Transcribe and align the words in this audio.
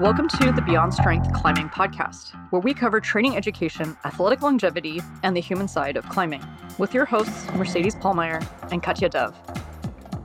Welcome 0.00 0.28
to 0.28 0.50
the 0.50 0.62
Beyond 0.62 0.94
Strength 0.94 1.30
Climbing 1.34 1.68
Podcast, 1.68 2.30
where 2.50 2.62
we 2.62 2.72
cover 2.72 3.02
training 3.02 3.36
education, 3.36 3.94
athletic 4.06 4.40
longevity, 4.40 5.02
and 5.22 5.36
the 5.36 5.42
human 5.42 5.68
side 5.68 5.98
of 5.98 6.08
climbing, 6.08 6.42
with 6.78 6.94
your 6.94 7.04
hosts, 7.04 7.46
Mercedes 7.50 7.94
Pollmeier 7.96 8.42
and 8.72 8.82
Katya 8.82 9.10
Dove. 9.10 9.36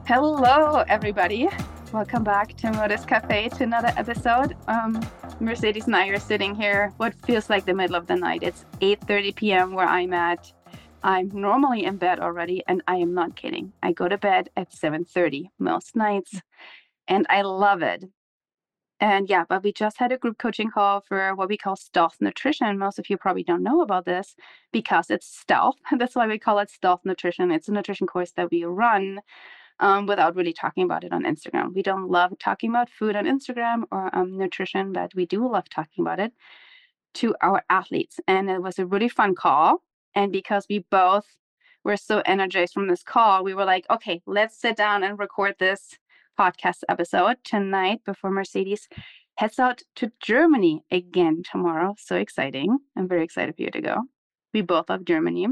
Hello, 0.07 0.85
everybody. 0.87 1.49
Welcome 1.91 2.23
back 2.23 2.55
to 2.55 2.71
Modus 2.71 3.03
Cafe 3.03 3.49
to 3.49 3.63
another 3.63 3.91
episode. 3.97 4.55
Um, 4.69 5.05
Mercedes 5.41 5.87
and 5.87 5.95
I 5.97 6.07
are 6.07 6.19
sitting 6.19 6.55
here, 6.55 6.93
what 6.95 7.13
feels 7.25 7.49
like 7.49 7.65
the 7.65 7.73
middle 7.73 7.97
of 7.97 8.07
the 8.07 8.15
night. 8.15 8.43
It's 8.43 8.63
8.30 8.79 9.35
p.m. 9.35 9.73
where 9.73 9.87
I'm 9.87 10.13
at. 10.13 10.53
I'm 11.03 11.27
normally 11.33 11.83
in 11.83 11.97
bed 11.97 12.21
already, 12.21 12.63
and 12.65 12.81
I 12.87 12.95
am 12.95 13.13
not 13.13 13.35
kidding. 13.35 13.73
I 13.83 13.91
go 13.91 14.07
to 14.07 14.17
bed 14.17 14.51
at 14.55 14.71
7.30 14.71 15.49
most 15.59 15.97
nights, 15.97 16.39
and 17.09 17.27
I 17.29 17.41
love 17.41 17.81
it 17.81 18.05
and 18.99 19.29
yeah, 19.29 19.43
but 19.47 19.63
we 19.63 19.73
just 19.73 19.97
had 19.97 20.11
a 20.11 20.17
group 20.17 20.37
coaching 20.37 20.71
call 20.71 21.01
for 21.01 21.35
what 21.35 21.49
we 21.49 21.57
call 21.57 21.75
stealth 21.75 22.17
nutrition. 22.21 22.77
Most 22.77 22.97
of 22.97 23.09
you 23.09 23.17
probably 23.17 23.43
don't 23.43 23.63
know 23.63 23.81
about 23.81 24.05
this 24.05 24.35
because 24.71 25.09
it's 25.09 25.27
stealth. 25.27 25.75
That's 25.97 26.15
why 26.15 26.27
we 26.27 26.39
call 26.39 26.59
it 26.59 26.69
stealth 26.69 27.01
nutrition. 27.03 27.51
It's 27.51 27.67
a 27.67 27.73
nutrition 27.73 28.07
course 28.07 28.31
that 28.31 28.49
we 28.51 28.63
run 28.63 29.19
um, 29.81 30.05
without 30.05 30.35
really 30.35 30.53
talking 30.53 30.83
about 30.83 31.03
it 31.03 31.11
on 31.11 31.23
Instagram. 31.23 31.73
We 31.73 31.83
don't 31.83 32.09
love 32.09 32.37
talking 32.39 32.69
about 32.69 32.89
food 32.89 33.17
on 33.17 33.25
Instagram 33.25 33.83
or 33.91 34.15
um, 34.15 34.37
nutrition, 34.37 34.93
but 34.93 35.13
we 35.13 35.25
do 35.25 35.45
love 35.49 35.69
talking 35.69 36.03
about 36.03 36.21
it 36.21 36.31
to 37.15 37.35
our 37.41 37.63
athletes. 37.69 38.19
And 38.27 38.49
it 38.49 38.61
was 38.61 38.79
a 38.79 38.85
really 38.85 39.09
fun 39.09 39.35
call. 39.35 39.81
And 40.13 40.31
because 40.31 40.67
we 40.69 40.79
both 40.89 41.25
were 41.83 41.97
so 41.97 42.21
energized 42.25 42.73
from 42.73 42.87
this 42.87 43.03
call, 43.03 43.43
we 43.43 43.53
were 43.53 43.65
like, 43.65 43.85
okay, 43.89 44.21
let's 44.25 44.57
sit 44.57 44.77
down 44.77 45.03
and 45.03 45.19
record 45.19 45.55
this 45.59 45.97
podcast 46.39 46.83
episode 46.89 47.37
tonight 47.43 48.01
before 48.05 48.31
Mercedes 48.31 48.87
heads 49.37 49.59
out 49.59 49.81
to 49.95 50.11
Germany 50.21 50.83
again 50.91 51.43
tomorrow. 51.49 51.95
So 51.97 52.15
exciting. 52.15 52.77
I'm 52.97 53.07
very 53.07 53.23
excited 53.23 53.55
for 53.55 53.61
you 53.61 53.71
to 53.71 53.81
go. 53.81 54.01
We 54.53 54.61
both 54.61 54.89
love 54.89 55.05
Germany. 55.05 55.47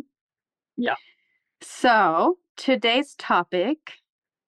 Yeah. 0.77 0.95
So 1.61 2.37
today's 2.57 3.15
topic 3.15 3.77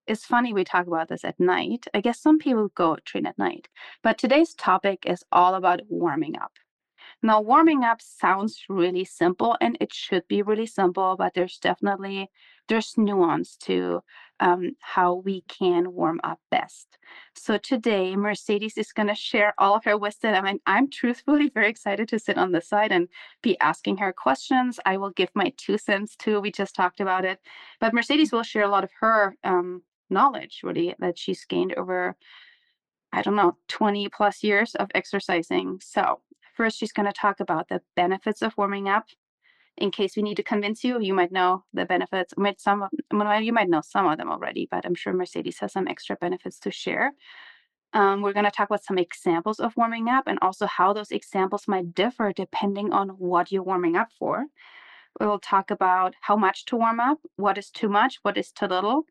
is 0.07 0.25
funny 0.25 0.53
we 0.53 0.63
talk 0.63 0.87
about 0.87 1.09
this 1.09 1.23
at 1.23 1.39
night. 1.39 1.87
I 1.93 2.01
guess 2.01 2.21
some 2.21 2.37
people 2.39 2.69
go 2.75 2.97
train 3.05 3.25
at 3.25 3.37
night, 3.37 3.67
but 4.03 4.17
today's 4.17 4.53
topic 4.53 5.03
is 5.05 5.23
all 5.31 5.55
about 5.55 5.81
warming 5.89 6.37
up. 6.37 6.51
Now, 7.23 7.41
warming 7.41 7.83
up 7.83 8.01
sounds 8.01 8.65
really 8.69 9.05
simple 9.05 9.57
and 9.61 9.77
it 9.79 9.93
should 9.93 10.27
be 10.27 10.41
really 10.41 10.65
simple, 10.67 11.15
but 11.17 11.33
there's 11.33 11.57
definitely 11.57 12.29
there's 12.67 12.97
nuance 12.97 13.55
to 13.57 14.01
um, 14.39 14.75
how 14.79 15.15
we 15.15 15.41
can 15.41 15.93
warm 15.93 16.19
up 16.23 16.39
best. 16.51 16.97
So 17.35 17.57
today, 17.57 18.15
Mercedes 18.15 18.77
is 18.77 18.91
going 18.91 19.07
to 19.07 19.15
share 19.15 19.53
all 19.57 19.75
of 19.75 19.85
her 19.85 19.97
wisdom. 19.97 20.35
I 20.35 20.41
mean, 20.41 20.59
I'm 20.65 20.89
truthfully 20.89 21.49
very 21.53 21.69
excited 21.69 22.07
to 22.09 22.19
sit 22.19 22.37
on 22.37 22.51
the 22.51 22.61
side 22.61 22.91
and 22.91 23.07
be 23.41 23.57
asking 23.59 23.97
her 23.97 24.13
questions. 24.13 24.79
I 24.85 24.97
will 24.97 25.11
give 25.11 25.29
my 25.35 25.53
two 25.57 25.77
cents 25.77 26.15
too. 26.15 26.39
We 26.39 26.51
just 26.51 26.75
talked 26.75 26.99
about 26.99 27.25
it, 27.25 27.39
but 27.79 27.93
Mercedes 27.93 28.31
will 28.31 28.43
share 28.43 28.63
a 28.63 28.69
lot 28.69 28.83
of 28.83 28.91
her 28.99 29.35
um, 29.43 29.83
knowledge, 30.09 30.61
really, 30.63 30.95
that 30.99 31.17
she's 31.17 31.45
gained 31.45 31.73
over. 31.75 32.15
I 33.13 33.21
don't 33.21 33.35
know, 33.35 33.55
20 33.69 34.09
plus 34.09 34.43
years 34.43 34.75
of 34.75 34.89
exercising. 34.93 35.79
So, 35.81 36.19
first, 36.55 36.77
she's 36.77 36.91
going 36.91 37.05
to 37.05 37.13
talk 37.13 37.39
about 37.39 37.69
the 37.69 37.81
benefits 37.95 38.41
of 38.41 38.57
warming 38.57 38.89
up 38.89 39.05
in 39.77 39.91
case 39.91 40.15
we 40.15 40.23
need 40.23 40.37
to 40.37 40.43
convince 40.43 40.83
you, 40.83 41.01
you 41.01 41.13
might 41.13 41.31
know 41.31 41.63
the 41.73 41.85
benefits. 41.85 42.33
Might 42.37 42.61
some 42.61 42.83
of, 42.83 42.89
well, 43.11 43.41
you 43.41 43.53
might 43.53 43.69
know 43.69 43.81
some 43.81 44.07
of 44.07 44.17
them 44.17 44.31
already, 44.31 44.67
but 44.69 44.85
I'm 44.85 44.95
sure 44.95 45.13
Mercedes 45.13 45.59
has 45.59 45.73
some 45.73 45.87
extra 45.87 46.15
benefits 46.15 46.59
to 46.59 46.71
share. 46.71 47.13
Um, 47.93 48.21
we're 48.21 48.33
going 48.33 48.45
to 48.45 48.51
talk 48.51 48.69
about 48.69 48.83
some 48.83 48.97
examples 48.97 49.59
of 49.59 49.75
warming 49.77 50.09
up 50.09 50.27
and 50.27 50.39
also 50.41 50.65
how 50.65 50.93
those 50.93 51.11
examples 51.11 51.67
might 51.67 51.93
differ 51.93 52.33
depending 52.33 52.91
on 52.91 53.09
what 53.09 53.51
you're 53.51 53.63
warming 53.63 53.95
up 53.95 54.09
for. 54.17 54.45
We'll 55.19 55.39
talk 55.39 55.71
about 55.71 56.13
how 56.21 56.35
much 56.35 56.65
to 56.65 56.75
warm 56.75 56.99
up, 56.99 57.19
what 57.37 57.57
is 57.57 57.69
too 57.69 57.87
much, 57.87 58.19
what 58.21 58.37
is 58.37 58.51
too 58.51 58.67
little, 58.67 59.03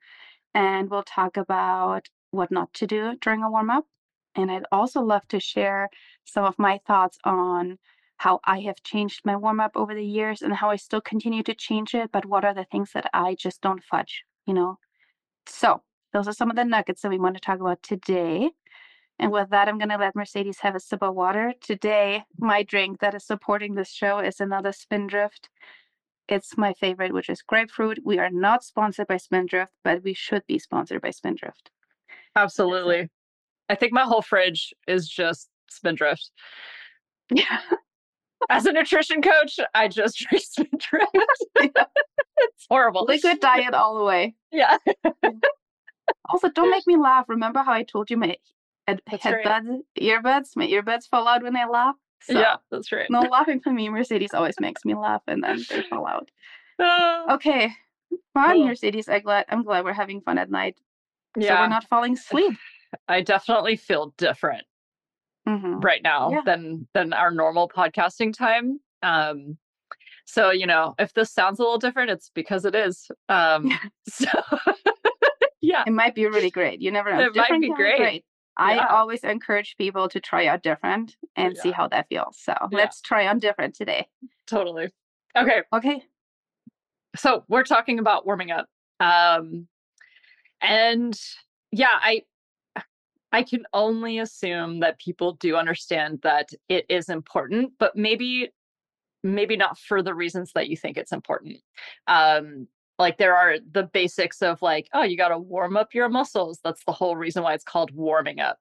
and 0.55 0.91
we'll 0.91 1.03
talk 1.03 1.37
about 1.39 2.09
what 2.31 2.51
not 2.51 2.75
to 2.75 2.87
do 2.87 3.17
during 3.21 3.43
a 3.43 3.51
warm 3.51 3.71
up. 3.71 3.87
And 4.35 4.51
I'd 4.51 4.67
also 4.71 5.01
love 5.01 5.27
to 5.29 5.41
share 5.41 5.89
some 6.25 6.45
of 6.45 6.59
my 6.59 6.81
thoughts 6.87 7.19
on 7.25 7.79
how 8.19 8.41
I 8.45 8.61
have 8.61 8.83
changed 8.83 9.23
my 9.25 9.37
warm 9.37 9.61
up 9.61 9.73
over 9.75 9.95
the 9.95 10.05
years 10.05 10.43
and 10.43 10.55
how 10.55 10.71
I 10.71 10.77
still 10.77 11.01
continue 11.01 11.43
to 11.43 11.55
change 11.55 11.95
it, 11.95 12.11
but 12.13 12.27
what 12.27 12.45
are 12.45 12.55
the 12.55 12.65
things 12.65 12.93
that 12.93 13.11
I 13.13 13.35
just 13.35 13.61
don't 13.61 13.83
fudge, 13.83 14.25
you 14.47 14.55
know? 14.55 14.79
So, 15.47 15.83
those 16.13 16.29
are 16.29 16.33
some 16.33 16.51
of 16.51 16.57
the 16.57 16.65
nuggets 16.65 17.03
that 17.03 17.11
we 17.11 17.19
want 17.19 17.35
to 17.35 17.41
talk 17.41 17.61
about 17.61 17.83
today. 17.83 18.51
And 19.19 19.31
with 19.31 19.51
that, 19.51 19.69
I'm 19.69 19.79
going 19.79 19.91
to 19.91 19.97
let 19.97 20.17
Mercedes 20.17 20.61
have 20.61 20.75
a 20.75 20.81
sip 20.81 21.03
of 21.03 21.15
water. 21.15 21.55
Today, 21.61 22.25
my 22.39 22.63
drink 22.63 23.01
that 23.01 23.15
is 23.15 23.27
supporting 23.27 23.75
this 23.75 23.91
show 23.91 24.19
is 24.19 24.41
another 24.41 24.73
Spindrift. 24.73 25.49
It's 26.29 26.57
my 26.57 26.73
favorite, 26.73 27.13
which 27.13 27.29
is 27.29 27.43
grapefruit. 27.43 27.99
We 28.05 28.19
are 28.19 28.31
not 28.31 28.65
sponsored 28.65 29.09
by 29.09 29.19
Spindrift, 29.19 29.73
but 29.83 30.03
we 30.03 30.15
should 30.15 30.47
be 30.47 30.59
sponsored 30.59 31.03
by 31.03 31.11
Spindrift. 31.11 31.71
Absolutely. 32.35 33.11
I 33.69 33.75
think 33.75 33.93
my 33.93 34.05
whole 34.05 34.23
fridge 34.23 34.73
is 34.87 35.09
just 35.09 35.51
Spindrift. 35.69 36.31
Yeah 37.35 37.61
as 38.51 38.67
a 38.67 38.73
nutrition 38.73 39.23
coach, 39.23 39.59
I 39.75 39.89
just 39.89 40.19
drink 40.29 40.45
it's 41.57 42.67
horrible. 42.69 43.05
Liquid 43.05 43.41
diet 43.41 43.75
all 43.75 43.99
the 43.99 44.05
way. 44.05 44.35
Yeah. 44.53 44.77
also, 46.29 46.51
don't 46.51 46.71
make 46.71 46.85
me 46.87 46.97
laugh. 46.97 47.27
Remember 47.29 47.63
how 47.63 47.73
I 47.73 47.83
told 47.83 48.11
you 48.11 48.17
my 48.17 48.37
head, 48.87 49.01
headbuds, 49.11 49.81
earbuds, 49.99 50.49
my 50.57 50.67
earbuds 50.67 51.09
fall 51.09 51.29
out 51.29 51.43
when 51.43 51.57
I 51.57 51.67
laugh? 51.67 51.97
So, 52.23 52.39
yeah, 52.39 52.57
that's 52.71 52.91
right. 52.91 53.11
No 53.11 53.21
laughing 53.21 53.61
for 53.61 53.71
me. 53.71 53.89
Mercedes 53.89 54.33
always 54.33 54.55
makes 54.59 54.85
me 54.85 54.95
laugh 54.95 55.23
and 55.27 55.43
then 55.45 55.63
they 55.69 55.83
fall 55.83 56.07
out. 56.07 56.31
Uh, 56.79 57.25
okay. 57.35 57.73
Fun, 58.33 58.57
cool. 58.57 58.67
Mercedes. 58.67 59.09
I'm 59.09 59.23
glad, 59.23 59.45
I'm 59.49 59.63
glad 59.63 59.85
we're 59.85 59.93
having 59.93 60.21
fun 60.23 60.39
at 60.39 60.51
night. 60.51 60.77
Yeah. 61.37 61.49
So 61.49 61.55
we're 61.61 61.69
not 61.69 61.85
falling 61.89 62.15
asleep. 62.15 62.57
I 63.09 63.21
definitely 63.21 63.77
feel 63.77 64.15
different 64.17 64.65
mm-hmm. 65.49 65.81
right 65.81 66.03
now 66.03 66.31
yeah. 66.31 66.41
than 66.45 66.89
than 66.95 67.13
our 67.13 67.31
normal 67.31 67.69
podcasting 67.69 68.37
time. 68.37 68.81
Um, 69.03 69.59
so 70.27 70.51
you 70.51 70.67
know, 70.67 70.95
if 70.99 71.13
this 71.15 71.31
sounds 71.31 71.59
a 71.59 71.63
little 71.63 71.79
different, 71.79 72.11
it's 72.11 72.31
because 72.35 72.65
it 72.65 72.75
is. 72.75 73.11
Um, 73.29 73.71
so 74.09 74.29
yeah, 75.61 75.85
it 75.87 75.93
might 75.93 76.15
be 76.15 76.27
really 76.27 76.51
great. 76.51 76.81
You 76.81 76.91
never 76.91 77.11
know. 77.15 77.25
It 77.25 77.35
different 77.35 77.63
might 77.63 77.69
be 77.69 77.75
great. 77.75 77.97
great. 77.97 78.25
I 78.57 78.77
yeah. 78.77 78.87
always 78.87 79.25
encourage 79.25 79.75
people 79.77 80.09
to 80.09 80.21
try 80.21 80.47
out 80.47 80.63
different 80.63 81.17
and 81.37 81.55
yeah. 81.57 81.63
see 81.63 81.71
how 81.73 81.89
that 81.89 82.07
feels. 82.09 82.39
So 82.39 82.55
let's 82.71 83.01
try 83.01 83.27
on 83.27 83.41
different 83.41 83.75
today. 83.75 84.07
Totally. 84.47 84.91
Okay. 85.37 85.63
Okay. 85.73 86.03
So 87.17 87.45
we're 87.49 87.65
talking 87.65 87.99
about 87.99 88.27
warming 88.27 88.53
up. 88.53 88.67
Um, 89.01 89.67
and 90.61 91.19
yeah, 91.73 91.89
I 91.93 92.23
I 93.35 93.43
can 93.43 93.65
only 93.73 94.21
assume 94.21 94.79
that 94.79 95.01
people 95.01 95.33
do 95.33 95.57
understand 95.57 96.21
that 96.23 96.51
it 96.69 96.87
is 96.89 97.09
important, 97.09 97.73
but 97.81 97.97
maybe 97.97 98.51
maybe 99.25 99.57
not 99.57 99.77
for 99.77 100.03
the 100.03 100.15
reasons 100.15 100.53
that 100.55 100.69
you 100.69 100.77
think 100.77 100.97
it's 100.97 101.11
important. 101.11 101.57
Um, 102.07 102.69
like 102.97 103.19
there 103.19 103.35
are 103.35 103.57
the 103.73 103.91
basics 103.93 104.41
of 104.41 104.63
like, 104.63 104.87
oh, 104.95 105.03
you 105.03 105.17
got 105.17 105.31
to 105.31 105.39
warm 105.39 105.77
up 105.77 105.95
your 105.95 106.09
muscles. 106.09 106.61
That's 106.63 106.85
the 106.85 106.93
whole 106.93 107.17
reason 107.17 107.43
why 107.43 107.55
it's 107.55 107.65
called 107.65 107.91
warming 107.91 108.39
up. 108.39 108.59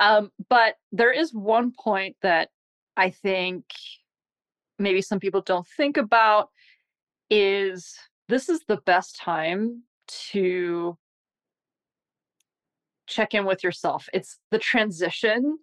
Um, 0.00 0.32
but 0.48 0.74
there 0.90 1.12
is 1.12 1.32
one 1.32 1.70
point 1.78 2.16
that 2.22 2.48
I 2.96 3.10
think 3.10 3.64
maybe 4.76 5.02
some 5.02 5.20
people 5.20 5.40
don't 5.40 5.68
think 5.76 5.98
about 5.98 6.48
is 7.30 7.94
this 8.28 8.48
is 8.48 8.64
the 8.66 8.78
best 8.86 9.20
time 9.20 9.84
to 10.32 10.98
check 13.06 13.34
in 13.34 13.44
with 13.44 13.62
yourself. 13.64 14.08
It's 14.12 14.38
the 14.50 14.58
transition 14.58 15.58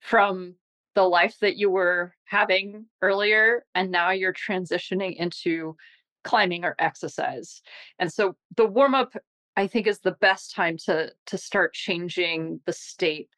from 0.00 0.54
the 0.94 1.02
life 1.02 1.36
that 1.40 1.56
you 1.56 1.70
were 1.70 2.14
having 2.24 2.86
earlier, 3.02 3.64
and 3.74 3.90
now 3.90 4.10
you're 4.10 4.34
transitioning 4.34 5.16
into 5.16 5.76
climbing 6.22 6.64
or 6.64 6.74
exercise. 6.78 7.60
And 7.98 8.12
so 8.12 8.36
the 8.56 8.66
warm 8.66 8.94
up, 8.94 9.14
I 9.56 9.66
think, 9.66 9.86
is 9.86 10.00
the 10.00 10.16
best 10.20 10.54
time 10.54 10.76
to 10.86 11.12
to 11.26 11.38
start 11.38 11.74
changing 11.74 12.60
the 12.66 12.72
state 12.72 13.28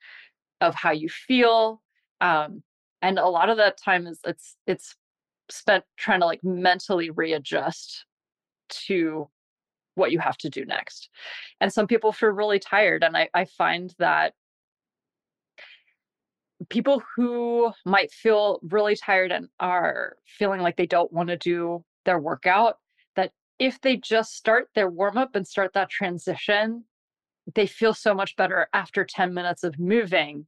of 0.60 0.74
how 0.74 0.92
you 0.92 1.08
feel. 1.08 1.82
Um, 2.20 2.62
and 3.02 3.18
a 3.18 3.26
lot 3.26 3.48
of 3.48 3.56
that 3.58 3.78
time 3.82 4.06
is 4.06 4.20
it's 4.24 4.56
it's 4.66 4.96
spent 5.50 5.84
trying 5.96 6.20
to 6.20 6.26
like 6.26 6.42
mentally 6.42 7.10
readjust 7.10 8.04
to 8.68 9.28
what 9.96 10.12
you 10.12 10.18
have 10.20 10.36
to 10.38 10.50
do 10.50 10.64
next. 10.64 11.10
And 11.60 11.72
some 11.72 11.86
people 11.86 12.12
feel 12.12 12.30
really 12.30 12.58
tired. 12.58 13.02
And 13.02 13.16
I, 13.16 13.28
I 13.34 13.44
find 13.44 13.92
that 13.98 14.34
people 16.68 17.02
who 17.16 17.72
might 17.84 18.12
feel 18.12 18.60
really 18.62 18.96
tired 18.96 19.32
and 19.32 19.48
are 19.60 20.16
feeling 20.24 20.60
like 20.60 20.76
they 20.76 20.86
don't 20.86 21.12
want 21.12 21.28
to 21.28 21.36
do 21.36 21.84
their 22.04 22.18
workout, 22.18 22.76
that 23.16 23.32
if 23.58 23.80
they 23.80 23.96
just 23.96 24.34
start 24.34 24.68
their 24.74 24.88
warm 24.88 25.18
up 25.18 25.34
and 25.34 25.46
start 25.46 25.72
that 25.74 25.90
transition, 25.90 26.84
they 27.54 27.66
feel 27.66 27.94
so 27.94 28.14
much 28.14 28.36
better 28.36 28.68
after 28.72 29.04
10 29.04 29.34
minutes 29.34 29.64
of 29.64 29.78
moving 29.78 30.46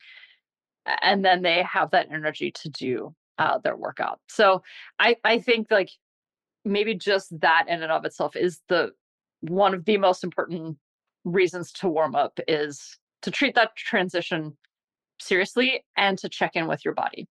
and 1.03 1.25
then 1.25 1.43
they 1.43 1.63
have 1.63 1.91
that 1.91 2.09
energy 2.11 2.51
to 2.51 2.69
do 2.69 3.15
uh, 3.39 3.59
their 3.59 3.77
workout. 3.77 4.21
So 4.29 4.63
I 4.99 5.17
I 5.25 5.39
think 5.39 5.71
like 5.71 5.91
maybe 6.65 6.95
just 6.95 7.29
that 7.41 7.67
in 7.69 7.83
and 7.83 7.93
of 7.93 8.05
itself 8.05 8.37
is 8.37 8.61
the 8.69 8.93
one 9.41 9.75
of 9.75 9.85
the 9.85 9.97
most 9.97 10.25
important 10.25 10.77
reasons 11.25 11.73
to 11.73 11.89
warm 11.89 12.15
up 12.15 12.39
is 12.49 12.99
to 13.23 13.31
treat 13.31 13.55
that 13.55 13.77
transition 13.77 14.57
seriously 15.21 15.85
and 15.97 16.19
to 16.19 16.29
check 16.29 16.53
in 16.55 16.67
with 16.67 16.85
your 16.85 16.95
body. 16.95 17.29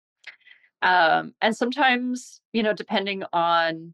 Um, 0.81 1.33
and 1.41 1.55
sometimes, 1.55 2.41
you 2.53 2.63
know, 2.63 2.73
depending 2.73 3.23
on 3.33 3.93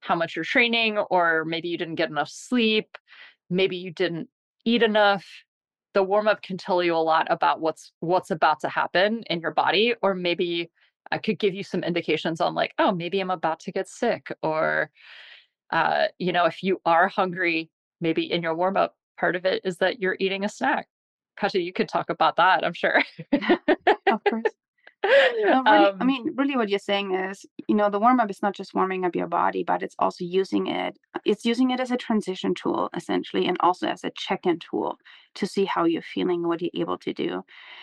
how 0.00 0.14
much 0.14 0.34
you're 0.36 0.44
training, 0.44 0.98
or 0.98 1.44
maybe 1.44 1.68
you 1.68 1.78
didn't 1.78 1.96
get 1.96 2.10
enough 2.10 2.28
sleep, 2.28 2.96
maybe 3.48 3.76
you 3.76 3.92
didn't 3.92 4.28
eat 4.64 4.82
enough, 4.82 5.26
the 5.94 6.02
warm 6.02 6.28
up 6.28 6.42
can 6.42 6.56
tell 6.56 6.82
you 6.82 6.94
a 6.94 6.98
lot 6.98 7.26
about 7.30 7.60
what's 7.60 7.92
what's 8.00 8.30
about 8.30 8.60
to 8.60 8.68
happen 8.68 9.22
in 9.28 9.40
your 9.40 9.50
body, 9.50 9.94
or 10.02 10.14
maybe 10.14 10.70
I 11.10 11.18
could 11.18 11.38
give 11.38 11.54
you 11.54 11.64
some 11.64 11.82
indications 11.82 12.40
on 12.40 12.54
like, 12.54 12.72
oh, 12.78 12.92
maybe 12.92 13.20
I'm 13.20 13.30
about 13.30 13.60
to 13.60 13.72
get 13.72 13.88
sick, 13.88 14.32
or 14.42 14.90
uh, 15.72 16.06
you 16.18 16.32
know, 16.32 16.46
if 16.46 16.62
you 16.62 16.80
are 16.84 17.08
hungry, 17.08 17.70
maybe 18.00 18.30
in 18.30 18.42
your 18.42 18.54
warm 18.54 18.76
up, 18.76 18.96
part 19.18 19.36
of 19.36 19.44
it 19.44 19.62
is 19.64 19.76
that 19.78 20.00
you're 20.00 20.16
eating 20.18 20.44
a 20.44 20.48
snack. 20.48 20.88
Katja, 21.38 21.60
you 21.60 21.72
could 21.72 21.88
talk 21.88 22.10
about 22.10 22.36
that, 22.36 22.64
I'm 22.64 22.72
sure. 22.72 23.02
of 23.32 24.24
course. 24.28 24.44
No, 25.02 25.62
really, 25.62 25.86
I 25.86 25.90
um, 25.98 26.06
mean, 26.06 26.34
really 26.36 26.56
what 26.56 26.68
you're 26.68 26.78
saying 26.78 27.14
is, 27.14 27.46
you 27.66 27.74
know, 27.74 27.88
the 27.88 27.98
warm 27.98 28.20
up 28.20 28.30
is 28.30 28.42
not 28.42 28.54
just 28.54 28.74
warming 28.74 29.04
up 29.04 29.16
your 29.16 29.26
body, 29.26 29.64
but 29.64 29.82
it's 29.82 29.94
also 29.98 30.24
using 30.24 30.66
it, 30.66 30.98
it's 31.24 31.44
using 31.46 31.70
it 31.70 31.80
as 31.80 31.90
a 31.90 31.96
transition 31.96 32.54
tool, 32.54 32.90
essentially, 32.94 33.46
and 33.46 33.56
also 33.60 33.86
as 33.88 34.04
a 34.04 34.10
check-in 34.10 34.58
tool 34.58 34.98
to 35.36 35.46
see 35.46 35.64
how 35.64 35.84
you're 35.84 36.02
feeling, 36.02 36.46
what 36.46 36.60
you're 36.60 36.70
able 36.74 36.98
to 36.98 37.14
do. 37.14 37.42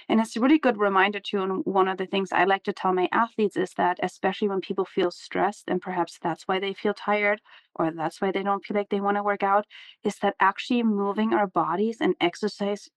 And 0.10 0.20
it's 0.20 0.36
a 0.36 0.40
really 0.40 0.60
good 0.60 0.78
reminder 0.78 1.20
too. 1.20 1.42
And 1.42 1.64
one 1.66 1.88
of 1.88 1.98
the 1.98 2.06
things 2.06 2.32
I 2.32 2.44
like 2.44 2.64
to 2.66 2.74
tell 2.74 2.94
my 2.94 3.10
athletes 3.12 3.58
is 3.58 3.72
that, 3.78 3.98
especially 4.04 4.50
when 4.50 4.62
people 4.62 4.86
feel 4.86 5.10
stressed, 5.10 5.64
and 5.68 5.82
perhaps 5.82 6.20
that's 6.22 6.48
why 6.48 6.60
they 6.60 6.74
feel 6.74 6.94
tired, 6.94 7.42
or 7.76 7.92
that's 7.92 8.22
why 8.22 8.32
they 8.32 8.44
don't 8.44 8.64
feel 8.64 8.78
like 8.78 8.90
they 8.90 9.02
want 9.02 9.18
to 9.18 9.24
work 9.24 9.44
out, 9.44 9.66
is 10.04 10.18
that 10.20 10.36
actually 10.40 10.84
moving 10.84 11.34
our 11.34 11.48
bodies 11.48 11.98
and 12.00 12.16
exercise 12.22 12.90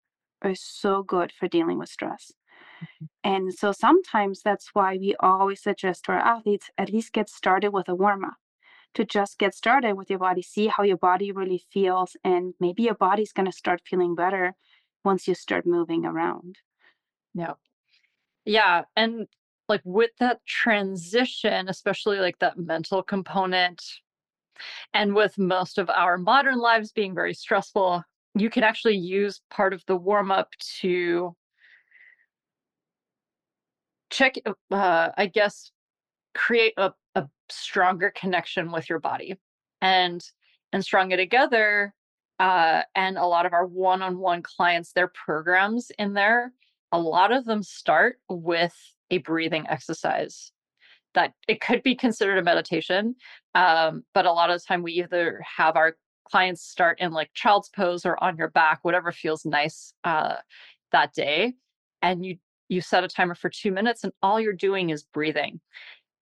are 0.42 0.54
so 0.54 1.02
good 1.02 1.32
for 1.32 1.48
dealing 1.48 1.78
with 1.78 1.88
stress. 1.88 2.32
And 3.22 3.52
so 3.52 3.72
sometimes 3.72 4.42
that's 4.42 4.70
why 4.72 4.96
we 4.96 5.14
always 5.20 5.62
suggest 5.62 6.04
to 6.04 6.12
our 6.12 6.18
athletes 6.18 6.70
at 6.78 6.90
least 6.92 7.12
get 7.12 7.28
started 7.28 7.70
with 7.70 7.88
a 7.88 7.94
warm 7.94 8.24
up 8.24 8.34
to 8.94 9.04
just 9.04 9.38
get 9.38 9.54
started 9.54 9.94
with 9.94 10.10
your 10.10 10.18
body, 10.18 10.42
see 10.42 10.66
how 10.66 10.82
your 10.82 10.96
body 10.96 11.30
really 11.30 11.62
feels, 11.72 12.16
and 12.24 12.54
maybe 12.58 12.82
your 12.82 12.94
body's 12.94 13.32
going 13.32 13.46
to 13.46 13.52
start 13.52 13.82
feeling 13.84 14.14
better 14.14 14.54
once 15.04 15.28
you 15.28 15.34
start 15.34 15.66
moving 15.66 16.04
around. 16.04 16.56
yeah. 17.34 17.54
Yeah. 18.44 18.82
And 18.96 19.26
like 19.68 19.82
with 19.84 20.10
that 20.18 20.44
transition, 20.46 21.68
especially 21.68 22.18
like 22.18 22.38
that 22.40 22.58
mental 22.58 23.02
component, 23.02 23.82
and 24.92 25.14
with 25.14 25.38
most 25.38 25.78
of 25.78 25.88
our 25.88 26.18
modern 26.18 26.58
lives 26.58 26.92
being 26.92 27.14
very 27.14 27.34
stressful, 27.34 28.02
you 28.34 28.50
can 28.50 28.62
actually 28.62 28.96
use 28.96 29.40
part 29.50 29.72
of 29.72 29.82
the 29.86 29.96
warm 29.96 30.30
up 30.30 30.48
to 30.80 31.34
check, 34.10 34.34
uh, 34.70 35.08
I 35.16 35.26
guess, 35.26 35.72
create 36.34 36.74
a, 36.76 36.92
a 37.14 37.26
stronger 37.48 38.12
connection 38.14 38.70
with 38.70 38.88
your 38.88 39.00
body 39.00 39.36
and 39.80 40.22
and 40.72 40.84
stronger 40.84 41.16
together 41.16 41.94
uh, 42.38 42.82
and 42.94 43.18
a 43.18 43.26
lot 43.26 43.44
of 43.44 43.52
our 43.52 43.66
one-on-one 43.66 44.42
clients 44.42 44.92
their 44.92 45.08
programs 45.08 45.90
in 45.98 46.14
there 46.14 46.52
a 46.92 46.98
lot 46.98 47.32
of 47.32 47.44
them 47.44 47.62
start 47.62 48.18
with 48.28 48.74
a 49.10 49.18
breathing 49.18 49.66
exercise 49.68 50.52
that 51.14 51.32
it 51.48 51.60
could 51.60 51.82
be 51.82 51.94
considered 51.94 52.38
a 52.38 52.42
meditation 52.42 53.16
um, 53.54 54.04
but 54.14 54.26
a 54.26 54.32
lot 54.32 54.50
of 54.50 54.60
the 54.60 54.64
time 54.64 54.82
we 54.82 54.92
either 54.92 55.42
have 55.56 55.76
our 55.76 55.96
clients 56.24 56.62
start 56.62 57.00
in 57.00 57.10
like 57.10 57.30
child's 57.34 57.68
pose 57.70 58.06
or 58.06 58.22
on 58.22 58.36
your 58.36 58.50
back 58.50 58.78
whatever 58.82 59.10
feels 59.10 59.44
nice 59.44 59.92
uh, 60.04 60.36
that 60.92 61.12
day 61.12 61.54
and 62.02 62.24
you 62.24 62.36
you 62.70 62.80
set 62.80 63.04
a 63.04 63.08
timer 63.08 63.34
for 63.34 63.50
two 63.50 63.70
minutes 63.70 64.04
and 64.04 64.12
all 64.22 64.40
you're 64.40 64.52
doing 64.52 64.88
is 64.90 65.02
breathing 65.02 65.60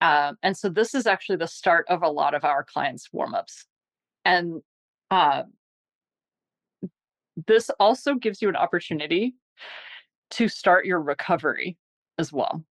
um, 0.00 0.38
and 0.42 0.56
so 0.56 0.68
this 0.68 0.94
is 0.94 1.06
actually 1.06 1.36
the 1.36 1.48
start 1.48 1.86
of 1.88 2.02
a 2.02 2.08
lot 2.08 2.34
of 2.34 2.44
our 2.44 2.62
clients' 2.62 3.08
warm-ups. 3.12 3.66
And 4.24 4.62
uh, 5.10 5.44
this 7.46 7.70
also 7.80 8.14
gives 8.14 8.40
you 8.40 8.48
an 8.48 8.56
opportunity 8.56 9.34
to 10.30 10.48
start 10.48 10.86
your 10.86 11.00
recovery 11.00 11.76
as 12.18 12.32
well. 12.32 12.64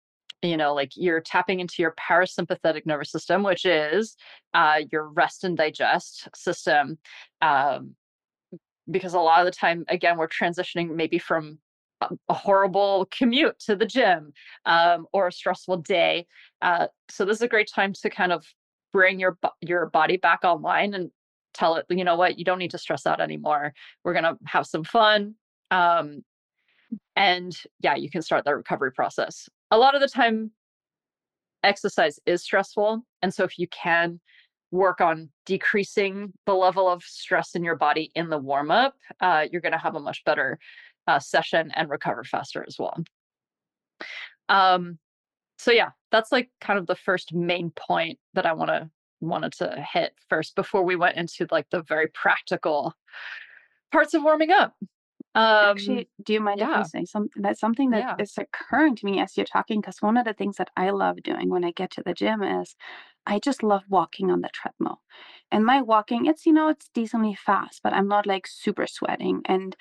You 0.41 0.57
know, 0.57 0.73
like 0.75 0.91
you're 0.95 1.21
tapping 1.21 1.59
into 1.59 1.81
your 1.81 1.95
parasympathetic 1.99 2.85
nervous 2.85 3.11
system, 3.11 3.41
which 3.41 3.65
is 3.65 4.15
uh, 4.53 4.81
your 4.91 5.09
rest 5.09 5.43
and 5.43 5.57
digest 5.57 6.27
system. 6.35 6.99
Um, 7.41 7.95
because 8.91 9.15
a 9.15 9.19
lot 9.19 9.39
of 9.39 9.45
the 9.45 9.51
time, 9.51 9.85
again, 9.87 10.17
we're 10.17 10.27
transitioning 10.27 10.93
maybe 10.95 11.17
from 11.17 11.57
a, 12.01 12.33
horrible 12.33 13.07
commute 13.11 13.57
to 13.59 13.75
the 13.75 13.85
gym 13.85 14.33
um, 14.65 15.05
or 15.13 15.27
a 15.27 15.31
stressful 15.31 15.77
day. 15.77 16.25
Uh, 16.61 16.87
so 17.09 17.25
this 17.25 17.37
is 17.37 17.41
a 17.41 17.47
great 17.47 17.69
time 17.73 17.93
to 17.93 18.09
kind 18.09 18.31
of 18.31 18.45
bring 18.93 19.19
your 19.19 19.37
your 19.61 19.87
body 19.87 20.17
back 20.17 20.39
online 20.43 20.93
and 20.93 21.11
tell 21.53 21.75
it, 21.75 21.85
you 21.89 22.03
know 22.03 22.15
what, 22.15 22.37
you 22.37 22.45
don't 22.45 22.59
need 22.59 22.71
to 22.71 22.77
stress 22.77 23.05
out 23.05 23.21
anymore. 23.21 23.73
We're 24.03 24.13
gonna 24.13 24.37
have 24.45 24.65
some 24.65 24.83
fun. 24.83 25.35
Um, 25.71 26.23
and 27.15 27.55
yeah, 27.81 27.95
you 27.95 28.09
can 28.09 28.21
start 28.21 28.45
that 28.45 28.55
recovery 28.55 28.91
process. 28.91 29.47
A 29.71 29.77
lot 29.77 29.95
of 29.95 30.01
the 30.01 30.07
time, 30.07 30.51
exercise 31.63 32.19
is 32.25 32.43
stressful. 32.43 33.05
And 33.21 33.33
so 33.33 33.43
if 33.43 33.57
you 33.57 33.67
can 33.67 34.19
work 34.71 35.01
on 35.01 35.29
decreasing 35.45 36.33
the 36.45 36.53
level 36.53 36.87
of 36.87 37.03
stress 37.03 37.55
in 37.55 37.63
your 37.63 37.75
body 37.75 38.11
in 38.15 38.29
the 38.29 38.37
warm 38.37 38.71
up, 38.71 38.95
uh, 39.19 39.45
you're 39.51 39.61
going 39.61 39.71
to 39.71 39.77
have 39.77 39.95
a 39.95 39.99
much 39.99 40.23
better 40.25 40.59
uh, 41.07 41.19
session 41.19 41.71
and 41.75 41.89
recover 41.89 42.23
faster 42.23 42.63
as 42.67 42.77
well. 42.79 42.97
Um, 44.49 44.99
so 45.57 45.71
yeah, 45.71 45.89
that's 46.11 46.31
like 46.31 46.49
kind 46.61 46.77
of 46.77 46.87
the 46.87 46.95
first 46.95 47.33
main 47.33 47.71
point 47.71 48.19
that 48.33 48.45
I 48.45 48.53
want 48.53 48.69
to 48.69 48.89
wanted 49.21 49.53
to 49.53 49.85
hit 49.93 50.13
first 50.29 50.55
before 50.55 50.83
we 50.83 50.95
went 50.95 51.17
into 51.17 51.47
like 51.49 51.67
the 51.71 51.81
very 51.83 52.07
practical 52.07 52.93
parts 53.91 54.13
of 54.13 54.23
warming 54.23 54.51
up. 54.51 54.75
Um, 55.35 55.71
Actually, 55.71 56.09
do 56.23 56.33
you 56.33 56.39
mind 56.39 56.61
if 56.61 56.67
I 56.67 56.83
say 56.83 57.05
something? 57.05 57.41
That's 57.41 57.59
something 57.59 57.89
that 57.89 57.99
yeah, 57.99 58.23
is 58.23 58.37
occurring 58.37 58.95
to 58.97 59.05
me 59.05 59.19
as 59.19 59.35
you're 59.35 59.45
talking. 59.45 59.81
Because 59.81 60.01
one 60.01 60.15
of 60.15 60.25
the 60.25 60.33
things 60.33 60.55
that 60.57 60.69
I 60.77 60.91
love 60.91 61.23
doing 61.23 61.49
when 61.49 61.65
I 61.65 61.71
get 61.71 61.91
to 61.91 62.03
the 62.05 62.13
gym 62.13 62.41
is 62.41 62.75
I 63.25 63.39
just 63.39 63.61
love 63.61 63.83
walking 63.89 64.31
on 64.31 64.41
the 64.41 64.49
treadmill. 64.53 65.01
And 65.51 65.65
my 65.65 65.81
walking, 65.81 66.25
it's, 66.25 66.45
you 66.45 66.53
know, 66.53 66.69
it's 66.69 66.89
decently 66.93 67.35
fast, 67.35 67.81
but 67.83 67.93
I'm 67.93 68.07
not 68.07 68.25
like 68.25 68.47
super 68.47 68.87
sweating. 68.87 69.41
And 69.45 69.75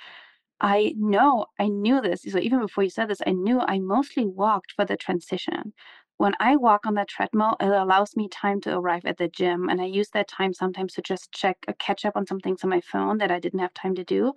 I 0.65 0.95
know, 0.97 1.47
I 1.59 1.69
knew 1.69 2.01
this. 2.01 2.23
So 2.23 2.39
even 2.39 2.61
before 2.61 2.85
you 2.85 2.91
said 2.91 3.09
this, 3.09 3.21
I 3.27 3.33
knew 3.33 3.61
I 3.61 3.79
mostly 3.79 4.25
walked 4.27 4.73
for 4.73 4.85
the 4.87 4.97
transition. 4.97 5.75
When 6.17 6.33
I 6.41 6.57
walk 6.57 6.87
on 6.87 6.95
that 6.95 7.09
treadmill, 7.09 7.57
it 7.61 7.69
allows 7.69 8.17
me 8.17 8.29
time 8.29 8.61
to 8.63 8.75
arrive 8.79 9.05
at 9.05 9.19
the 9.19 9.29
gym. 9.29 9.69
And 9.69 9.81
I 9.81 9.85
use 9.85 10.09
that 10.11 10.27
time 10.29 10.55
sometimes 10.55 10.95
to 10.95 11.03
just 11.03 11.33
check, 11.33 11.59
uh, 11.69 11.75
catch 11.79 12.05
up 12.07 12.17
on 12.17 12.27
some 12.27 12.41
things 12.41 12.65
on 12.65 12.71
my 12.71 12.81
phone 12.81 13.19
that 13.19 13.31
I 13.31 13.41
didn't 13.41 13.59
have 13.61 13.75
time 13.75 13.95
to 13.97 14.05
do. 14.05 14.33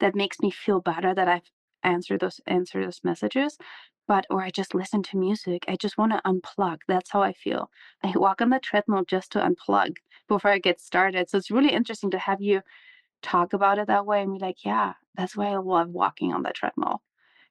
That 0.00 0.16
makes 0.16 0.40
me 0.40 0.50
feel 0.50 0.80
better 0.80 1.14
that 1.14 1.28
I've 1.28 1.50
answered 1.84 2.20
those 2.20 2.40
answered 2.46 2.84
those 2.84 3.00
messages. 3.04 3.56
But 4.08 4.26
or 4.30 4.42
I 4.42 4.50
just 4.50 4.74
listen 4.74 5.02
to 5.04 5.16
music. 5.16 5.64
I 5.68 5.76
just 5.76 5.96
want 5.98 6.12
to 6.12 6.22
unplug. 6.26 6.78
That's 6.88 7.10
how 7.12 7.22
I 7.22 7.32
feel. 7.32 7.70
I 8.02 8.12
walk 8.16 8.40
on 8.42 8.50
the 8.50 8.58
treadmill 8.58 9.04
just 9.04 9.30
to 9.32 9.40
unplug 9.40 9.96
before 10.28 10.50
I 10.50 10.58
get 10.58 10.80
started. 10.80 11.30
So 11.30 11.38
it's 11.38 11.50
really 11.52 11.72
interesting 11.72 12.10
to 12.10 12.18
have 12.18 12.40
you 12.42 12.62
talk 13.22 13.52
about 13.52 13.78
it 13.78 13.86
that 13.88 14.06
way 14.06 14.22
and 14.22 14.34
be 14.34 14.38
like, 14.38 14.64
yeah, 14.64 14.94
that's 15.16 15.36
why 15.36 15.48
I 15.48 15.56
love 15.56 15.88
walking 15.90 16.32
on 16.32 16.42
the 16.42 16.50
treadmill 16.50 17.02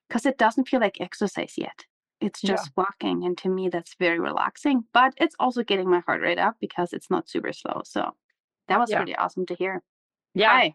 because 0.08 0.26
it 0.26 0.38
doesn't 0.38 0.68
feel 0.68 0.80
like 0.80 1.00
exercise 1.00 1.54
yet. 1.56 1.84
It's 2.20 2.42
yeah, 2.42 2.52
just 2.52 2.72
walking. 2.76 3.24
And 3.24 3.38
to 3.38 3.48
me, 3.48 3.68
that's 3.68 3.94
very 3.98 4.18
relaxing, 4.18 4.84
but 4.92 5.14
it's 5.18 5.36
also 5.38 5.62
getting 5.62 5.88
my 5.88 6.00
heart 6.00 6.20
rate 6.20 6.38
up 6.38 6.56
because 6.60 6.92
it's 6.92 7.10
not 7.10 7.28
super 7.28 7.52
slow. 7.52 7.82
So 7.84 8.12
that 8.68 8.78
was 8.78 8.90
yeah, 8.90 8.98
really 8.98 9.14
awesome 9.14 9.46
to 9.46 9.54
hear. 9.54 9.82
yeah, 10.34 10.48
Hi. 10.50 10.74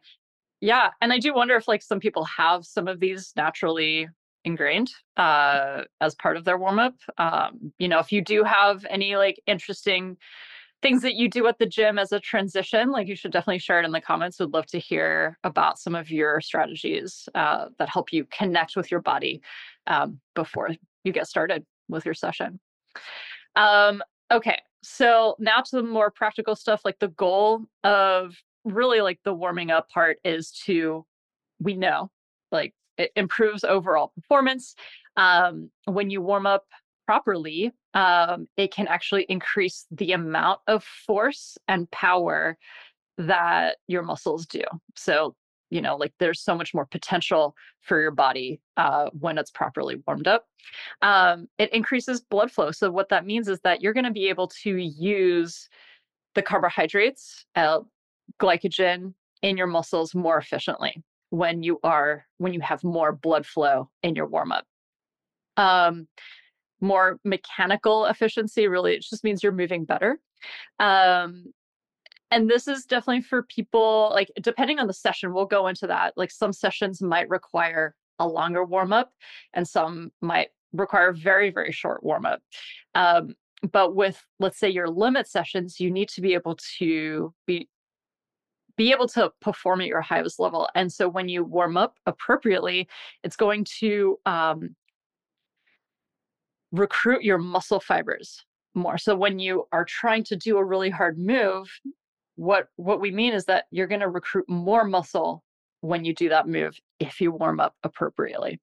yeah. 0.61 0.91
And 1.01 1.11
I 1.11 1.19
do 1.19 1.33
wonder 1.33 1.55
if 1.55 1.67
like 1.67 1.81
some 1.81 1.99
people 1.99 2.23
have 2.25 2.65
some 2.65 2.87
of 2.87 2.99
these 2.99 3.33
naturally 3.35 4.07
ingrained 4.45 4.91
uh, 5.17 5.83
as 6.01 6.15
part 6.15 6.37
of 6.37 6.45
their 6.45 6.57
warm 6.57 6.79
up. 6.79 6.95
Um, 7.17 7.73
you 7.77 7.87
know, 7.87 7.99
if 7.99 8.11
you 8.11 8.21
do 8.21 8.43
have 8.43 8.85
any 8.89 9.15
like 9.15 9.41
interesting 9.47 10.17
things 10.83 11.01
that 11.01 11.15
you 11.15 11.27
do 11.27 11.47
at 11.47 11.57
the 11.57 11.65
gym 11.65 11.97
as 11.97 12.11
a 12.11 12.19
transition, 12.19 12.91
like 12.91 13.07
you 13.07 13.15
should 13.15 13.31
definitely 13.31 13.57
share 13.57 13.79
it 13.79 13.85
in 13.85 13.91
the 13.91 14.01
comments. 14.01 14.39
Would 14.39 14.53
love 14.53 14.67
to 14.67 14.77
hear 14.77 15.39
about 15.43 15.79
some 15.79 15.95
of 15.95 16.11
your 16.11 16.41
strategies 16.41 17.27
uh, 17.33 17.69
that 17.79 17.89
help 17.89 18.13
you 18.13 18.25
connect 18.25 18.75
with 18.75 18.91
your 18.91 19.01
body 19.01 19.41
um, 19.87 20.19
before 20.35 20.69
you 21.03 21.11
get 21.11 21.25
started 21.27 21.65
with 21.87 22.05
your 22.05 22.13
session. 22.13 22.59
Um, 23.55 24.03
okay, 24.29 24.59
so 24.83 25.35
now 25.39 25.61
to 25.61 25.75
the 25.77 25.83
more 25.83 26.11
practical 26.11 26.55
stuff. 26.55 26.81
Like 26.85 26.99
the 26.99 27.07
goal 27.07 27.65
of 27.83 28.35
really 28.63 29.01
like 29.01 29.19
the 29.23 29.33
warming 29.33 29.71
up 29.71 29.89
part 29.89 30.17
is 30.23 30.51
to 30.65 31.05
we 31.59 31.75
know 31.75 32.11
like 32.51 32.73
it 32.97 33.11
improves 33.15 33.63
overall 33.63 34.11
performance 34.15 34.75
Um, 35.15 35.69
when 35.85 36.09
you 36.09 36.21
warm 36.21 36.45
up 36.45 36.65
properly, 37.05 37.71
um, 37.93 38.47
it 38.57 38.71
can 38.73 38.87
actually 38.87 39.25
increase 39.29 39.85
the 39.91 40.11
amount 40.13 40.59
of 40.67 40.83
force 40.83 41.57
and 41.67 41.89
power 41.91 42.57
that 43.17 43.77
your 43.87 44.03
muscles 44.03 44.45
do. 44.45 44.63
So, 44.95 45.35
you 45.69 45.81
know, 45.81 45.95
like 45.95 46.13
there's 46.19 46.41
so 46.41 46.55
much 46.55 46.73
more 46.73 46.85
potential 46.85 47.55
for 47.81 47.99
your 48.01 48.11
body 48.11 48.59
uh, 48.77 49.09
when 49.19 49.37
it's 49.37 49.51
properly 49.51 50.01
warmed 50.07 50.27
up. 50.27 50.45
Um, 51.01 51.47
it 51.57 51.73
increases 51.73 52.21
blood 52.21 52.51
flow. 52.51 52.71
So, 52.71 52.91
what 52.91 53.09
that 53.09 53.25
means 53.25 53.47
is 53.47 53.59
that 53.63 53.81
you're 53.81 53.93
going 53.93 54.05
to 54.05 54.11
be 54.11 54.29
able 54.29 54.47
to 54.63 54.75
use 54.77 55.67
the 56.35 56.41
carbohydrates, 56.41 57.45
uh, 57.55 57.79
glycogen 58.39 59.13
in 59.41 59.57
your 59.57 59.67
muscles 59.67 60.15
more 60.15 60.37
efficiently 60.37 61.03
when 61.29 61.63
you 61.63 61.79
are 61.83 62.25
when 62.37 62.53
you 62.53 62.61
have 62.61 62.83
more 62.83 63.11
blood 63.11 63.45
flow 63.45 63.89
in 64.03 64.15
your 64.15 64.27
warm 64.27 64.51
up. 64.51 64.65
Um, 65.57 66.07
more 66.83 67.19
mechanical 67.23 68.05
efficiency 68.05 68.67
really 68.67 68.93
it 68.93 69.01
just 69.01 69.23
means 69.23 69.41
you're 69.41 69.51
moving 69.51 69.85
better. 69.85 70.19
Um, 70.79 71.53
and 72.33 72.49
this 72.49 72.67
is 72.67 72.85
definitely 72.85 73.21
for 73.21 73.43
people 73.43 74.11
like 74.13 74.31
depending 74.41 74.79
on 74.79 74.87
the 74.87 74.93
session 74.93 75.33
we'll 75.33 75.45
go 75.45 75.67
into 75.67 75.87
that 75.87 76.13
like 76.17 76.31
some 76.31 76.51
sessions 76.51 77.01
might 77.01 77.29
require 77.29 77.95
a 78.19 78.27
longer 78.27 78.65
warm 78.65 78.91
up 78.91 79.11
and 79.53 79.67
some 79.67 80.11
might 80.21 80.49
require 80.73 81.13
very 81.13 81.51
very 81.51 81.71
short 81.71 82.03
warm 82.03 82.25
up 82.25 82.41
um, 82.95 83.35
but 83.71 83.95
with 83.95 84.25
let's 84.39 84.57
say 84.57 84.69
your 84.69 84.89
limit 84.89 85.27
sessions 85.27 85.79
you 85.79 85.91
need 85.91 86.09
to 86.09 86.21
be 86.21 86.33
able 86.33 86.57
to 86.77 87.33
be 87.45 87.69
be 88.75 88.91
able 88.91 89.07
to 89.07 89.31
perform 89.39 89.81
at 89.81 89.87
your 89.87 90.01
highest 90.01 90.39
level 90.39 90.67
and 90.73 90.91
so 90.91 91.07
when 91.07 91.29
you 91.29 91.43
warm 91.43 91.77
up 91.77 91.97
appropriately 92.07 92.87
it's 93.23 93.35
going 93.35 93.63
to 93.63 94.17
um, 94.25 94.75
recruit 96.73 97.23
your 97.23 97.37
muscle 97.37 97.79
fibers 97.79 98.43
more 98.73 98.97
so 98.97 99.15
when 99.15 99.39
you 99.39 99.65
are 99.71 99.85
trying 99.85 100.23
to 100.23 100.35
do 100.35 100.57
a 100.57 100.65
really 100.65 100.89
hard 100.89 101.17
move 101.17 101.69
what 102.35 102.67
what 102.75 102.99
we 102.99 103.11
mean 103.11 103.31
is 103.31 103.45
that 103.45 103.65
you're 103.69 103.87
going 103.87 104.01
to 104.01 104.09
recruit 104.09 104.49
more 104.49 104.83
muscle 104.83 105.43
when 105.81 106.03
you 106.03 106.13
do 106.15 106.29
that 106.29 106.47
move 106.47 106.75
if 106.99 107.21
you 107.21 107.31
warm 107.31 107.59
up 107.59 107.75
appropriately 107.83 108.59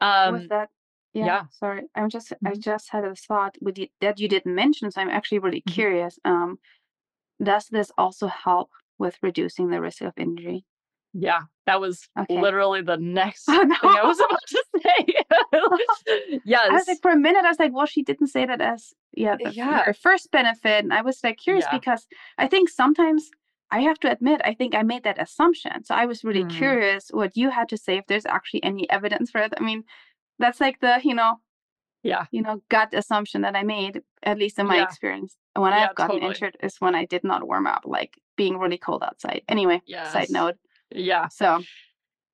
um 0.00 0.34
with 0.34 0.48
that 0.48 0.68
yeah, 1.12 1.26
yeah. 1.26 1.42
sorry 1.58 1.82
i'm 1.96 2.08
just 2.08 2.30
mm-hmm. 2.30 2.46
i 2.46 2.54
just 2.54 2.90
had 2.90 3.04
a 3.04 3.16
thought 3.16 3.56
with 3.60 3.78
you, 3.78 3.88
that 4.00 4.20
you 4.20 4.28
didn't 4.28 4.54
mention 4.54 4.88
so 4.90 5.00
i'm 5.00 5.10
actually 5.10 5.40
really 5.40 5.62
mm-hmm. 5.62 5.74
curious 5.74 6.18
um 6.24 6.56
does 7.42 7.66
this 7.66 7.90
also 7.98 8.28
help 8.28 8.70
with 8.98 9.18
reducing 9.22 9.70
the 9.70 9.80
risk 9.80 10.02
of 10.02 10.12
injury 10.16 10.64
yeah, 11.12 11.40
that 11.66 11.80
was 11.80 12.08
okay. 12.18 12.40
literally 12.40 12.82
the 12.82 12.96
next 12.96 13.44
oh, 13.48 13.62
no. 13.62 13.76
thing 13.76 13.90
I 13.90 14.04
was 14.04 14.18
about 14.18 14.40
to 14.48 14.64
say. 14.82 16.40
yes. 16.44 16.68
I 16.70 16.72
was 16.72 16.88
like, 16.88 17.02
for 17.02 17.10
a 17.10 17.16
minute, 17.16 17.44
I 17.44 17.48
was 17.48 17.58
like, 17.58 17.74
well, 17.74 17.86
she 17.86 18.02
didn't 18.02 18.28
say 18.28 18.46
that 18.46 18.60
as 18.60 18.92
yeah, 19.12 19.36
the, 19.42 19.50
yeah. 19.50 19.84
her 19.84 19.94
first 19.94 20.30
benefit. 20.30 20.84
And 20.84 20.92
I 20.92 21.02
was 21.02 21.20
like 21.24 21.38
curious 21.38 21.66
yeah. 21.70 21.78
because 21.78 22.06
I 22.38 22.46
think 22.46 22.68
sometimes 22.68 23.30
I 23.70 23.80
have 23.80 23.98
to 24.00 24.10
admit, 24.10 24.40
I 24.44 24.54
think 24.54 24.74
I 24.74 24.82
made 24.82 25.04
that 25.04 25.20
assumption. 25.20 25.84
So 25.84 25.94
I 25.94 26.06
was 26.06 26.22
really 26.22 26.44
mm. 26.44 26.50
curious 26.50 27.08
what 27.10 27.36
you 27.36 27.50
had 27.50 27.68
to 27.70 27.76
say 27.76 27.98
if 27.98 28.06
there's 28.06 28.26
actually 28.26 28.62
any 28.62 28.88
evidence 28.90 29.30
for 29.30 29.40
it. 29.40 29.54
I 29.56 29.62
mean, 29.62 29.84
that's 30.38 30.60
like 30.60 30.80
the, 30.80 31.00
you 31.02 31.14
know, 31.14 31.36
yeah, 32.02 32.26
you 32.30 32.42
know, 32.42 32.62
gut 32.68 32.90
assumption 32.92 33.40
that 33.42 33.56
I 33.56 33.64
made, 33.64 34.00
at 34.22 34.38
least 34.38 34.60
in 34.60 34.66
my 34.66 34.76
yeah. 34.76 34.84
experience. 34.84 35.36
When 35.54 35.72
I've 35.72 35.96
gotten 35.96 36.16
totally. 36.16 36.34
injured 36.34 36.56
is 36.62 36.76
when 36.78 36.94
I 36.94 37.04
did 37.06 37.24
not 37.24 37.48
warm 37.48 37.66
up, 37.66 37.82
like 37.84 38.14
being 38.36 38.58
really 38.58 38.78
cold 38.78 39.02
outside. 39.02 39.42
Anyway, 39.48 39.82
yes. 39.86 40.12
side 40.12 40.30
note. 40.30 40.54
Yeah. 40.90 41.28
So, 41.28 41.62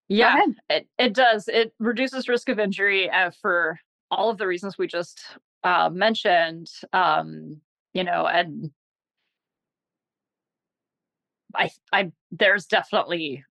yeah, 0.08 0.40
it, 0.68 0.88
it 0.98 1.14
does. 1.14 1.48
It 1.48 1.72
reduces 1.78 2.28
risk 2.28 2.48
of 2.48 2.58
injury 2.58 3.10
uh, 3.10 3.30
for 3.40 3.78
all 4.10 4.30
of 4.30 4.38
the 4.38 4.46
reasons 4.46 4.76
we 4.76 4.86
just 4.86 5.22
uh, 5.64 5.88
mentioned. 5.92 6.70
Um, 6.92 7.60
you 7.94 8.04
know, 8.04 8.26
and 8.26 8.70
I, 11.54 11.70
I, 11.92 12.12
there's 12.30 12.66
definitely 12.66 13.44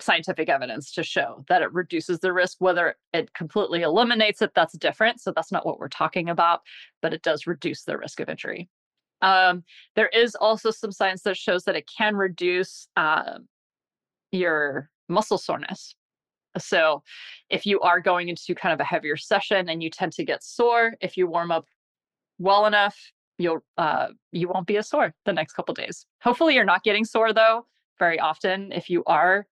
scientific 0.00 0.48
evidence 0.48 0.92
to 0.92 1.02
show 1.02 1.44
that 1.48 1.62
it 1.62 1.72
reduces 1.72 2.20
the 2.20 2.32
risk. 2.32 2.58
Whether 2.60 2.96
it 3.12 3.34
completely 3.34 3.82
eliminates 3.82 4.42
it, 4.42 4.52
that's 4.54 4.76
different. 4.78 5.20
So 5.20 5.32
that's 5.34 5.50
not 5.50 5.66
what 5.66 5.80
we're 5.80 5.88
talking 5.88 6.28
about, 6.28 6.60
but 7.02 7.12
it 7.12 7.22
does 7.22 7.46
reduce 7.46 7.84
the 7.84 7.98
risk 7.98 8.20
of 8.20 8.28
injury. 8.28 8.68
Um, 9.20 9.64
there 9.96 10.08
is 10.08 10.36
also 10.36 10.70
some 10.70 10.92
science 10.92 11.22
that 11.22 11.36
shows 11.36 11.64
that 11.64 11.74
it 11.74 11.88
can 11.96 12.14
reduce 12.14 12.86
uh, 12.96 13.38
your 14.32 14.90
muscle 15.08 15.38
soreness. 15.38 15.94
So, 16.56 17.02
if 17.50 17.66
you 17.66 17.80
are 17.80 18.00
going 18.00 18.28
into 18.28 18.54
kind 18.54 18.72
of 18.72 18.80
a 18.80 18.84
heavier 18.84 19.16
session 19.16 19.68
and 19.68 19.82
you 19.82 19.90
tend 19.90 20.12
to 20.12 20.24
get 20.24 20.42
sore, 20.42 20.94
if 21.00 21.16
you 21.16 21.26
warm 21.26 21.52
up 21.52 21.66
well 22.38 22.66
enough, 22.66 22.96
you'll 23.38 23.60
uh, 23.76 24.08
you 24.32 24.48
won't 24.48 24.66
be 24.66 24.76
as 24.76 24.88
sore 24.88 25.14
the 25.24 25.32
next 25.32 25.52
couple 25.52 25.74
days. 25.74 26.06
Hopefully, 26.22 26.54
you're 26.54 26.64
not 26.64 26.84
getting 26.84 27.04
sore 27.04 27.32
though. 27.32 27.66
Very 27.98 28.18
often, 28.18 28.72
if 28.72 28.88
you 28.88 29.04
are 29.06 29.46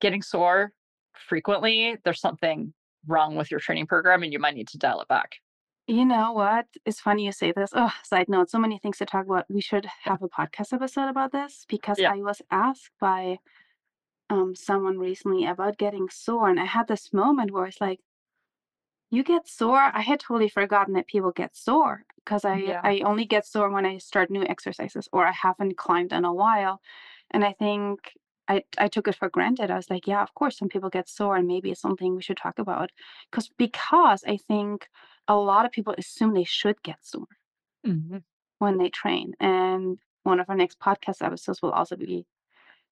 getting 0.00 0.22
sore 0.22 0.72
frequently, 1.14 1.96
there's 2.04 2.20
something 2.20 2.72
wrong 3.06 3.36
with 3.36 3.50
your 3.50 3.60
training 3.60 3.86
program, 3.86 4.22
and 4.22 4.32
you 4.32 4.38
might 4.38 4.54
need 4.54 4.68
to 4.68 4.78
dial 4.78 5.00
it 5.00 5.08
back. 5.08 5.36
You 5.86 6.06
know 6.06 6.32
what? 6.32 6.66
It's 6.86 7.00
funny 7.00 7.26
you 7.26 7.32
say 7.32 7.52
this. 7.52 7.70
Oh, 7.74 7.92
side 8.04 8.28
note, 8.28 8.48
so 8.50 8.58
many 8.58 8.78
things 8.78 8.98
to 8.98 9.06
talk 9.06 9.26
about. 9.26 9.44
We 9.50 9.60
should 9.60 9.86
have 10.04 10.22
a 10.22 10.28
podcast 10.28 10.72
episode 10.72 11.08
about 11.08 11.32
this 11.32 11.66
because 11.68 11.98
yeah. 11.98 12.12
I 12.12 12.16
was 12.16 12.40
asked 12.50 12.90
by 13.00 13.38
um 14.30 14.54
someone 14.54 14.98
recently 14.98 15.44
about 15.46 15.78
getting 15.78 16.08
sore 16.10 16.48
and 16.48 16.60
I 16.60 16.64
had 16.64 16.88
this 16.88 17.12
moment 17.12 17.50
where 17.50 17.66
it's 17.66 17.80
like 17.80 18.00
you 19.14 19.22
get 19.22 19.46
sore. 19.48 19.90
I 19.94 20.00
had 20.00 20.20
totally 20.20 20.48
forgotten 20.48 20.94
that 20.94 21.06
people 21.06 21.30
get 21.30 21.56
sore 21.56 22.04
because 22.16 22.44
I 22.44 22.56
yeah. 22.56 22.80
I 22.82 23.00
only 23.04 23.24
get 23.24 23.46
sore 23.46 23.70
when 23.70 23.86
I 23.86 23.98
start 23.98 24.30
new 24.30 24.44
exercises 24.44 25.08
or 25.12 25.26
I 25.26 25.32
haven't 25.32 25.76
climbed 25.76 26.12
in 26.12 26.24
a 26.24 26.34
while. 26.34 26.80
And 27.30 27.44
I 27.44 27.52
think 27.52 27.98
I 28.48 28.64
I 28.76 28.88
took 28.88 29.06
it 29.08 29.14
for 29.14 29.28
granted. 29.28 29.70
I 29.70 29.76
was 29.76 29.90
like, 29.90 30.06
yeah, 30.06 30.22
of 30.22 30.34
course 30.34 30.58
some 30.58 30.68
people 30.68 30.90
get 30.90 31.08
sore 31.08 31.36
and 31.36 31.46
maybe 31.46 31.70
it's 31.70 31.80
something 31.80 32.14
we 32.14 32.22
should 32.22 32.36
talk 32.36 32.58
about. 32.58 32.90
Cause 33.30 33.50
because 33.56 34.24
I 34.26 34.36
think 34.36 34.88
a 35.28 35.36
lot 35.36 35.64
of 35.64 35.72
people 35.72 35.94
assume 35.96 36.34
they 36.34 36.44
should 36.44 36.82
get 36.82 36.98
sore 37.02 37.34
mm-hmm. 37.86 38.18
when 38.58 38.78
they 38.78 38.90
train. 38.90 39.34
And 39.40 39.98
one 40.24 40.40
of 40.40 40.48
our 40.50 40.56
next 40.56 40.80
podcast 40.80 41.24
episodes 41.24 41.62
will 41.62 41.72
also 41.72 41.96
be 41.96 42.26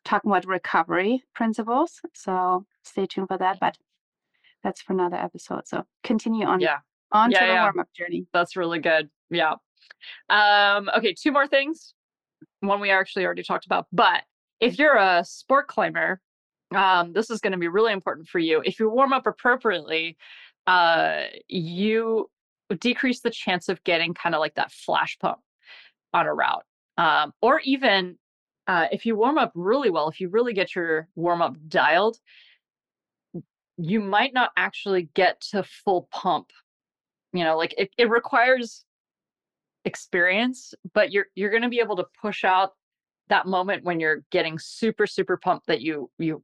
talking 0.04 0.30
about 0.30 0.46
recovery 0.46 1.24
principles. 1.34 2.00
So 2.14 2.66
stay 2.84 3.06
tuned 3.06 3.28
for 3.28 3.38
that. 3.38 3.58
But 3.60 3.76
that's 4.62 4.80
for 4.82 4.92
another 4.92 5.16
episode. 5.16 5.66
So 5.66 5.84
continue 6.02 6.46
on. 6.46 6.60
Yeah. 6.60 6.78
On 7.12 7.30
yeah, 7.30 7.40
to 7.40 7.46
yeah. 7.46 7.54
the 7.54 7.62
warm 7.62 7.80
up 7.80 7.88
journey. 7.94 8.26
That's 8.32 8.56
really 8.56 8.78
good. 8.78 9.10
Yeah. 9.30 9.54
Um, 10.30 10.88
okay, 10.96 11.14
two 11.14 11.30
more 11.30 11.46
things. 11.46 11.94
One 12.60 12.80
we 12.80 12.90
actually 12.90 13.24
already 13.24 13.42
talked 13.42 13.66
about, 13.66 13.86
but 13.92 14.22
if 14.60 14.78
you're 14.78 14.96
a 14.96 15.24
sport 15.24 15.68
climber, 15.68 16.20
um, 16.74 17.12
this 17.12 17.28
is 17.30 17.40
going 17.40 17.52
to 17.52 17.58
be 17.58 17.68
really 17.68 17.92
important 17.92 18.28
for 18.28 18.38
you. 18.38 18.62
If 18.64 18.80
you 18.80 18.88
warm 18.88 19.12
up 19.12 19.26
appropriately, 19.26 20.16
uh, 20.66 21.24
you 21.48 22.30
decrease 22.80 23.20
the 23.20 23.30
chance 23.30 23.68
of 23.68 23.82
getting 23.84 24.14
kind 24.14 24.34
of 24.34 24.40
like 24.40 24.54
that 24.54 24.72
flash 24.72 25.18
pump 25.18 25.40
on 26.14 26.26
a 26.26 26.32
route. 26.32 26.64
Um, 26.96 27.32
or 27.42 27.60
even 27.64 28.18
uh, 28.66 28.86
if 28.92 29.04
you 29.04 29.16
warm 29.16 29.38
up 29.38 29.52
really 29.54 29.90
well, 29.90 30.08
if 30.08 30.20
you 30.20 30.28
really 30.28 30.52
get 30.52 30.74
your 30.74 31.08
warm 31.14 31.42
up 31.42 31.56
dialed, 31.68 32.18
you 33.76 34.00
might 34.00 34.32
not 34.32 34.52
actually 34.56 35.08
get 35.14 35.40
to 35.40 35.62
full 35.62 36.08
pump. 36.12 36.50
You 37.32 37.44
know, 37.44 37.56
like 37.56 37.74
it, 37.78 37.90
it 37.98 38.08
requires 38.10 38.84
experience, 39.84 40.74
but 40.94 41.12
you're 41.12 41.26
you're 41.34 41.50
going 41.50 41.62
to 41.62 41.68
be 41.68 41.80
able 41.80 41.96
to 41.96 42.06
push 42.20 42.44
out 42.44 42.72
that 43.28 43.46
moment 43.46 43.84
when 43.84 43.98
you're 43.98 44.22
getting 44.30 44.58
super 44.58 45.06
super 45.06 45.36
pumped 45.36 45.66
that 45.66 45.80
you 45.80 46.10
you 46.18 46.42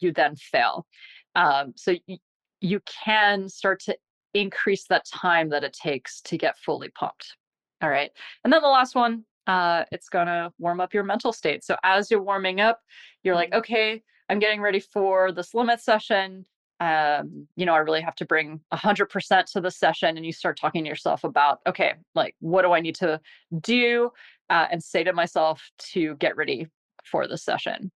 you 0.00 0.12
then 0.12 0.36
fail. 0.36 0.86
Um, 1.34 1.72
so 1.76 1.96
you, 2.06 2.18
you 2.60 2.80
can 3.04 3.48
start 3.48 3.80
to 3.80 3.96
increase 4.34 4.84
that 4.86 5.06
time 5.06 5.50
that 5.50 5.64
it 5.64 5.72
takes 5.72 6.20
to 6.22 6.38
get 6.38 6.58
fully 6.58 6.88
pumped. 6.90 7.36
All 7.82 7.90
right, 7.90 8.10
and 8.44 8.52
then 8.52 8.62
the 8.62 8.68
last 8.68 8.94
one 8.94 9.24
uh, 9.48 9.84
it's 9.90 10.10
going 10.10 10.26
to 10.26 10.52
warm 10.58 10.80
up 10.80 10.94
your 10.94 11.02
mental 11.02 11.32
state. 11.32 11.64
So 11.64 11.74
as 11.82 12.10
you're 12.10 12.22
warming 12.22 12.60
up, 12.60 12.80
you're 13.24 13.34
like, 13.34 13.50
mm-hmm. 13.50 13.58
okay, 13.60 14.02
I'm 14.28 14.38
getting 14.38 14.60
ready 14.60 14.78
for 14.78 15.32
this 15.32 15.54
limit 15.54 15.80
session. 15.80 16.44
Um, 16.80 17.48
you 17.56 17.66
know, 17.66 17.74
I 17.74 17.78
really 17.78 18.02
have 18.02 18.14
to 18.16 18.26
bring 18.26 18.60
100% 18.72 19.44
to 19.52 19.60
the 19.60 19.70
session. 19.70 20.16
And 20.16 20.24
you 20.24 20.32
start 20.32 20.58
talking 20.60 20.84
to 20.84 20.88
yourself 20.88 21.24
about, 21.24 21.60
okay, 21.66 21.94
like, 22.14 22.36
what 22.40 22.62
do 22.62 22.72
I 22.72 22.80
need 22.80 22.94
to 22.96 23.20
do 23.60 24.10
uh, 24.50 24.66
and 24.70 24.84
say 24.84 25.02
to 25.02 25.12
myself 25.12 25.70
to 25.92 26.14
get 26.16 26.36
ready 26.36 26.68
for 27.04 27.26
the 27.26 27.38
session? 27.38 27.90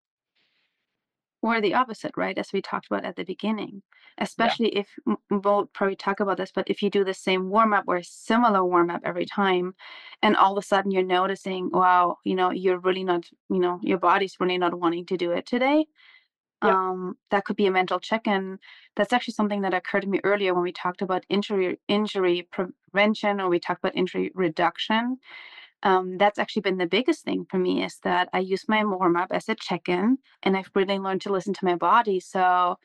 Or 1.43 1.61
the 1.61 1.75
opposite, 1.75 2.13
right? 2.17 2.37
As 2.37 2.53
we 2.53 2.63
talked 2.63 2.87
about 2.87 3.05
at 3.05 3.17
the 3.17 3.25
beginning, 3.25 3.83
especially 4.19 4.75
yeah. 4.75 4.83
if 4.83 5.17
we'll 5.31 5.67
probably 5.67 5.97
talk 5.97 6.21
about 6.21 6.37
this, 6.37 6.53
but 6.55 6.69
if 6.69 6.83
you 6.83 6.91
do 6.91 7.05
the 7.05 7.15
same 7.15 7.49
warm 7.49 7.73
up 7.73 7.85
or 7.87 8.03
similar 8.03 8.65
warm 8.65 8.91
up 8.91 9.03
every 9.05 9.27
time, 9.27 9.75
and 10.23 10.37
all 10.37 10.57
of 10.57 10.63
a 10.63 10.67
sudden 10.67 10.91
you're 10.91 11.03
noticing, 11.03 11.71
wow, 11.71 12.19
you 12.25 12.35
know, 12.35 12.51
you're 12.51 12.79
really 12.79 13.05
not, 13.05 13.25
you 13.49 13.59
know, 13.59 13.81
your 13.83 13.99
body's 13.99 14.37
really 14.41 14.59
not 14.59 14.79
wanting 14.79 15.07
to 15.07 15.17
do 15.17 15.33
it 15.33 15.47
today, 15.47 15.87
Yep. 16.63 16.75
Um, 16.75 17.17
that 17.31 17.45
could 17.45 17.57
be 17.57 17.67
a 17.67 17.71
mental 17.71 17.99
check-in. 17.99 18.59
That's 18.95 19.13
actually 19.13 19.35
something 19.35 19.63
that 19.63 19.73
occurred 19.73 20.03
to 20.03 20.09
me 20.09 20.21
earlier 20.25 20.53
when 20.53 20.63
we 20.63 20.73
talked 20.73 21.01
about 21.01 21.25
injury 21.31 21.79
injury 21.89 22.49
prevention 22.53 23.41
or 23.41 23.49
we 23.49 23.59
talked 23.59 23.83
about 23.83 23.97
injury 23.97 24.31
reduction. 24.35 25.19
Um, 25.83 26.19
that's 26.19 26.39
actually 26.39 26.63
been 26.63 26.77
the 26.77 26.87
biggest 26.87 27.25
thing 27.25 27.47
for 27.51 27.59
me 27.59 27.83
is 27.83 27.99
that 28.03 28.29
I 28.33 28.41
use 28.41 28.69
my 28.69 28.85
warm 28.85 29.17
up 29.17 29.29
as 29.31 29.49
a 29.49 29.55
check 29.55 29.89
in, 29.89 30.19
and 30.43 30.57
I've 30.57 30.71
really 30.75 30.99
learned 30.99 31.23
to 31.23 31.33
listen 31.33 31.55
to 31.55 31.65
my 31.65 31.77
body. 31.77 32.21
So 32.21 32.77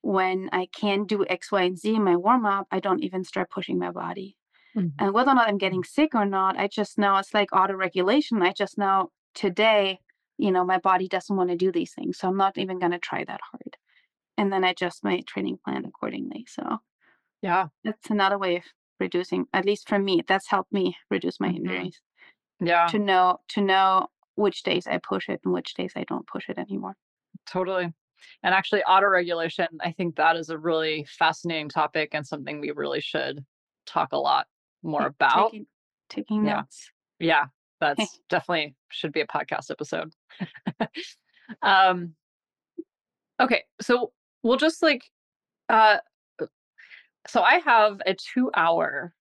when 0.00 0.48
I 0.52 0.66
can 0.72 1.04
do 1.04 1.24
X, 1.28 1.52
Y, 1.52 1.62
and 1.62 1.78
Z 1.78 1.94
in 1.94 2.04
my 2.04 2.16
warm 2.16 2.44
up, 2.44 2.66
I 2.70 2.80
don't 2.80 3.04
even 3.04 3.22
start 3.22 3.50
pushing 3.50 3.78
my 3.78 3.90
body. 3.90 4.36
Mm-hmm. 4.76 4.88
And 4.98 5.14
whether 5.14 5.30
or 5.30 5.34
not 5.34 5.48
I'm 5.48 5.58
getting 5.58 5.84
sick 5.84 6.14
or 6.14 6.26
not, 6.26 6.58
I 6.58 6.66
just 6.66 6.98
know 6.98 7.16
it's 7.16 7.34
like 7.34 7.54
auto 7.54 7.74
regulation. 7.74 8.42
I 8.42 8.52
just 8.52 8.78
know 8.78 9.10
today, 9.34 10.00
you 10.38 10.50
know, 10.50 10.64
my 10.64 10.78
body 10.78 11.08
doesn't 11.08 11.36
want 11.36 11.50
to 11.50 11.56
do 11.56 11.70
these 11.70 11.92
things. 11.94 12.18
So 12.18 12.28
I'm 12.28 12.36
not 12.36 12.58
even 12.58 12.78
going 12.78 12.92
to 12.92 12.98
try 12.98 13.24
that 13.24 13.40
hard. 13.50 13.76
And 14.36 14.52
then 14.52 14.64
I 14.64 14.70
adjust 14.70 15.04
my 15.04 15.20
training 15.26 15.58
plan 15.64 15.84
accordingly. 15.84 16.46
So, 16.48 16.78
yeah, 17.42 17.66
that's 17.84 18.10
another 18.10 18.38
way 18.38 18.56
of 18.56 18.62
reducing, 18.98 19.46
at 19.52 19.66
least 19.66 19.88
for 19.88 19.98
me, 19.98 20.22
that's 20.26 20.48
helped 20.48 20.72
me 20.72 20.96
reduce 21.10 21.38
my 21.38 21.48
mm-hmm. 21.48 21.56
injuries. 21.56 22.00
Yeah. 22.62 22.86
To 22.86 22.98
know, 22.98 23.40
to 23.48 23.60
know 23.60 24.08
which 24.36 24.62
days 24.62 24.86
I 24.86 24.98
push 24.98 25.28
it 25.28 25.40
and 25.44 25.52
which 25.52 25.74
days 25.74 25.92
I 25.96 26.04
don't 26.04 26.26
push 26.26 26.48
it 26.48 26.58
anymore. 26.58 26.96
Totally. 27.46 27.92
And 28.42 28.54
actually, 28.54 28.82
auto 28.84 29.08
regulation, 29.08 29.66
I 29.80 29.92
think 29.92 30.16
that 30.16 30.36
is 30.36 30.48
a 30.48 30.58
really 30.58 31.06
fascinating 31.18 31.68
topic 31.68 32.10
and 32.12 32.26
something 32.26 32.60
we 32.60 32.70
really 32.70 33.00
should 33.00 33.44
talk 33.84 34.12
a 34.12 34.18
lot 34.18 34.46
more 34.82 35.06
about. 35.06 35.50
Taking, 35.50 35.66
taking 36.08 36.46
yeah. 36.46 36.56
notes. 36.56 36.90
Yeah, 37.18 37.46
that's 37.80 38.20
definitely 38.28 38.74
should 38.90 39.12
be 39.12 39.20
a 39.20 39.26
podcast 39.26 39.70
episode. 39.70 40.12
um, 41.62 42.14
okay, 43.40 43.64
so 43.80 44.12
we'll 44.42 44.56
just 44.56 44.82
like, 44.82 45.02
uh, 45.68 45.98
so 47.26 47.42
I 47.42 47.58
have 47.58 48.00
a 48.06 48.14
two 48.14 48.50
hour 48.54 49.14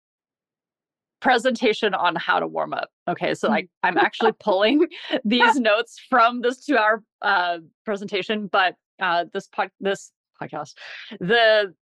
presentation 1.20 1.94
on 1.94 2.16
how 2.16 2.40
to 2.40 2.46
warm 2.46 2.72
up. 2.72 2.90
Okay, 3.08 3.34
so 3.34 3.48
like 3.48 3.68
I'm 3.82 3.98
actually 3.98 4.32
pulling 4.32 4.86
these 5.24 5.56
notes 5.56 6.00
from 6.08 6.40
this 6.40 6.64
two 6.64 6.76
hour 6.76 7.02
uh, 7.22 7.58
presentation, 7.84 8.46
but 8.46 8.76
uh, 9.00 9.26
this 9.32 9.48
pod- 9.48 9.70
this 9.80 10.12
podcast, 10.40 10.74
the 11.20 11.74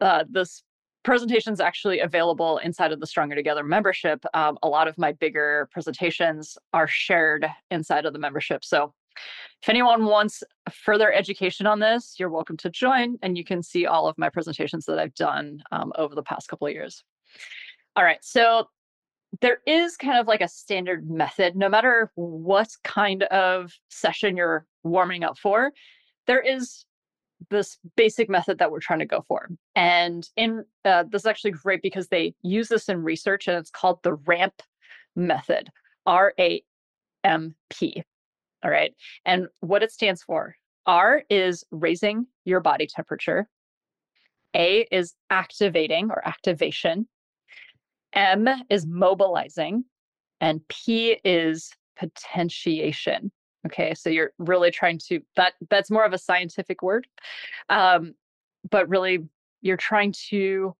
uh, 0.00 0.24
this 0.28 0.62
presentation 1.04 1.52
is 1.52 1.60
actually 1.60 2.00
available 2.00 2.58
inside 2.58 2.90
of 2.90 2.98
the 2.98 3.06
Stronger 3.06 3.34
Together 3.34 3.62
membership. 3.62 4.24
Um, 4.32 4.58
a 4.62 4.68
lot 4.68 4.88
of 4.88 4.96
my 4.98 5.12
bigger 5.12 5.68
presentations 5.70 6.56
are 6.72 6.88
shared 6.88 7.46
inside 7.70 8.06
of 8.06 8.14
the 8.14 8.18
membership. 8.18 8.64
So 8.64 8.94
if 9.62 9.68
anyone 9.68 10.06
wants 10.06 10.42
further 10.72 11.12
education 11.12 11.66
on 11.66 11.78
this, 11.78 12.16
you're 12.18 12.30
welcome 12.30 12.56
to 12.58 12.70
join, 12.70 13.18
and 13.22 13.38
you 13.38 13.44
can 13.44 13.62
see 13.62 13.86
all 13.86 14.08
of 14.08 14.18
my 14.18 14.28
presentations 14.28 14.86
that 14.86 14.98
I've 14.98 15.14
done 15.14 15.62
um, 15.72 15.92
over 15.96 16.14
the 16.14 16.22
past 16.22 16.48
couple 16.48 16.66
of 16.66 16.72
years. 16.72 17.04
All 17.96 18.04
right, 18.04 18.18
so 18.22 18.68
there 19.40 19.58
is 19.66 19.96
kind 19.96 20.18
of 20.18 20.26
like 20.26 20.40
a 20.40 20.48
standard 20.48 21.08
method, 21.10 21.56
no 21.56 21.68
matter 21.68 22.10
what 22.14 22.68
kind 22.84 23.24
of 23.24 23.72
session 23.88 24.36
you're 24.36 24.66
warming 24.82 25.24
up 25.24 25.38
for, 25.38 25.72
there 26.26 26.40
is 26.40 26.84
this 27.50 27.78
basic 27.96 28.30
method 28.30 28.58
that 28.58 28.70
we're 28.70 28.80
trying 28.80 29.00
to 29.00 29.06
go 29.06 29.24
for. 29.26 29.48
And 29.74 30.28
in 30.36 30.64
uh, 30.84 31.04
this 31.10 31.22
is 31.22 31.26
actually 31.26 31.50
great 31.52 31.82
because 31.82 32.08
they 32.08 32.34
use 32.42 32.68
this 32.68 32.88
in 32.88 33.02
research 33.02 33.48
and 33.48 33.56
it's 33.56 33.70
called 33.70 34.02
the 34.02 34.14
RAMP 34.14 34.62
method, 35.16 35.68
R 36.06 36.32
A 36.38 36.62
M 37.24 37.54
P. 37.70 38.02
All 38.62 38.70
right. 38.70 38.94
And 39.24 39.48
what 39.60 39.82
it 39.82 39.92
stands 39.92 40.22
for 40.22 40.56
R 40.86 41.22
is 41.28 41.64
raising 41.70 42.26
your 42.44 42.60
body 42.60 42.86
temperature, 42.86 43.48
A 44.54 44.86
is 44.90 45.14
activating 45.30 46.10
or 46.10 46.26
activation, 46.26 47.06
M 48.14 48.48
is 48.70 48.86
mobilizing, 48.86 49.84
and 50.40 50.66
P 50.68 51.18
is 51.24 51.70
potentiation. 51.96 53.30
Okay, 53.66 53.94
so 53.94 54.10
you're 54.10 54.32
really 54.38 54.70
trying 54.70 54.98
to 55.08 55.20
that 55.36 55.54
that's 55.70 55.90
more 55.90 56.04
of 56.04 56.12
a 56.12 56.18
scientific 56.18 56.82
word. 56.82 57.06
Um, 57.68 58.14
but 58.70 58.88
really 58.88 59.20
you're 59.62 59.76
trying 59.76 60.12
to 60.30 60.74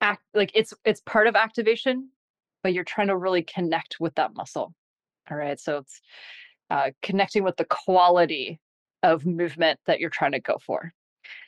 act 0.00 0.22
like 0.34 0.50
it's 0.54 0.74
it's 0.84 1.00
part 1.02 1.26
of 1.26 1.36
activation, 1.36 2.10
but 2.62 2.72
you're 2.72 2.84
trying 2.84 3.08
to 3.08 3.16
really 3.16 3.42
connect 3.42 3.96
with 4.00 4.14
that 4.16 4.34
muscle. 4.34 4.74
All 5.30 5.36
right. 5.36 5.58
So 5.58 5.78
it's 5.78 6.00
uh, 6.70 6.90
connecting 7.02 7.44
with 7.44 7.56
the 7.56 7.64
quality 7.64 8.60
of 9.02 9.26
movement 9.26 9.78
that 9.86 10.00
you're 10.00 10.10
trying 10.10 10.32
to 10.32 10.40
go 10.40 10.58
for. 10.64 10.92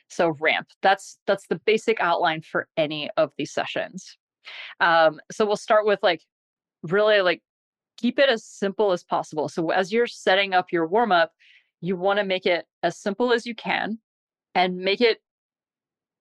So 0.09 0.35
ramp. 0.39 0.67
That's 0.81 1.19
that's 1.27 1.47
the 1.47 1.59
basic 1.65 1.99
outline 1.99 2.41
for 2.41 2.67
any 2.77 3.09
of 3.17 3.31
these 3.37 3.53
sessions. 3.53 4.17
Um, 4.79 5.19
so 5.31 5.45
we'll 5.45 5.55
start 5.55 5.85
with 5.85 5.99
like 6.01 6.21
really 6.83 7.21
like 7.21 7.41
keep 7.97 8.19
it 8.19 8.29
as 8.29 8.45
simple 8.45 8.91
as 8.91 9.03
possible. 9.03 9.49
So 9.49 9.69
as 9.71 9.91
you're 9.91 10.07
setting 10.07 10.53
up 10.53 10.67
your 10.71 10.87
warm 10.87 11.11
up, 11.11 11.31
you 11.81 11.95
want 11.95 12.19
to 12.19 12.25
make 12.25 12.45
it 12.45 12.65
as 12.83 12.97
simple 12.97 13.33
as 13.33 13.45
you 13.45 13.55
can 13.55 13.99
and 14.55 14.77
make 14.77 15.01
it 15.01 15.19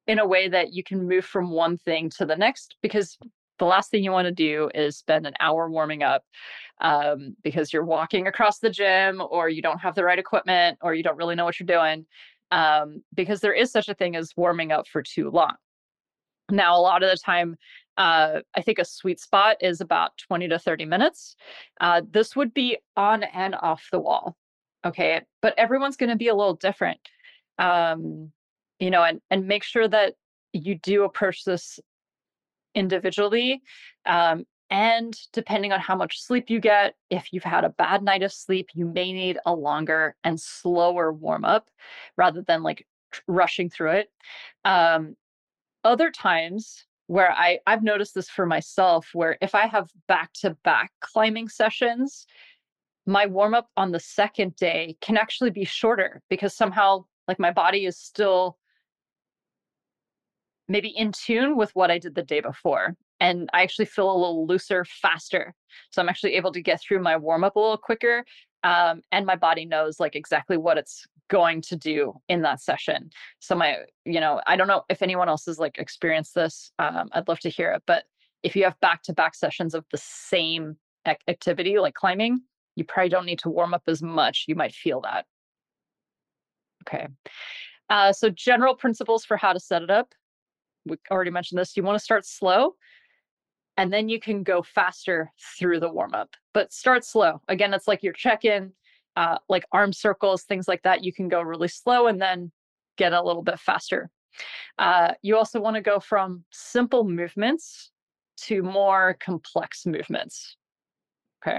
in 0.06 0.18
a 0.18 0.26
way 0.26 0.48
that 0.48 0.72
you 0.72 0.82
can 0.82 1.06
move 1.06 1.24
from 1.24 1.50
one 1.50 1.76
thing 1.76 2.10
to 2.10 2.26
the 2.26 2.36
next 2.36 2.76
because 2.82 3.18
the 3.58 3.64
last 3.64 3.90
thing 3.90 4.02
you 4.02 4.12
want 4.12 4.26
to 4.26 4.32
do 4.32 4.70
is 4.74 4.96
spend 4.96 5.26
an 5.26 5.34
hour 5.40 5.68
warming 5.68 6.02
up 6.02 6.22
um, 6.80 7.36
because 7.42 7.72
you're 7.72 7.84
walking 7.84 8.26
across 8.26 8.58
the 8.58 8.70
gym 8.70 9.20
or 9.30 9.48
you 9.48 9.60
don't 9.60 9.80
have 9.80 9.94
the 9.94 10.04
right 10.04 10.18
equipment 10.18 10.78
or 10.80 10.94
you 10.94 11.02
don't 11.02 11.16
really 11.16 11.34
know 11.34 11.44
what 11.44 11.58
you're 11.58 11.66
doing 11.66 12.06
um, 12.50 13.02
because 13.14 13.40
there 13.40 13.52
is 13.52 13.70
such 13.70 13.88
a 13.88 13.94
thing 13.94 14.16
as 14.16 14.36
warming 14.36 14.72
up 14.72 14.86
for 14.88 15.02
too 15.02 15.30
long 15.30 15.54
now 16.50 16.76
a 16.76 16.80
lot 16.80 17.02
of 17.02 17.10
the 17.10 17.16
time 17.16 17.56
uh, 17.98 18.42
I 18.54 18.62
think 18.62 18.78
a 18.78 18.84
sweet 18.84 19.20
spot 19.20 19.56
is 19.60 19.80
about 19.80 20.16
20 20.28 20.48
to 20.48 20.58
30 20.58 20.84
minutes. 20.84 21.34
Uh, 21.80 22.00
this 22.08 22.36
would 22.36 22.54
be 22.54 22.78
on 22.96 23.24
and 23.24 23.56
off 23.56 23.88
the 23.90 23.98
wall. 23.98 24.36
Okay. 24.86 25.20
But 25.42 25.58
everyone's 25.58 25.96
going 25.96 26.10
to 26.10 26.16
be 26.16 26.28
a 26.28 26.34
little 26.34 26.54
different. 26.54 27.00
Um, 27.58 28.30
you 28.78 28.90
know, 28.90 29.02
and, 29.02 29.20
and 29.30 29.48
make 29.48 29.64
sure 29.64 29.88
that 29.88 30.14
you 30.52 30.76
do 30.76 31.02
approach 31.02 31.42
this 31.44 31.80
individually. 32.76 33.62
Um, 34.06 34.44
and 34.70 35.16
depending 35.32 35.72
on 35.72 35.80
how 35.80 35.96
much 35.96 36.20
sleep 36.20 36.50
you 36.50 36.60
get, 36.60 36.94
if 37.10 37.32
you've 37.32 37.44
had 37.44 37.64
a 37.64 37.70
bad 37.70 38.02
night 38.02 38.22
of 38.22 38.32
sleep, 38.32 38.68
you 38.74 38.86
may 38.86 39.12
need 39.12 39.38
a 39.46 39.54
longer 39.54 40.14
and 40.24 40.38
slower 40.38 41.12
warm 41.12 41.44
up 41.44 41.70
rather 42.16 42.42
than 42.42 42.62
like 42.62 42.86
rushing 43.26 43.70
through 43.70 43.92
it. 43.92 44.12
Um, 44.64 45.16
other 45.84 46.10
times, 46.10 46.84
where 47.06 47.32
I 47.32 47.58
I've 47.66 47.82
noticed 47.82 48.14
this 48.14 48.28
for 48.28 48.46
myself 48.46 49.08
where 49.14 49.38
if 49.40 49.54
I 49.54 49.66
have 49.66 49.90
back 50.06 50.32
to 50.40 50.50
back 50.62 50.92
climbing 51.00 51.48
sessions, 51.48 52.26
my 53.06 53.26
warm 53.26 53.54
up 53.54 53.68
on 53.76 53.92
the 53.92 54.00
second 54.00 54.54
day 54.56 54.96
can 55.00 55.16
actually 55.16 55.50
be 55.50 55.64
shorter 55.64 56.22
because 56.28 56.54
somehow 56.54 57.06
like 57.26 57.38
my 57.38 57.50
body 57.50 57.86
is 57.86 57.98
still 57.98 58.58
maybe 60.68 60.88
in 60.88 61.12
tune 61.12 61.56
with 61.56 61.74
what 61.74 61.90
I 61.90 61.98
did 61.98 62.14
the 62.14 62.22
day 62.22 62.40
before. 62.40 62.94
And 63.20 63.48
I 63.52 63.62
actually 63.62 63.86
feel 63.86 64.10
a 64.10 64.16
little 64.16 64.46
looser 64.46 64.84
faster. 64.84 65.54
So 65.90 66.00
I'm 66.00 66.08
actually 66.08 66.34
able 66.34 66.52
to 66.52 66.62
get 66.62 66.80
through 66.80 67.02
my 67.02 67.16
warm 67.16 67.44
up 67.44 67.56
a 67.56 67.60
little 67.60 67.76
quicker. 67.76 68.24
Um, 68.64 69.02
and 69.12 69.26
my 69.26 69.36
body 69.36 69.64
knows 69.64 70.00
like 70.00 70.16
exactly 70.16 70.56
what 70.56 70.78
it's 70.78 71.06
going 71.28 71.60
to 71.62 71.76
do 71.76 72.14
in 72.28 72.42
that 72.42 72.60
session. 72.60 73.10
So 73.38 73.54
my, 73.54 73.78
you 74.04 74.20
know, 74.20 74.40
I 74.46 74.56
don't 74.56 74.68
know 74.68 74.82
if 74.88 75.02
anyone 75.02 75.28
else 75.28 75.46
has 75.46 75.58
like 75.58 75.78
experienced 75.78 76.34
this. 76.34 76.72
Um, 76.78 77.08
I'd 77.12 77.28
love 77.28 77.40
to 77.40 77.50
hear 77.50 77.72
it. 77.72 77.82
But 77.86 78.04
if 78.42 78.56
you 78.56 78.64
have 78.64 78.78
back 78.80 79.02
to 79.04 79.12
back 79.12 79.34
sessions 79.34 79.74
of 79.74 79.84
the 79.92 79.98
same 79.98 80.76
activity, 81.06 81.78
like 81.78 81.94
climbing, 81.94 82.40
you 82.76 82.84
probably 82.84 83.08
don't 83.08 83.26
need 83.26 83.40
to 83.40 83.50
warm 83.50 83.74
up 83.74 83.82
as 83.86 84.02
much. 84.02 84.44
You 84.48 84.54
might 84.54 84.72
feel 84.72 85.00
that. 85.02 85.26
Okay. 86.86 87.08
Uh, 87.90 88.12
so 88.12 88.30
general 88.30 88.74
principles 88.74 89.24
for 89.24 89.36
how 89.36 89.52
to 89.52 89.60
set 89.60 89.82
it 89.82 89.90
up. 89.90 90.14
We 90.86 90.96
already 91.10 91.30
mentioned 91.30 91.58
this. 91.58 91.76
You 91.76 91.82
want 91.82 91.98
to 91.98 92.04
start 92.04 92.24
slow 92.24 92.74
and 93.78 93.90
then 93.90 94.10
you 94.10 94.20
can 94.20 94.42
go 94.42 94.62
faster 94.62 95.32
through 95.58 95.80
the 95.80 95.88
warm 95.88 96.12
up, 96.12 96.34
but 96.52 96.72
start 96.72 97.04
slow. 97.04 97.40
Again, 97.48 97.72
it's 97.72 97.88
like 97.88 98.02
your 98.02 98.12
check 98.12 98.44
in 98.44 98.72
uh, 99.18 99.38
like 99.48 99.64
arm 99.72 99.92
circles, 99.92 100.44
things 100.44 100.68
like 100.68 100.82
that, 100.82 101.02
you 101.02 101.12
can 101.12 101.28
go 101.28 101.42
really 101.42 101.66
slow 101.66 102.06
and 102.06 102.22
then 102.22 102.52
get 102.96 103.12
a 103.12 103.20
little 103.20 103.42
bit 103.42 103.58
faster. 103.58 104.10
Uh, 104.78 105.12
you 105.22 105.36
also 105.36 105.60
want 105.60 105.74
to 105.74 105.80
go 105.80 105.98
from 105.98 106.44
simple 106.52 107.02
movements 107.02 107.90
to 108.36 108.62
more 108.62 109.16
complex 109.18 109.86
movements. 109.86 110.56
Okay. 111.44 111.58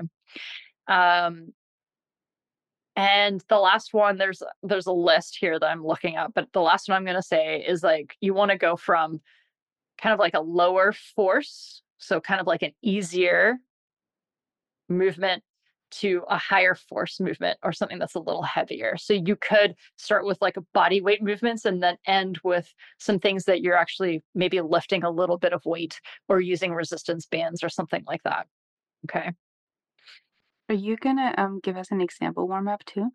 Um, 0.87 1.53
and 2.95 3.43
the 3.49 3.59
last 3.59 3.93
one, 3.93 4.17
there's 4.17 4.41
there's 4.63 4.87
a 4.87 4.93
list 4.93 5.37
here 5.37 5.59
that 5.59 5.69
I'm 5.69 5.85
looking 5.85 6.15
at, 6.15 6.33
but 6.33 6.47
the 6.53 6.61
last 6.61 6.87
one 6.87 6.95
I'm 6.95 7.03
going 7.03 7.15
to 7.17 7.21
say 7.21 7.63
is 7.67 7.83
like 7.83 8.15
you 8.21 8.33
want 8.33 8.51
to 8.51 8.57
go 8.57 8.77
from 8.77 9.19
kind 10.01 10.13
of 10.13 10.19
like 10.19 10.33
a 10.33 10.39
lower 10.39 10.93
force, 10.93 11.81
so 11.99 12.19
kind 12.19 12.41
of 12.41 12.47
like 12.47 12.63
an 12.63 12.71
easier 12.81 13.57
movement 14.89 15.43
to 15.91 16.23
a 16.29 16.37
higher 16.37 16.75
force 16.75 17.19
movement 17.19 17.57
or 17.63 17.71
something 17.71 17.99
that's 17.99 18.15
a 18.15 18.19
little 18.19 18.43
heavier. 18.43 18.95
So 18.97 19.13
you 19.13 19.35
could 19.35 19.75
start 19.97 20.25
with 20.25 20.37
like 20.41 20.55
body 20.73 21.01
weight 21.01 21.23
movements 21.23 21.65
and 21.65 21.81
then 21.81 21.97
end 22.05 22.39
with 22.43 22.73
some 22.99 23.19
things 23.19 23.45
that 23.45 23.61
you're 23.61 23.75
actually 23.75 24.23
maybe 24.35 24.61
lifting 24.61 25.03
a 25.03 25.09
little 25.09 25.37
bit 25.37 25.53
of 25.53 25.65
weight 25.65 25.99
or 26.27 26.39
using 26.39 26.73
resistance 26.73 27.25
bands 27.25 27.63
or 27.63 27.69
something 27.69 28.03
like 28.05 28.23
that. 28.23 28.47
Okay. 29.09 29.31
Are 30.69 30.75
you 30.75 30.97
gonna 30.97 31.33
um 31.37 31.59
give 31.63 31.77
us 31.77 31.91
an 31.91 32.01
example 32.01 32.47
warm 32.47 32.67
up 32.67 32.85
too? 32.85 33.09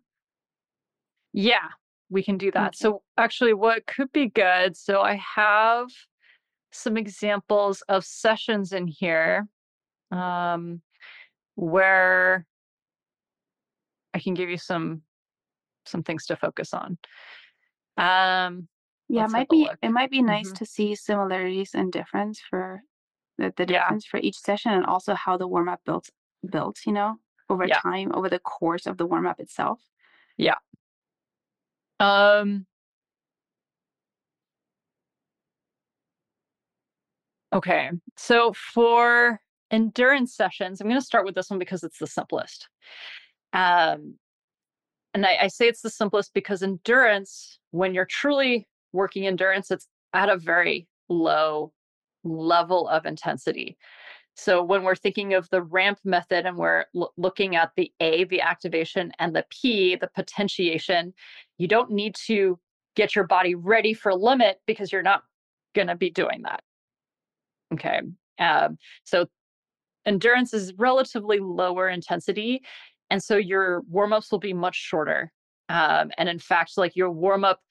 Yeah, 1.31 1.69
we 2.09 2.23
can 2.23 2.37
do 2.37 2.51
that. 2.51 2.67
Okay. 2.67 2.77
So 2.77 3.03
actually 3.17 3.53
what 3.53 3.85
could 3.85 4.11
be 4.11 4.27
good, 4.27 4.75
so 4.75 5.01
I 5.01 5.15
have 5.35 5.87
some 6.75 6.97
examples 6.97 7.81
of 7.83 8.05
sessions 8.05 8.71
in 8.73 8.87
here 8.87 9.47
um, 10.11 10.81
where 11.55 12.45
I 14.13 14.19
can 14.19 14.33
give 14.33 14.49
you 14.49 14.57
some 14.57 15.01
some 15.85 16.03
things 16.03 16.25
to 16.27 16.35
focus 16.35 16.73
on. 16.73 16.97
Um, 17.97 18.67
Yeah, 19.07 19.25
it 19.25 19.29
might 19.29 19.49
be 19.49 19.69
it 19.81 19.89
might 19.89 20.09
be 20.11 20.21
nice 20.21 20.49
Mhm. 20.49 20.57
to 20.57 20.65
see 20.65 20.95
similarities 20.95 21.73
and 21.73 21.91
difference 21.91 22.39
for 22.49 22.81
the, 23.37 23.53
the 23.55 23.65
Yeah, 23.65 23.81
difference 23.81 24.05
for 24.05 24.17
each 24.17 24.37
session 24.37 24.71
and 24.71 24.85
also 24.85 25.13
how 25.13 25.37
the 25.37 25.47
warm 25.47 25.69
up 25.69 25.81
builds 25.85 26.11
built. 26.49 26.79
you 26.85 26.93
know, 26.93 27.19
over 27.49 27.67
yeah, 27.67 27.81
time, 27.81 28.11
over 28.13 28.29
the 28.29 28.39
course 28.39 28.85
of 28.87 28.97
the 28.97 29.05
warm 29.05 29.27
up 29.27 29.39
itself. 29.39 29.79
yeah. 30.37 30.55
Um, 31.99 32.65
okay. 37.55 37.91
So 38.17 38.53
for 38.53 39.39
endurance 39.71 40.35
sessions, 40.35 40.79
I'm 40.79 40.87
going 40.87 40.99
to 40.99 41.05
start 41.05 41.25
with 41.25 41.35
this 41.35 41.49
one 41.49 41.59
because 41.59 41.83
it's 41.83 41.99
the 41.99 42.07
simplest. 42.07 42.67
Um, 43.53 44.15
and 45.13 45.25
I, 45.25 45.37
I 45.43 45.47
say 45.47 45.67
it's 45.67 45.81
the 45.81 45.89
simplest 45.89 46.33
because 46.33 46.61
endurance, 46.61 47.59
when 47.71 47.93
you're 47.93 48.05
truly 48.05 48.67
working 48.91 49.25
endurance, 49.25 49.71
it's 49.71 49.87
at 50.13 50.29
a 50.29 50.37
very 50.37 50.87
low 51.09 51.71
level 52.23 52.87
of 52.89 53.05
intensity. 53.05 53.77
So 54.35 54.61
when 54.61 54.83
we're 54.83 54.95
thinking 54.95 55.33
of 55.33 55.49
the 55.49 55.61
ramp 55.61 55.99
method 56.03 56.45
and 56.45 56.57
we're 56.57 56.85
loo- 56.93 57.09
looking 57.15 57.55
at 57.55 57.71
the 57.77 57.91
A, 58.01 58.25
the 58.25 58.41
activation, 58.41 59.13
and 59.17 59.33
the 59.33 59.45
P, 59.49 59.95
the 59.95 60.09
potentiation, 60.13 61.13
you 61.57 61.67
don't 61.67 61.91
need 61.91 62.15
to 62.27 62.59
get 62.95 63.15
your 63.15 63.25
body 63.25 63.55
ready 63.55 63.93
for 63.93 64.13
limit 64.13 64.59
because 64.67 64.91
you're 64.91 65.01
not 65.01 65.23
going 65.73 65.87
to 65.87 65.95
be 65.95 66.09
doing 66.09 66.41
that. 66.43 66.61
Okay. 67.73 68.01
Um, 68.39 68.77
so 69.03 69.27
endurance 70.05 70.53
is 70.53 70.73
relatively 70.77 71.39
lower 71.39 71.89
intensity. 71.89 72.61
And 73.09 73.23
so 73.23 73.37
your 73.37 73.81
warm 73.89 74.13
ups 74.13 74.31
will 74.31 74.39
be 74.39 74.53
much 74.53 74.75
shorter. 74.75 75.31
Um, 75.69 76.11
and 76.17 76.29
in 76.29 76.39
fact, 76.39 76.77
like 76.77 76.95
your 76.95 77.11
warm 77.11 77.43
up 77.43 77.61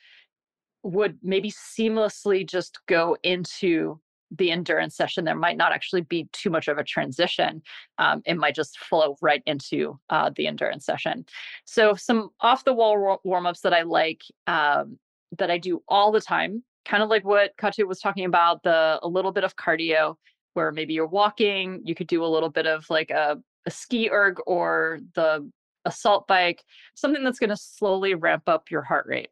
would 0.82 1.18
maybe 1.22 1.50
seamlessly 1.50 2.46
just 2.46 2.78
go 2.86 3.16
into 3.22 4.00
the 4.30 4.50
endurance 4.50 4.96
session. 4.96 5.24
There 5.24 5.34
might 5.34 5.56
not 5.56 5.72
actually 5.72 6.02
be 6.02 6.28
too 6.32 6.50
much 6.50 6.68
of 6.68 6.78
a 6.78 6.84
transition. 6.84 7.62
Um, 7.98 8.22
it 8.26 8.36
might 8.36 8.54
just 8.54 8.78
flow 8.78 9.16
right 9.22 9.42
into 9.46 9.98
uh, 10.10 10.30
the 10.34 10.46
endurance 10.46 10.84
session. 10.84 11.24
So, 11.64 11.94
some 11.94 12.30
off 12.40 12.64
the 12.64 12.74
wall 12.74 13.20
warm 13.24 13.46
ups 13.46 13.60
that 13.60 13.72
I 13.72 13.82
like 13.82 14.22
um, 14.46 14.98
that 15.38 15.50
I 15.50 15.58
do 15.58 15.82
all 15.88 16.10
the 16.10 16.20
time, 16.20 16.64
kind 16.84 17.02
of 17.02 17.08
like 17.08 17.24
what 17.24 17.56
Katya 17.56 17.86
was 17.86 18.00
talking 18.00 18.24
about 18.24 18.62
the 18.62 18.98
a 19.02 19.08
little 19.08 19.32
bit 19.32 19.44
of 19.44 19.56
cardio, 19.56 20.16
where 20.54 20.72
maybe 20.72 20.94
you're 20.94 21.06
walking, 21.06 21.80
you 21.84 21.94
could 21.94 22.06
do 22.06 22.24
a 22.24 22.26
little 22.26 22.50
bit 22.50 22.66
of 22.66 22.88
like 22.90 23.10
a, 23.10 23.38
a 23.66 23.70
ski 23.70 24.10
erg 24.10 24.38
or 24.46 25.00
the 25.14 25.48
assault 25.84 26.26
bike, 26.26 26.64
something 26.94 27.24
that's 27.24 27.38
going 27.38 27.50
to 27.50 27.56
slowly 27.56 28.14
ramp 28.14 28.44
up 28.46 28.70
your 28.70 28.82
heart 28.82 29.06
rate. 29.06 29.30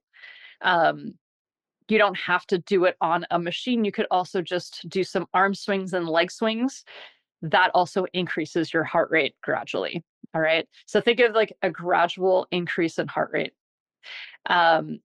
Um, 0.60 1.14
you 1.88 1.98
don't 1.98 2.16
have 2.16 2.46
to 2.46 2.58
do 2.58 2.84
it 2.84 2.96
on 3.00 3.26
a 3.30 3.38
machine. 3.38 3.84
You 3.84 3.92
could 3.92 4.06
also 4.10 4.40
just 4.40 4.88
do 4.88 5.04
some 5.04 5.26
arm 5.34 5.54
swings 5.54 5.92
and 5.92 6.08
leg 6.08 6.30
swings. 6.30 6.84
That 7.42 7.70
also 7.74 8.06
increases 8.12 8.72
your 8.72 8.84
heart 8.84 9.10
rate 9.10 9.34
gradually. 9.42 10.02
All 10.34 10.40
right. 10.40 10.66
So 10.86 11.00
think 11.00 11.20
of 11.20 11.34
like 11.34 11.52
a 11.62 11.70
gradual 11.70 12.46
increase 12.50 12.98
in 12.98 13.08
heart 13.08 13.30
rate. 13.32 13.52
Um, 14.48 15.00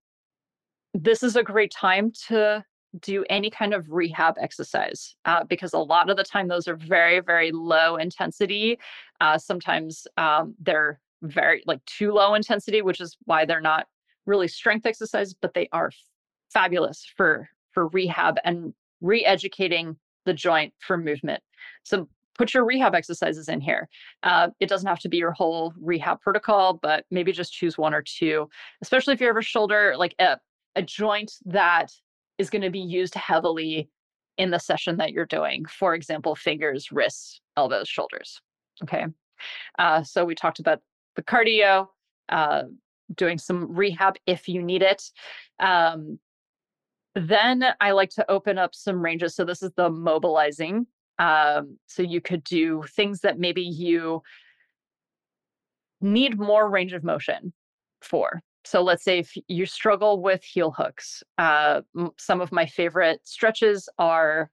this 0.94 1.24
is 1.24 1.36
a 1.36 1.44
great 1.44 1.72
time 1.72 2.12
to 2.28 2.64
do 3.02 3.26
any 3.30 3.50
kind 3.50 3.74
of 3.74 3.92
rehab 3.92 4.36
exercise 4.40 5.16
uh, 5.26 5.44
because 5.44 5.74
a 5.74 5.80
lot 5.80 6.10
of 6.10 6.18
the 6.18 6.24
time 6.24 6.48
those 6.48 6.68
are 6.68 6.76
very, 6.76 7.20
very 7.20 7.52
low 7.52 7.98
intensity. 7.98 8.80
Uh, 9.22 9.38
sometimes 9.38 10.08
um, 10.18 10.56
they're 10.60 11.00
very 11.22 11.64
like 11.66 11.84
too 11.86 12.12
low 12.12 12.34
intensity, 12.34 12.82
which 12.82 13.02
is 13.02 13.18
why 13.26 13.46
they're 13.46 13.62
not 13.62 13.88
really 14.26 14.48
strength 14.48 14.86
exercises, 14.86 15.36
but 15.42 15.54
they 15.54 15.68
are 15.72 15.92
fabulous 16.52 17.06
for 17.16 17.50
for 17.72 17.88
rehab 17.90 18.38
and 18.44 18.74
re-educating 19.02 19.96
the 20.26 20.34
joint 20.34 20.74
for 20.80 20.98
movement. 20.98 21.42
So 21.84 22.08
put 22.38 22.54
your 22.54 22.66
rehab 22.66 22.96
exercises 22.96 23.50
in 23.50 23.62
here. 23.62 23.88
Uh, 24.24 24.50
it 24.60 24.70
doesn't 24.70 24.88
have 24.88 25.00
to 25.00 25.10
be 25.10 25.18
your 25.18 25.32
whole 25.32 25.74
rehab 25.80 26.22
protocol, 26.22 26.80
but 26.82 27.06
maybe 27.12 27.32
just 27.32 27.54
choose 27.54 27.78
one 27.78 27.94
or 27.94 28.04
two, 28.04 28.50
especially 28.82 29.14
if 29.14 29.22
you 29.22 29.28
have 29.28 29.38
a 29.38 29.42
shoulder, 29.42 29.96
like 29.98 30.16
a, 30.20 30.38
a 30.78 30.82
joint 30.82 31.34
that 31.46 31.92
is 32.38 32.50
going 32.50 32.62
to 32.62 32.70
be 32.70 32.80
used 32.80 33.16
heavily 33.16 33.90
in 34.38 34.52
the 34.52 34.60
session 34.60 34.98
that 34.98 35.12
you're 35.12 35.26
doing. 35.26 35.66
For 35.66 35.96
example, 35.96 36.36
fingers, 36.36 36.92
wrists, 36.92 37.42
elbows, 37.58 37.90
shoulders. 37.90 38.40
Okay. 38.84 39.08
Uh, 39.80 40.04
so 40.04 40.24
we 40.24 40.36
talked 40.36 40.60
about 40.60 40.80
the 41.16 41.24
cardio, 41.24 41.88
uh, 42.30 42.64
doing 43.16 43.40
some 43.40 43.76
rehab 43.76 44.16
if 44.28 44.48
you 44.48 44.62
need 44.62 44.84
it. 44.84 45.04
Um, 45.60 46.20
then 47.16 47.66
I 47.82 47.92
like 47.92 48.12
to 48.12 48.30
open 48.30 48.60
up 48.60 48.76
some 48.76 49.02
ranges. 49.02 49.36
So 49.36 49.44
this 49.44 49.64
is 49.64 49.72
the 49.76 49.90
mobilizing. 49.90 50.86
Um, 51.18 51.80
so 51.88 52.04
you 52.04 52.22
could 52.22 52.44
do 52.44 52.84
things 52.96 53.22
that 53.22 53.40
maybe 53.40 53.64
you 53.64 54.22
need 56.00 56.38
more 56.38 56.70
range 56.70 56.94
of 56.94 57.04
motion 57.04 57.54
for. 58.02 58.44
So 58.68 58.82
let's 58.84 59.06
say 59.06 59.20
if 59.20 59.34
you 59.48 59.66
struggle 59.66 60.22
with 60.22 60.44
heel 60.44 60.72
hooks, 60.72 61.24
uh, 61.38 61.82
some 62.18 62.42
of 62.42 62.52
my 62.52 62.66
favorite 62.66 63.22
stretches 63.24 63.88
are 63.98 64.52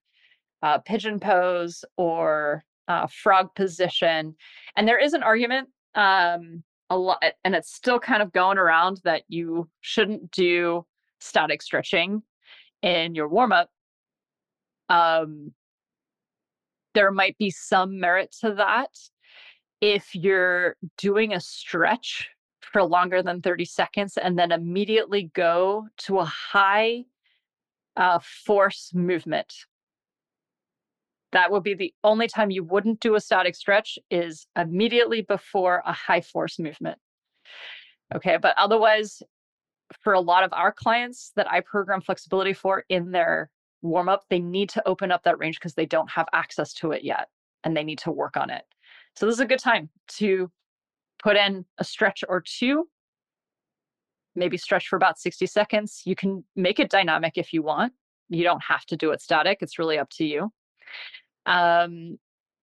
uh, 0.62 0.79
pigeon 0.79 1.18
pose 1.18 1.85
or 1.96 2.64
uh, 2.87 3.09
frog 3.09 3.53
position. 3.57 4.37
And 4.77 4.87
there 4.87 5.00
is 5.00 5.14
an 5.14 5.24
argument 5.24 5.68
um, 5.96 6.62
a 6.90 6.96
lot, 6.96 7.24
and 7.44 7.57
it's 7.57 7.74
still 7.74 7.98
kind 7.98 8.22
of 8.22 8.33
going 8.33 8.57
around 8.57 9.00
that 9.03 9.24
you 9.27 9.68
shouldn't 9.81 10.31
do 10.31 10.87
static 11.18 11.61
stretching 11.61 12.22
in 12.83 13.16
your 13.16 13.29
warm 13.29 13.50
up. 13.50 13.68
Um, 14.88 15.53
there 16.94 17.11
might 17.11 17.37
be 17.37 17.50
some 17.50 17.98
merit 17.98 18.33
to 18.42 18.55
that 18.55 18.90
if 19.81 20.14
you're 20.14 20.77
doing 20.98 21.33
a 21.33 21.40
stretch 21.40 22.31
for 22.72 22.83
longer 22.83 23.22
than 23.22 23.40
30 23.40 23.64
seconds 23.64 24.16
and 24.16 24.38
then 24.38 24.53
immediately 24.53 25.31
go 25.35 25.87
to 25.98 26.18
a 26.18 26.24
high 26.24 27.05
uh, 27.96 28.18
force 28.46 28.92
movement. 28.94 29.55
That 31.33 31.50
would 31.50 31.62
be 31.62 31.74
the 31.74 31.92
only 32.05 32.29
time 32.29 32.50
you 32.50 32.62
wouldn't 32.62 33.00
do 33.00 33.16
a 33.16 33.20
static 33.20 33.57
stretch 33.57 33.98
is 34.11 34.46
immediately 34.57 35.22
before 35.22 35.83
a 35.85 35.92
high 35.92 36.20
force 36.20 36.59
movement. 36.59 36.98
Okay, 38.14 38.37
but 38.40 38.55
otherwise, 38.57 39.22
for 40.00 40.12
a 40.12 40.20
lot 40.20 40.44
of 40.44 40.53
our 40.53 40.72
clients 40.72 41.33
that 41.37 41.50
I 41.50 41.61
program 41.61 42.00
flexibility 42.00 42.53
for 42.53 42.85
in 42.88 43.11
their 43.11 43.50
warm 43.83 44.09
up, 44.09 44.24
they 44.31 44.38
need 44.38 44.68
to 44.70 44.88
open 44.88 45.11
up 45.11 45.24
that 45.24 45.38
range 45.38 45.59
because 45.59 45.74
they 45.74 45.87
don't 45.87 46.11
have 46.11 46.27
access 46.33 46.72
to 46.74 46.92
it 46.92 47.03
yet 47.03 47.29
and 47.64 47.77
they 47.77 47.85
need 47.85 47.98
to 48.00 48.12
work 48.12 48.37
on 48.37 48.50
it. 48.50 48.64
So, 49.16 49.27
this 49.27 49.35
is 49.35 49.40
a 49.40 49.46
good 49.46 49.59
time 49.59 49.90
to 50.18 50.50
put 51.25 51.37
in 51.37 51.65
a 51.79 51.85
stretch 51.85 52.23
or 52.29 52.43
two, 52.47 52.87
maybe 54.37 54.59
stretch 54.59 54.89
for 54.89 54.97
about 54.97 55.19
60 55.19 55.47
seconds. 55.47 56.03
You 56.05 56.15
can 56.15 56.45
make 56.55 56.79
it 56.79 56.91
dynamic 56.91 57.33
if 57.37 57.53
you 57.53 57.63
want. 57.63 57.95
You 58.29 58.45
don't 58.45 58.63
have 58.63 58.85
to 58.87 58.97
do 58.97 59.11
it 59.11 59.23
static, 59.23 59.59
it's 59.63 59.79
really 59.79 59.99
up 59.99 60.11
to 60.11 60.25
you. 60.25 60.53
Um, 61.47 62.19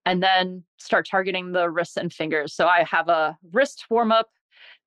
and 0.06 0.22
then 0.22 0.64
start 0.78 1.08
targeting 1.10 1.52
the 1.52 1.70
wrists 1.70 1.98
and 1.98 2.14
fingers. 2.14 2.56
So, 2.56 2.68
I 2.68 2.84
have 2.90 3.08
a 3.10 3.38
wrist 3.52 3.86
warm 3.90 4.12
up 4.12 4.30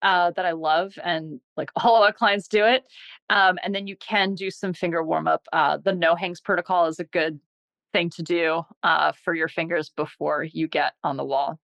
uh, 0.02 0.32
that 0.32 0.44
I 0.44 0.52
love, 0.52 0.92
and 1.02 1.40
like 1.56 1.70
all 1.84 1.96
of 1.96 2.02
our 2.02 2.12
clients 2.12 2.48
do 2.48 2.64
it. 2.64 2.84
Um, 3.30 3.58
and 3.64 3.74
then 3.74 3.86
you 3.86 3.96
can 3.96 4.34
do 4.34 4.50
some 4.50 4.72
finger 4.72 5.02
warm 5.02 5.26
up. 5.26 5.46
Uh, 5.52 5.78
the 5.78 5.92
no 5.92 6.14
hangs 6.14 6.40
protocol 6.40 6.86
is 6.86 7.00
a 7.00 7.04
good 7.04 7.40
thing 7.92 8.10
to 8.10 8.22
do 8.22 8.62
uh, 8.82 9.12
for 9.24 9.34
your 9.34 9.48
fingers 9.48 9.90
before 9.90 10.44
you 10.44 10.68
get 10.68 10.94
on 11.04 11.16
the 11.16 11.24
wall. 11.24 11.58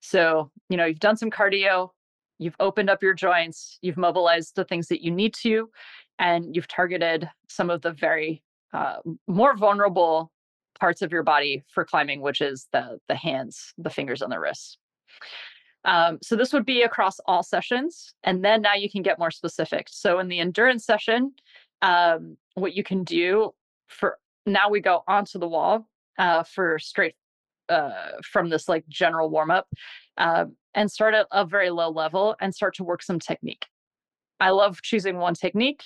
So, 0.00 0.50
you 0.68 0.76
know, 0.76 0.84
you've 0.84 1.00
done 1.00 1.16
some 1.16 1.30
cardio, 1.30 1.90
you've 2.38 2.56
opened 2.60 2.90
up 2.90 3.02
your 3.02 3.14
joints, 3.14 3.78
you've 3.82 3.96
mobilized 3.96 4.56
the 4.56 4.64
things 4.64 4.88
that 4.88 5.02
you 5.02 5.10
need 5.10 5.34
to, 5.34 5.70
and 6.18 6.54
you've 6.54 6.68
targeted 6.68 7.28
some 7.48 7.70
of 7.70 7.82
the 7.82 7.92
very 7.92 8.42
uh, 8.72 8.96
more 9.26 9.56
vulnerable 9.56 10.32
parts 10.78 11.02
of 11.02 11.12
your 11.12 11.22
body 11.22 11.64
for 11.72 11.84
climbing, 11.84 12.20
which 12.20 12.40
is 12.40 12.68
the 12.72 12.98
the 13.08 13.14
hands, 13.14 13.72
the 13.78 13.90
fingers, 13.90 14.22
and 14.22 14.30
the 14.30 14.38
wrists. 14.38 14.78
Um, 15.84 16.18
so 16.20 16.34
this 16.34 16.52
would 16.52 16.66
be 16.66 16.82
across 16.82 17.20
all 17.26 17.42
sessions. 17.42 18.12
And 18.24 18.44
then 18.44 18.60
now 18.60 18.74
you 18.74 18.90
can 18.90 19.02
get 19.02 19.20
more 19.20 19.30
specific. 19.30 19.86
So 19.88 20.18
in 20.18 20.28
the 20.28 20.40
endurance 20.40 20.84
session, 20.84 21.32
um, 21.80 22.36
what 22.54 22.74
you 22.74 22.82
can 22.82 23.04
do 23.04 23.54
for 23.86 24.18
now 24.46 24.68
we 24.68 24.80
go 24.80 25.04
onto 25.06 25.38
the 25.38 25.48
wall 25.48 25.88
uh, 26.18 26.42
for 26.42 26.78
straight 26.78 27.14
uh, 27.68 28.12
from 28.24 28.48
this 28.48 28.68
like 28.68 28.86
general 28.88 29.30
warm 29.30 29.50
up 29.50 29.68
uh, 30.18 30.44
and 30.74 30.90
start 30.90 31.14
at 31.14 31.26
a 31.32 31.44
very 31.44 31.70
low 31.70 31.90
level 31.90 32.36
and 32.40 32.54
start 32.54 32.74
to 32.76 32.84
work 32.84 33.02
some 33.02 33.18
technique. 33.18 33.66
I 34.40 34.50
love 34.50 34.82
choosing 34.82 35.16
one 35.18 35.34
technique 35.34 35.82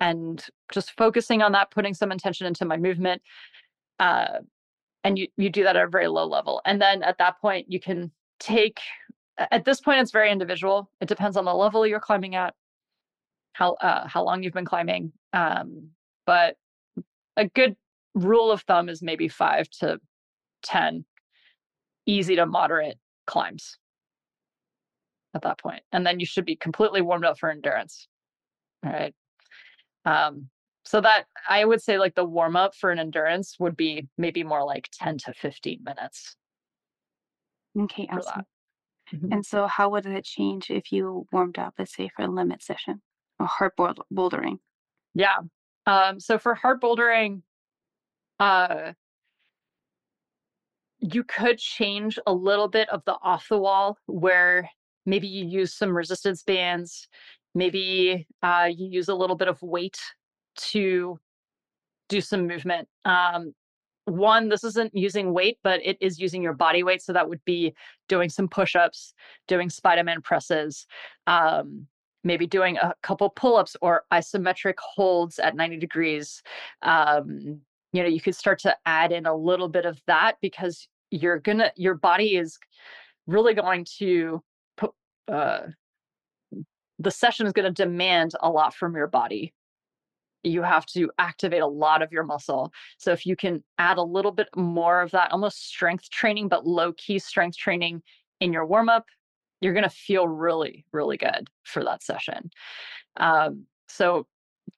and 0.00 0.44
just 0.72 0.92
focusing 0.96 1.42
on 1.42 1.52
that, 1.52 1.70
putting 1.70 1.94
some 1.94 2.12
intention 2.12 2.46
into 2.46 2.64
my 2.64 2.76
movement. 2.76 3.22
Uh, 4.00 4.38
and 5.04 5.18
you, 5.18 5.28
you 5.36 5.50
do 5.50 5.62
that 5.64 5.76
at 5.76 5.84
a 5.84 5.88
very 5.88 6.08
low 6.08 6.26
level. 6.26 6.60
And 6.64 6.80
then 6.80 7.02
at 7.02 7.18
that 7.18 7.40
point, 7.40 7.70
you 7.70 7.78
can 7.78 8.10
take, 8.40 8.80
at 9.38 9.64
this 9.64 9.80
point, 9.80 10.00
it's 10.00 10.10
very 10.10 10.30
individual. 10.30 10.90
It 11.00 11.08
depends 11.08 11.36
on 11.36 11.44
the 11.44 11.54
level 11.54 11.86
you're 11.86 12.00
climbing 12.00 12.34
at, 12.34 12.54
how, 13.52 13.74
uh, 13.74 14.08
how 14.08 14.24
long 14.24 14.42
you've 14.42 14.52
been 14.52 14.64
climbing. 14.64 15.12
Um, 15.32 15.90
but 16.26 16.56
a 17.36 17.46
good 17.46 17.76
rule 18.14 18.50
of 18.50 18.62
thumb 18.62 18.88
is 18.88 19.02
maybe 19.02 19.28
five 19.28 19.68
to 19.80 20.00
10 20.64 21.04
easy 22.06 22.36
to 22.36 22.46
moderate 22.46 22.98
climbs 23.26 23.78
at 25.34 25.42
that 25.42 25.58
point. 25.58 25.82
And 25.92 26.06
then 26.06 26.20
you 26.20 26.26
should 26.26 26.44
be 26.44 26.56
completely 26.56 27.00
warmed 27.00 27.24
up 27.24 27.38
for 27.38 27.50
endurance. 27.50 28.08
All 28.84 28.92
right. 28.92 29.14
Um, 30.04 30.48
so 30.84 31.00
that 31.00 31.24
I 31.48 31.64
would 31.64 31.82
say 31.82 31.98
like 31.98 32.14
the 32.14 32.24
warm 32.24 32.56
up 32.56 32.74
for 32.74 32.90
an 32.90 32.98
endurance 32.98 33.56
would 33.58 33.76
be 33.76 34.06
maybe 34.18 34.44
more 34.44 34.64
like 34.64 34.88
10 34.92 35.18
to 35.18 35.32
15 35.32 35.80
minutes. 35.82 36.36
Okay, 37.78 38.06
awesome. 38.12 38.42
Mm-hmm. 39.12 39.32
And 39.32 39.46
so 39.46 39.66
how 39.66 39.88
would 39.90 40.06
it 40.06 40.24
change 40.24 40.70
if 40.70 40.92
you 40.92 41.26
warmed 41.32 41.58
up, 41.58 41.74
let's 41.78 41.94
say 41.94 42.10
for 42.14 42.22
a 42.22 42.28
limit 42.28 42.62
session 42.62 43.02
or 43.40 43.46
hard 43.46 43.72
bouldering? 44.12 44.58
Yeah. 45.14 45.38
Um, 45.86 46.20
so 46.20 46.38
for 46.38 46.54
hard 46.54 46.80
bouldering, 46.80 47.42
uh, 48.38 48.92
you 51.12 51.22
could 51.22 51.58
change 51.58 52.18
a 52.26 52.32
little 52.32 52.68
bit 52.68 52.88
of 52.88 53.04
the 53.04 53.14
off 53.22 53.48
the 53.50 53.58
wall 53.58 53.98
where 54.06 54.70
maybe 55.04 55.28
you 55.28 55.44
use 55.44 55.74
some 55.74 55.94
resistance 55.94 56.42
bands, 56.42 57.08
maybe 57.54 58.26
uh, 58.42 58.70
you 58.74 58.88
use 58.88 59.08
a 59.08 59.14
little 59.14 59.36
bit 59.36 59.48
of 59.48 59.60
weight 59.60 60.00
to 60.56 61.18
do 62.08 62.22
some 62.22 62.46
movement. 62.46 62.88
Um, 63.04 63.52
one, 64.06 64.48
this 64.48 64.64
isn't 64.64 64.94
using 64.94 65.34
weight, 65.34 65.58
but 65.62 65.80
it 65.84 65.98
is 66.00 66.18
using 66.18 66.42
your 66.42 66.54
body 66.54 66.82
weight. 66.82 67.02
So 67.02 67.12
that 67.12 67.28
would 67.28 67.44
be 67.44 67.74
doing 68.08 68.30
some 68.30 68.48
push 68.48 68.74
ups, 68.74 69.12
doing 69.46 69.68
Spider 69.68 70.04
Man 70.04 70.22
presses, 70.22 70.86
um, 71.26 71.86
maybe 72.22 72.46
doing 72.46 72.78
a 72.78 72.94
couple 73.02 73.28
pull 73.28 73.56
ups 73.56 73.76
or 73.82 74.04
isometric 74.10 74.74
holds 74.78 75.38
at 75.38 75.54
90 75.54 75.76
degrees. 75.78 76.42
Um, 76.80 77.60
you 77.92 78.02
know, 78.02 78.08
you 78.08 78.20
could 78.20 78.34
start 78.34 78.58
to 78.60 78.74
add 78.86 79.12
in 79.12 79.26
a 79.26 79.34
little 79.34 79.68
bit 79.68 79.84
of 79.84 80.00
that 80.06 80.36
because 80.40 80.88
you're 81.10 81.38
gonna, 81.38 81.72
your 81.76 81.94
body 81.94 82.36
is 82.36 82.58
really 83.26 83.54
going 83.54 83.86
to 83.98 84.42
put, 84.76 84.92
uh, 85.28 85.62
the 86.98 87.10
session 87.10 87.46
is 87.46 87.52
going 87.52 87.72
to 87.72 87.82
demand 87.82 88.32
a 88.40 88.50
lot 88.50 88.74
from 88.74 88.94
your 88.94 89.06
body 89.06 89.52
you 90.44 90.62
have 90.62 90.86
to 90.86 91.10
activate 91.18 91.62
a 91.62 91.66
lot 91.66 92.02
of 92.02 92.12
your 92.12 92.22
muscle. 92.22 92.72
So 92.98 93.12
if 93.12 93.26
you 93.26 93.34
can 93.34 93.64
add 93.78 93.98
a 93.98 94.02
little 94.02 94.30
bit 94.30 94.48
more 94.54 95.00
of 95.00 95.10
that 95.12 95.32
almost 95.32 95.66
strength 95.66 96.10
training, 96.10 96.48
but 96.48 96.66
low 96.66 96.92
key 96.92 97.18
strength 97.18 97.56
training 97.56 98.02
in 98.40 98.52
your 98.52 98.66
warm 98.66 98.88
up, 98.88 99.06
you're 99.60 99.72
going 99.72 99.84
to 99.84 99.90
feel 99.90 100.28
really, 100.28 100.84
really 100.92 101.16
good 101.16 101.48
for 101.64 101.82
that 101.84 102.02
session. 102.02 102.50
Um, 103.16 103.66
so 103.88 104.26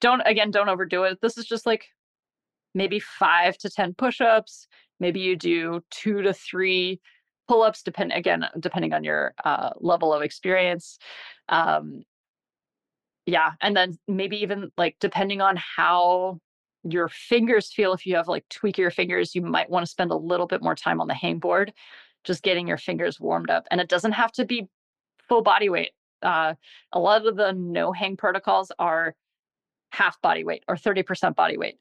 don't, 0.01 0.23
again, 0.25 0.51
don't 0.51 0.69
overdo 0.69 1.03
it. 1.03 1.19
This 1.21 1.37
is 1.37 1.47
just 1.47 1.67
like 1.67 1.87
maybe 2.75 3.01
five 3.01 3.59
to 3.59 3.71
10 3.71 3.95
push 3.95 4.21
ups. 4.21 4.69
Maybe 5.01 5.21
you 5.21 5.37
do 5.37 5.83
two 5.91 6.23
to 6.23 6.33
three 6.33 7.01
pull 7.49 7.63
ups, 7.63 7.83
depend 7.83 8.13
again, 8.13 8.45
depending 8.59 8.93
on 8.93 9.05
your 9.05 9.35
uh, 9.45 9.71
level 9.79 10.13
of 10.13 10.23
experience. 10.23 10.99
Um, 11.49 12.03
yeah 13.27 13.53
and 13.61 13.77
then 13.77 13.99
maybe 14.09 14.37
even 14.39 14.71
like 14.79 14.97
depending 15.01 15.41
on 15.41 15.57
how 15.57 16.39
your 16.85 17.09
fingers 17.09 17.73
feel 17.73 17.93
if 17.93 18.07
you 18.07 18.15
have 18.15 18.29
like 18.29 18.49
tweak 18.49 18.79
your 18.79 18.91
fingers 18.91 19.35
you 19.35 19.43
might 19.43 19.69
want 19.69 19.85
to 19.85 19.91
spend 19.91 20.11
a 20.13 20.17
little 20.17 20.47
bit 20.47 20.63
more 20.63 20.75
time 20.75 21.01
on 21.01 21.09
the 21.09 21.15
hangboard 21.15 21.71
just 22.25 22.43
getting 22.43 22.67
your 22.67 22.79
fingers 22.79 23.21
warmed 23.21 23.51
up 23.51 23.67
and 23.71 23.81
it 23.81 23.89
doesn't 23.89 24.13
have 24.13 24.33
to 24.33 24.45
be 24.45 24.67
full 25.29 25.43
body 25.43 25.69
weight 25.69 25.91
uh, 26.23 26.55
a 26.93 26.99
lot 26.99 27.27
of 27.27 27.37
the 27.37 27.53
no 27.53 27.93
hang 27.93 28.17
protocols 28.17 28.73
are 28.79 29.15
half 29.91 30.21
body 30.23 30.45
weight 30.45 30.65
or 30.69 30.77
30% 30.77 31.35
body 31.35 31.59
weight 31.59 31.79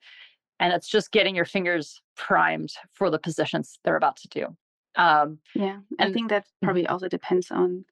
and 0.60 0.74
it's 0.74 0.88
just 0.88 1.12
getting 1.12 1.36
your 1.36 1.46
fingers 1.46 2.02
primed 2.16 2.72
for 2.94 3.10
the 3.10 3.20
positions 3.20 3.80
they're 3.84 3.98
about 3.98 4.18
to 4.18 4.28
do 4.30 4.48
um, 4.96 5.40
yeah 5.54 5.78
and, 6.00 6.10
i 6.10 6.14
think 6.14 6.30
that 6.30 6.44
mm-hmm. 6.44 6.66
probably 6.66 6.88
also 6.88 7.08
depends 7.08 7.52
on 7.52 7.86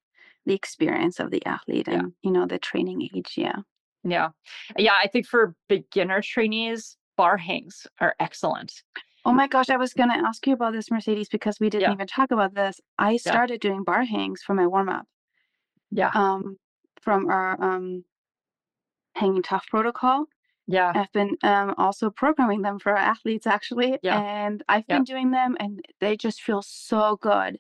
the 0.46 0.54
experience 0.54 1.20
of 1.20 1.32
the 1.32 1.46
athlete 1.46 1.88
and 1.88 2.02
yeah. 2.02 2.08
you 2.22 2.32
know 2.32 2.46
the 2.46 2.60
training 2.60 3.10
age 3.16 3.34
yeah 3.38 3.58
yeah 4.04 4.30
yeah 4.78 4.94
i 5.02 5.08
think 5.08 5.26
for 5.26 5.56
beginner 5.70 6.22
trainees 6.22 6.98
bar 7.18 7.38
hangs 7.38 7.88
are 8.00 8.16
excellent 8.20 8.84
oh 9.26 9.32
my 9.32 9.48
gosh 9.48 9.70
i 9.70 9.78
was 9.78 9.94
going 9.94 10.10
to 10.10 10.16
ask 10.16 10.46
you 10.48 10.54
about 10.54 10.74
this 10.74 10.92
mercedes 10.92 11.30
because 11.30 11.60
we 11.60 11.70
didn't 11.70 11.84
yeah. 11.84 11.94
even 11.94 12.08
talk 12.08 12.32
about 12.32 12.54
this 12.54 12.80
i 12.98 13.16
started 13.18 13.64
yeah. 13.64 13.70
doing 13.70 13.84
bar 13.84 14.04
hangs 14.04 14.42
for 14.42 14.54
my 14.54 14.68
warm-up 14.68 15.06
yeah 15.92 16.12
um 16.14 16.58
from 17.02 17.30
our 17.30 17.62
um 17.62 18.04
hanging 19.16 19.44
tough 19.44 19.66
protocol 19.70 20.26
yeah 20.68 20.92
i've 20.96 21.12
been 21.12 21.36
um 21.44 21.74
also 21.78 22.10
programming 22.10 22.62
them 22.62 22.80
for 22.80 22.96
athletes 22.96 23.46
actually 23.46 23.98
yeah. 24.02 24.20
and 24.22 24.64
i've 24.70 24.88
been 24.88 25.04
doing 25.04 25.32
them 25.32 25.58
and 25.60 25.84
they 26.00 26.16
just 26.16 26.42
feel 26.42 26.62
so 26.62 27.18
good 27.22 27.60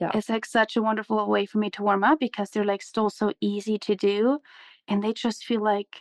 yeah. 0.00 0.10
It's 0.14 0.28
like 0.28 0.44
such 0.44 0.76
a 0.76 0.82
wonderful 0.82 1.28
way 1.28 1.46
for 1.46 1.58
me 1.58 1.70
to 1.70 1.82
warm 1.82 2.04
up 2.04 2.18
because 2.18 2.50
they're 2.50 2.64
like 2.64 2.82
still 2.82 3.10
so 3.10 3.32
easy 3.40 3.78
to 3.78 3.94
do. 3.94 4.40
And 4.88 5.02
they 5.02 5.12
just 5.12 5.44
feel 5.44 5.62
like 5.62 6.00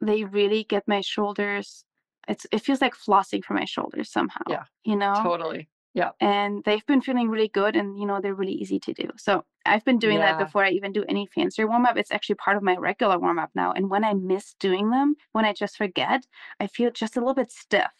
they 0.00 0.24
really 0.24 0.64
get 0.64 0.88
my 0.88 1.00
shoulders. 1.00 1.84
It's 2.28 2.46
it 2.50 2.62
feels 2.62 2.80
like 2.80 2.94
flossing 2.94 3.44
for 3.44 3.54
my 3.54 3.64
shoulders 3.64 4.10
somehow. 4.10 4.42
Yeah. 4.48 4.64
You 4.84 4.96
know? 4.96 5.14
Totally. 5.22 5.68
Yeah. 5.96 6.10
And 6.20 6.62
they've 6.64 6.84
been 6.84 7.00
feeling 7.00 7.30
really 7.30 7.48
good 7.48 7.74
and 7.74 7.98
you 7.98 8.04
know 8.06 8.20
they're 8.20 8.34
really 8.34 8.52
easy 8.52 8.78
to 8.80 8.92
do. 8.92 9.08
So 9.16 9.44
I've 9.64 9.84
been 9.86 9.98
doing 9.98 10.18
yeah. 10.18 10.36
that 10.36 10.44
before 10.44 10.62
I 10.62 10.68
even 10.70 10.92
do 10.92 11.06
any 11.08 11.26
fancier 11.34 11.66
warm 11.66 11.86
up. 11.86 11.96
It's 11.96 12.12
actually 12.12 12.34
part 12.34 12.58
of 12.58 12.62
my 12.62 12.76
regular 12.76 13.18
warm 13.18 13.38
up 13.38 13.48
now. 13.54 13.72
And 13.72 13.88
when 13.88 14.04
I 14.04 14.12
miss 14.12 14.54
doing 14.60 14.90
them, 14.90 15.14
when 15.32 15.46
I 15.46 15.54
just 15.54 15.78
forget, 15.78 16.26
I 16.60 16.66
feel 16.66 16.90
just 16.90 17.16
a 17.16 17.20
little 17.20 17.34
bit 17.34 17.50
stiff. 17.50 17.90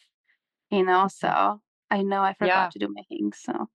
You 0.71 0.85
know, 0.85 1.07
mm-hmm. 1.07 1.27
so 1.27 1.63
I 1.91 2.03
know 2.03 2.21
I 2.21 2.35
forgot 2.35 2.49
yeah. 2.49 2.69
to 2.69 2.79
do 2.79 2.93
my 2.95 3.03
things. 3.09 3.39
So 3.43 3.71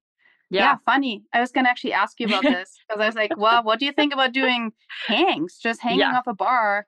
yeah. 0.52 0.60
yeah. 0.60 0.76
funny. 0.86 1.24
I 1.34 1.40
was 1.40 1.52
gonna 1.52 1.70
actually 1.70 1.94
ask 1.94 2.20
you 2.20 2.28
about 2.28 2.44
this 2.44 2.78
because 2.88 3.02
I 3.02 3.08
was 3.08 3.16
like, 3.16 3.36
well, 3.38 3.64
what 3.64 3.80
do 3.80 3.86
you 3.88 3.92
think 3.92 4.14
about 4.14 4.34
doing 4.34 4.72
hangs, 5.08 5.58
just 5.58 5.82
hanging 5.82 6.04
off 6.04 6.28
a 6.28 6.36
bar? 6.36 6.86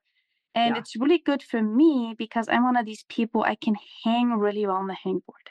And 0.53 0.77
it's 0.77 0.95
really 0.95 1.17
good 1.17 1.41
for 1.41 1.63
me 1.63 2.13
because 2.15 2.47
I'm 2.47 2.63
one 2.63 2.77
of 2.77 2.85
these 2.85 3.05
people 3.09 3.41
I 3.41 3.55
can 3.55 3.75
hang 4.03 4.33
really 4.33 4.67
well 4.67 4.75
on 4.75 4.85
the 4.85 4.95
hangboard. 5.03 5.49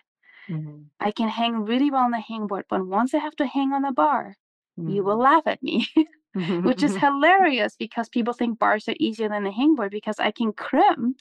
Mm-hmm. 0.51 0.83
I 1.01 1.11
can 1.11 1.29
hang 1.29 1.65
really 1.65 1.91
well 1.91 2.05
on 2.05 2.11
the 2.11 2.23
hangboard, 2.31 2.65
but 2.69 2.87
once 2.87 3.15
I 3.15 3.19
have 3.19 3.37
to 3.37 3.47
hang 3.47 3.73
on 3.73 3.83
the 3.83 3.93
bar, 3.93 4.37
mm-hmm. 4.79 4.91
you 4.91 5.05
will 5.05 5.15
mm-hmm. 5.15 5.23
laugh 5.23 5.43
at 5.47 5.63
me, 5.63 5.87
which 6.63 6.83
is 6.83 6.97
hilarious 7.07 7.77
because 7.77 8.09
people 8.09 8.33
think 8.33 8.59
bars 8.59 8.89
are 8.89 8.95
easier 8.99 9.29
than 9.29 9.45
the 9.45 9.51
hangboard 9.51 9.91
because 9.91 10.19
I 10.19 10.31
can 10.31 10.53
crimp 10.53 11.19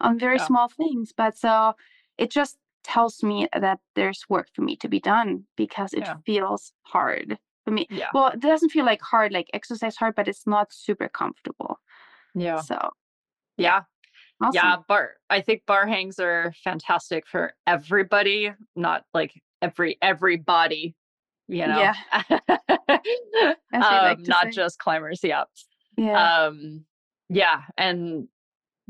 on 0.00 0.18
very 0.18 0.38
small 0.38 0.68
things. 0.68 1.12
But 1.16 1.36
so 1.36 1.74
it 2.18 2.30
just 2.30 2.58
tells 2.84 3.22
me 3.22 3.48
that 3.52 3.80
there's 3.94 4.24
work 4.28 4.48
for 4.54 4.62
me 4.62 4.76
to 4.76 4.88
be 4.88 5.00
done 5.00 5.44
because 5.56 5.92
it 5.92 6.00
yeah. 6.00 6.16
feels 6.24 6.72
hard 6.82 7.38
for 7.64 7.70
me. 7.70 7.86
Yeah. 7.90 8.08
Well, 8.14 8.28
it 8.28 8.40
doesn't 8.40 8.70
feel 8.70 8.84
like 8.84 9.02
hard, 9.02 9.32
like 9.32 9.50
exercise 9.52 9.96
hard, 9.96 10.14
but 10.14 10.28
it's 10.28 10.46
not 10.46 10.72
super 10.72 11.08
comfortable. 11.08 11.80
Yeah. 12.34 12.60
So, 12.60 12.90
yeah. 13.56 13.82
Awesome. 14.40 14.52
Yeah, 14.54 14.76
bar. 14.86 15.14
I 15.30 15.40
think 15.40 15.62
bar 15.66 15.86
hangs 15.86 16.18
are 16.20 16.52
fantastic 16.62 17.26
for 17.26 17.54
everybody, 17.66 18.52
not 18.76 19.04
like 19.12 19.32
every 19.62 19.98
everybody, 20.00 20.94
you 21.48 21.66
know. 21.66 21.80
Yeah. 21.80 21.94
um, 22.30 22.98
like 23.72 24.20
not 24.20 24.44
say. 24.44 24.50
just 24.52 24.78
climbers. 24.78 25.20
Yeah. 25.22 25.44
Yeah. 25.96 26.44
Um, 26.44 26.84
yeah, 27.28 27.62
and 27.76 28.28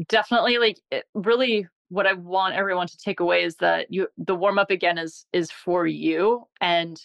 definitely 0.08 0.58
like 0.58 0.78
it 0.90 1.04
really 1.14 1.66
what 1.88 2.06
I 2.06 2.12
want 2.12 2.54
everyone 2.54 2.86
to 2.86 2.98
take 2.98 3.20
away 3.20 3.42
is 3.42 3.56
that 3.56 3.86
you 3.90 4.08
the 4.18 4.34
warm 4.34 4.58
up 4.58 4.70
again 4.70 4.98
is 4.98 5.26
is 5.32 5.50
for 5.50 5.86
you 5.86 6.44
and 6.60 7.00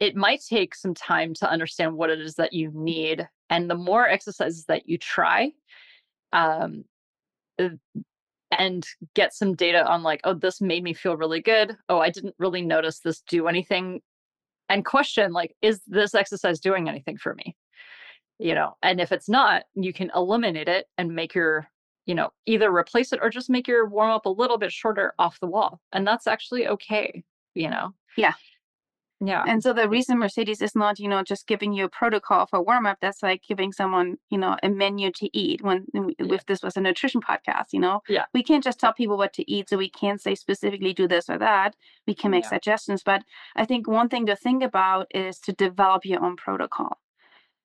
it 0.00 0.16
might 0.16 0.40
take 0.48 0.74
some 0.74 0.94
time 0.94 1.34
to 1.34 1.50
understand 1.50 1.96
what 1.96 2.10
it 2.10 2.20
is 2.20 2.34
that 2.34 2.52
you 2.52 2.70
need 2.74 3.28
and 3.50 3.68
the 3.68 3.74
more 3.74 4.08
exercises 4.08 4.64
that 4.66 4.88
you 4.88 4.98
try 4.98 5.52
um 6.32 6.84
Uh, 7.58 7.70
and 8.50 8.86
get 9.14 9.34
some 9.34 9.54
data 9.54 9.86
on 9.86 10.02
like 10.02 10.20
oh 10.24 10.32
this 10.32 10.60
made 10.60 10.82
me 10.82 10.94
feel 10.94 11.16
really 11.16 11.40
good. 11.40 11.76
Oh 11.88 11.98
i 11.98 12.10
didn't 12.10 12.34
really 12.38 12.62
notice 12.62 13.00
this 13.00 13.20
do 13.28 13.46
anything 13.46 14.00
and 14.70 14.84
question 14.84 15.32
like 15.32 15.54
is 15.62 15.80
this 15.86 16.14
exercise 16.14 16.60
doing 16.60 16.88
anything 16.88 17.18
for 17.18 17.34
me? 17.34 17.56
You 18.38 18.54
know 18.54 18.74
and 18.82 19.00
if 19.00 19.12
it's 19.12 19.28
not 19.28 19.64
you 19.74 19.92
can 19.92 20.10
eliminate 20.14 20.68
it 20.68 20.86
and 20.96 21.14
make 21.14 21.34
your 21.34 21.68
you 22.06 22.14
know 22.14 22.30
either 22.46 22.74
replace 22.74 23.12
it 23.12 23.20
or 23.22 23.28
just 23.28 23.50
make 23.50 23.68
your 23.68 23.86
warm 23.86 24.10
up 24.12 24.26
a 24.26 24.30
little 24.30 24.56
bit 24.58 24.72
shorter 24.72 25.12
off 25.18 25.40
the 25.40 25.46
wall 25.46 25.80
and 25.92 26.06
that's 26.06 26.26
actually 26.26 26.68
okay 26.68 27.22
you 27.54 27.68
know? 27.68 27.92
Yeah 28.16 28.34
yeah. 29.20 29.44
And 29.46 29.62
so 29.62 29.72
the 29.72 29.88
reason 29.88 30.18
Mercedes 30.18 30.62
is 30.62 30.76
not, 30.76 31.00
you 31.00 31.08
know, 31.08 31.22
just 31.22 31.46
giving 31.48 31.72
you 31.72 31.86
a 31.86 31.88
protocol 31.88 32.46
for 32.46 32.62
warm 32.62 32.86
up, 32.86 32.98
that's 33.00 33.22
like 33.22 33.42
giving 33.42 33.72
someone, 33.72 34.16
you 34.30 34.38
know, 34.38 34.56
a 34.62 34.68
menu 34.68 35.10
to 35.12 35.36
eat 35.36 35.60
when 35.62 35.86
yeah. 35.92 36.02
if 36.18 36.46
this 36.46 36.62
was 36.62 36.76
a 36.76 36.80
nutrition 36.80 37.20
podcast, 37.20 37.72
you 37.72 37.80
know. 37.80 38.00
Yeah. 38.08 38.26
We 38.32 38.44
can't 38.44 38.62
just 38.62 38.78
tell 38.78 38.92
people 38.92 39.18
what 39.18 39.32
to 39.34 39.50
eat. 39.50 39.70
So 39.70 39.76
we 39.76 39.90
can't 39.90 40.20
say 40.20 40.36
specifically 40.36 40.92
do 40.92 41.08
this 41.08 41.28
or 41.28 41.38
that. 41.38 41.74
We 42.06 42.14
can 42.14 42.30
make 42.30 42.44
yeah. 42.44 42.50
suggestions. 42.50 43.02
But 43.04 43.24
I 43.56 43.64
think 43.64 43.88
one 43.88 44.08
thing 44.08 44.26
to 44.26 44.36
think 44.36 44.62
about 44.62 45.08
is 45.12 45.40
to 45.40 45.52
develop 45.52 46.04
your 46.04 46.24
own 46.24 46.36
protocol 46.36 46.98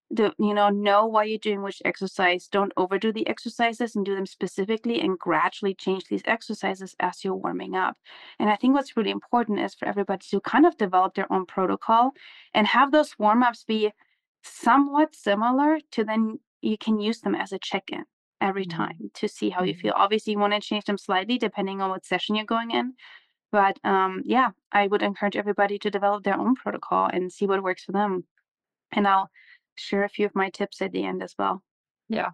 the 0.09 0.33
you 0.37 0.53
know 0.53 0.69
know 0.69 1.05
why 1.05 1.23
you're 1.23 1.37
doing 1.37 1.61
which 1.61 1.81
exercise 1.85 2.47
don't 2.47 2.73
overdo 2.77 3.11
the 3.11 3.27
exercises 3.27 3.95
and 3.95 4.05
do 4.05 4.15
them 4.15 4.25
specifically 4.25 4.99
and 4.99 5.17
gradually 5.17 5.73
change 5.73 6.05
these 6.05 6.21
exercises 6.25 6.95
as 6.99 7.23
you're 7.23 7.35
warming 7.35 7.75
up 7.75 7.97
and 8.39 8.49
i 8.49 8.55
think 8.55 8.73
what's 8.73 8.95
really 8.95 9.09
important 9.09 9.59
is 9.59 9.73
for 9.73 9.87
everybody 9.87 10.25
to 10.29 10.39
kind 10.41 10.65
of 10.65 10.77
develop 10.77 11.15
their 11.15 11.31
own 11.31 11.45
protocol 11.45 12.11
and 12.53 12.67
have 12.67 12.91
those 12.91 13.17
warm-ups 13.17 13.63
be 13.63 13.91
somewhat 14.43 15.15
similar 15.15 15.79
to 15.91 16.03
then 16.03 16.39
you 16.61 16.77
can 16.77 16.99
use 16.99 17.21
them 17.21 17.35
as 17.35 17.51
a 17.51 17.59
check-in 17.59 18.03
every 18.41 18.65
mm-hmm. 18.65 18.77
time 18.77 19.11
to 19.13 19.27
see 19.27 19.49
how 19.49 19.63
you 19.63 19.73
mm-hmm. 19.73 19.81
feel 19.81 19.93
obviously 19.95 20.33
you 20.33 20.39
want 20.39 20.53
to 20.53 20.59
change 20.59 20.85
them 20.85 20.97
slightly 20.97 21.37
depending 21.37 21.81
on 21.81 21.89
what 21.89 22.05
session 22.05 22.35
you're 22.35 22.45
going 22.45 22.71
in 22.71 22.93
but 23.51 23.79
um, 23.83 24.21
yeah 24.25 24.51
i 24.71 24.85
would 24.85 25.01
encourage 25.01 25.37
everybody 25.37 25.79
to 25.79 25.89
develop 25.89 26.23
their 26.23 26.37
own 26.37 26.55
protocol 26.55 27.09
and 27.11 27.31
see 27.31 27.47
what 27.47 27.63
works 27.63 27.83
for 27.83 27.93
them 27.93 28.25
and 28.91 29.07
i'll 29.07 29.29
share 29.75 30.03
a 30.03 30.09
few 30.09 30.25
of 30.25 30.35
my 30.35 30.49
tips 30.49 30.81
at 30.81 30.91
the 30.91 31.03
end 31.03 31.23
as 31.23 31.33
well. 31.37 31.63
Yeah. 32.09 32.29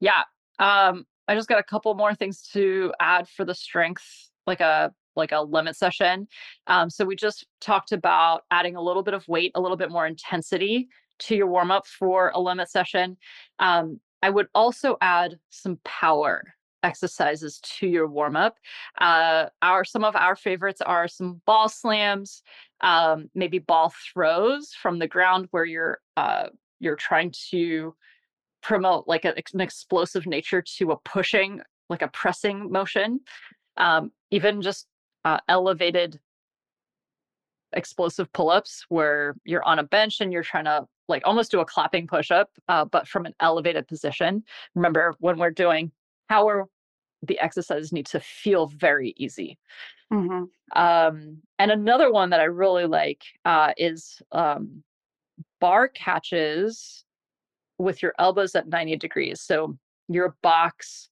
Yeah. 0.00 0.22
Um, 0.58 1.04
I 1.26 1.34
just 1.34 1.48
got 1.48 1.58
a 1.58 1.64
couple 1.64 1.94
more 1.94 2.14
things 2.14 2.42
to 2.52 2.92
add 3.00 3.28
for 3.28 3.44
the 3.44 3.54
strength, 3.54 4.30
like 4.46 4.60
a 4.60 4.92
like 5.16 5.32
a 5.32 5.40
limit 5.40 5.76
session. 5.76 6.26
Um, 6.66 6.90
so 6.90 7.04
we 7.04 7.14
just 7.14 7.46
talked 7.60 7.92
about 7.92 8.42
adding 8.50 8.74
a 8.74 8.82
little 8.82 9.02
bit 9.02 9.14
of 9.14 9.26
weight, 9.28 9.52
a 9.54 9.60
little 9.60 9.76
bit 9.76 9.90
more 9.90 10.06
intensity 10.06 10.88
to 11.20 11.36
your 11.36 11.46
warm 11.46 11.70
up 11.70 11.86
for 11.86 12.32
a 12.34 12.40
limit 12.40 12.68
session. 12.68 13.16
Um, 13.60 14.00
I 14.22 14.30
would 14.30 14.48
also 14.54 14.96
add 15.00 15.38
some 15.50 15.78
power 15.84 16.42
exercises 16.84 17.58
to 17.60 17.88
your 17.88 18.06
warm 18.06 18.36
up. 18.36 18.58
Uh, 19.00 19.46
our 19.62 19.84
some 19.84 20.04
of 20.04 20.14
our 20.14 20.36
favorites 20.36 20.80
are 20.80 21.08
some 21.08 21.40
ball 21.46 21.68
slams, 21.68 22.42
um, 22.82 23.28
maybe 23.34 23.58
ball 23.58 23.92
throws 24.12 24.72
from 24.80 24.98
the 24.98 25.08
ground 25.08 25.48
where 25.50 25.64
you're 25.64 25.98
uh, 26.16 26.48
you're 26.78 26.96
trying 26.96 27.32
to 27.50 27.94
promote 28.62 29.08
like 29.08 29.24
a, 29.24 29.34
an 29.52 29.60
explosive 29.60 30.26
nature 30.26 30.62
to 30.62 30.92
a 30.92 30.96
pushing, 30.98 31.60
like 31.88 32.02
a 32.02 32.08
pressing 32.08 32.70
motion. 32.70 33.20
Um, 33.76 34.12
even 34.30 34.62
just 34.62 34.86
uh, 35.24 35.38
elevated 35.48 36.20
explosive 37.72 38.32
pull-ups 38.32 38.84
where 38.88 39.34
you're 39.44 39.64
on 39.64 39.80
a 39.80 39.82
bench 39.82 40.20
and 40.20 40.32
you're 40.32 40.44
trying 40.44 40.64
to 40.64 40.86
like 41.08 41.22
almost 41.24 41.50
do 41.50 41.60
a 41.60 41.64
clapping 41.64 42.06
push-up 42.06 42.48
uh, 42.68 42.84
but 42.84 43.08
from 43.08 43.26
an 43.26 43.34
elevated 43.40 43.86
position 43.88 44.44
remember 44.76 45.14
when 45.18 45.38
we're 45.38 45.50
doing 45.50 45.90
power 46.28 46.66
the 47.26 47.38
exercises 47.40 47.92
need 47.92 48.06
to 48.06 48.20
feel 48.20 48.66
very 48.66 49.14
easy. 49.16 49.58
Mm-hmm. 50.12 50.44
Um, 50.78 51.38
and 51.58 51.70
another 51.70 52.12
one 52.12 52.30
that 52.30 52.40
I 52.40 52.44
really 52.44 52.86
like 52.86 53.22
uh, 53.44 53.72
is 53.76 54.20
um, 54.32 54.82
bar 55.60 55.88
catches 55.88 57.04
with 57.78 58.02
your 58.02 58.14
elbows 58.18 58.54
at 58.54 58.68
90 58.68 58.96
degrees. 58.96 59.40
So 59.40 59.76
your 60.08 60.36
box, 60.42 61.08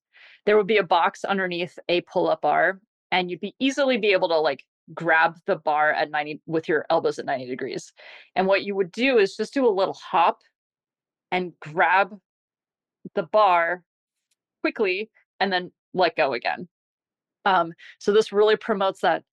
there 0.46 0.56
would 0.56 0.66
be 0.66 0.78
a 0.78 0.84
box 0.84 1.24
underneath 1.24 1.78
a 1.88 2.02
pull 2.02 2.28
up 2.28 2.42
bar, 2.42 2.80
and 3.10 3.30
you'd 3.30 3.40
be 3.40 3.54
easily 3.58 3.96
be 3.96 4.12
able 4.12 4.28
to 4.28 4.38
like 4.38 4.64
grab 4.94 5.36
the 5.46 5.56
bar 5.56 5.92
at 5.92 6.10
90 6.10 6.42
with 6.46 6.68
your 6.68 6.86
elbows 6.90 7.18
at 7.18 7.26
90 7.26 7.46
degrees. 7.46 7.92
And 8.36 8.46
what 8.46 8.64
you 8.64 8.74
would 8.74 8.92
do 8.92 9.18
is 9.18 9.36
just 9.36 9.54
do 9.54 9.66
a 9.66 9.70
little 9.70 9.94
hop 9.94 10.38
and 11.30 11.52
grab 11.60 12.18
the 13.14 13.22
bar 13.24 13.82
quickly 14.62 15.10
and 15.40 15.52
then 15.52 15.70
let 15.92 16.16
go 16.16 16.32
again. 16.32 16.68
Um, 17.44 17.72
so 17.98 18.12
this 18.12 18.32
really 18.32 18.56
promotes 18.56 19.00
that 19.00 19.24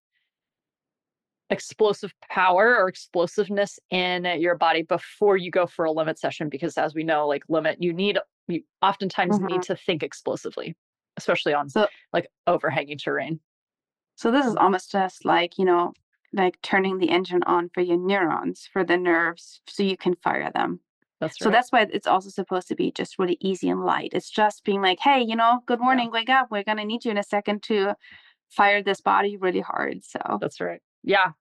explosive 1.50 2.12
power 2.30 2.76
or 2.76 2.88
explosiveness 2.88 3.78
in 3.90 4.24
your 4.38 4.56
body 4.56 4.82
before 4.82 5.36
you 5.36 5.50
go 5.50 5.66
for 5.66 5.84
a 5.84 5.90
limit 5.90 6.18
session 6.18 6.48
because 6.48 6.78
as 6.78 6.94
we 6.94 7.02
know 7.02 7.26
like 7.26 7.42
limit 7.48 7.76
you 7.82 7.92
need 7.92 8.18
you 8.46 8.62
oftentimes 8.82 9.36
mm-hmm. 9.36 9.46
need 9.46 9.62
to 9.62 9.74
think 9.74 10.04
explosively 10.04 10.76
especially 11.16 11.52
on 11.52 11.68
so, 11.68 11.88
like 12.12 12.28
overhanging 12.46 12.96
terrain 12.96 13.40
so 14.14 14.30
this 14.30 14.46
is 14.46 14.54
almost 14.54 14.92
just 14.92 15.24
like 15.24 15.58
you 15.58 15.64
know 15.64 15.92
like 16.32 16.56
turning 16.62 16.98
the 16.98 17.10
engine 17.10 17.42
on 17.42 17.68
for 17.74 17.80
your 17.80 17.98
neurons 17.98 18.68
for 18.72 18.84
the 18.84 18.96
nerves 18.96 19.60
so 19.66 19.82
you 19.82 19.96
can 19.96 20.14
fire 20.22 20.52
them 20.54 20.78
that's 21.20 21.40
right. 21.40 21.44
So 21.44 21.50
that's 21.50 21.70
why 21.70 21.86
it's 21.92 22.06
also 22.06 22.30
supposed 22.30 22.68
to 22.68 22.74
be 22.74 22.90
just 22.92 23.18
really 23.18 23.36
easy 23.40 23.68
and 23.68 23.84
light. 23.84 24.10
It's 24.14 24.30
just 24.30 24.64
being 24.64 24.80
like, 24.80 24.98
hey, 25.00 25.22
you 25.22 25.36
know, 25.36 25.60
good 25.66 25.80
morning, 25.80 26.06
yeah. 26.06 26.20
wake 26.20 26.30
up. 26.30 26.48
We're 26.50 26.64
gonna 26.64 26.84
need 26.84 27.04
you 27.04 27.10
in 27.10 27.18
a 27.18 27.22
second 27.22 27.62
to 27.64 27.94
fire 28.48 28.82
this 28.82 29.00
body 29.00 29.36
really 29.36 29.60
hard. 29.60 30.04
So 30.04 30.38
that's 30.40 30.60
right. 30.60 30.80
Yeah. 31.02 31.32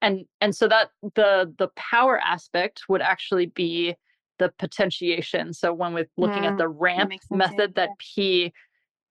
And 0.00 0.24
and 0.40 0.54
so 0.54 0.68
that 0.68 0.90
the 1.14 1.52
the 1.58 1.68
power 1.76 2.18
aspect 2.18 2.82
would 2.88 3.02
actually 3.02 3.46
be 3.46 3.94
the 4.38 4.52
potentiation. 4.58 5.52
So 5.52 5.72
when 5.74 5.94
we're 5.94 6.08
looking 6.16 6.46
at 6.46 6.58
the 6.58 6.68
ramp 6.68 7.10
that 7.10 7.36
method, 7.36 7.74
that 7.74 7.90
P 7.98 8.52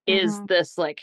is 0.08 0.36
mm-hmm. 0.36 0.46
this 0.48 0.78
like 0.78 1.02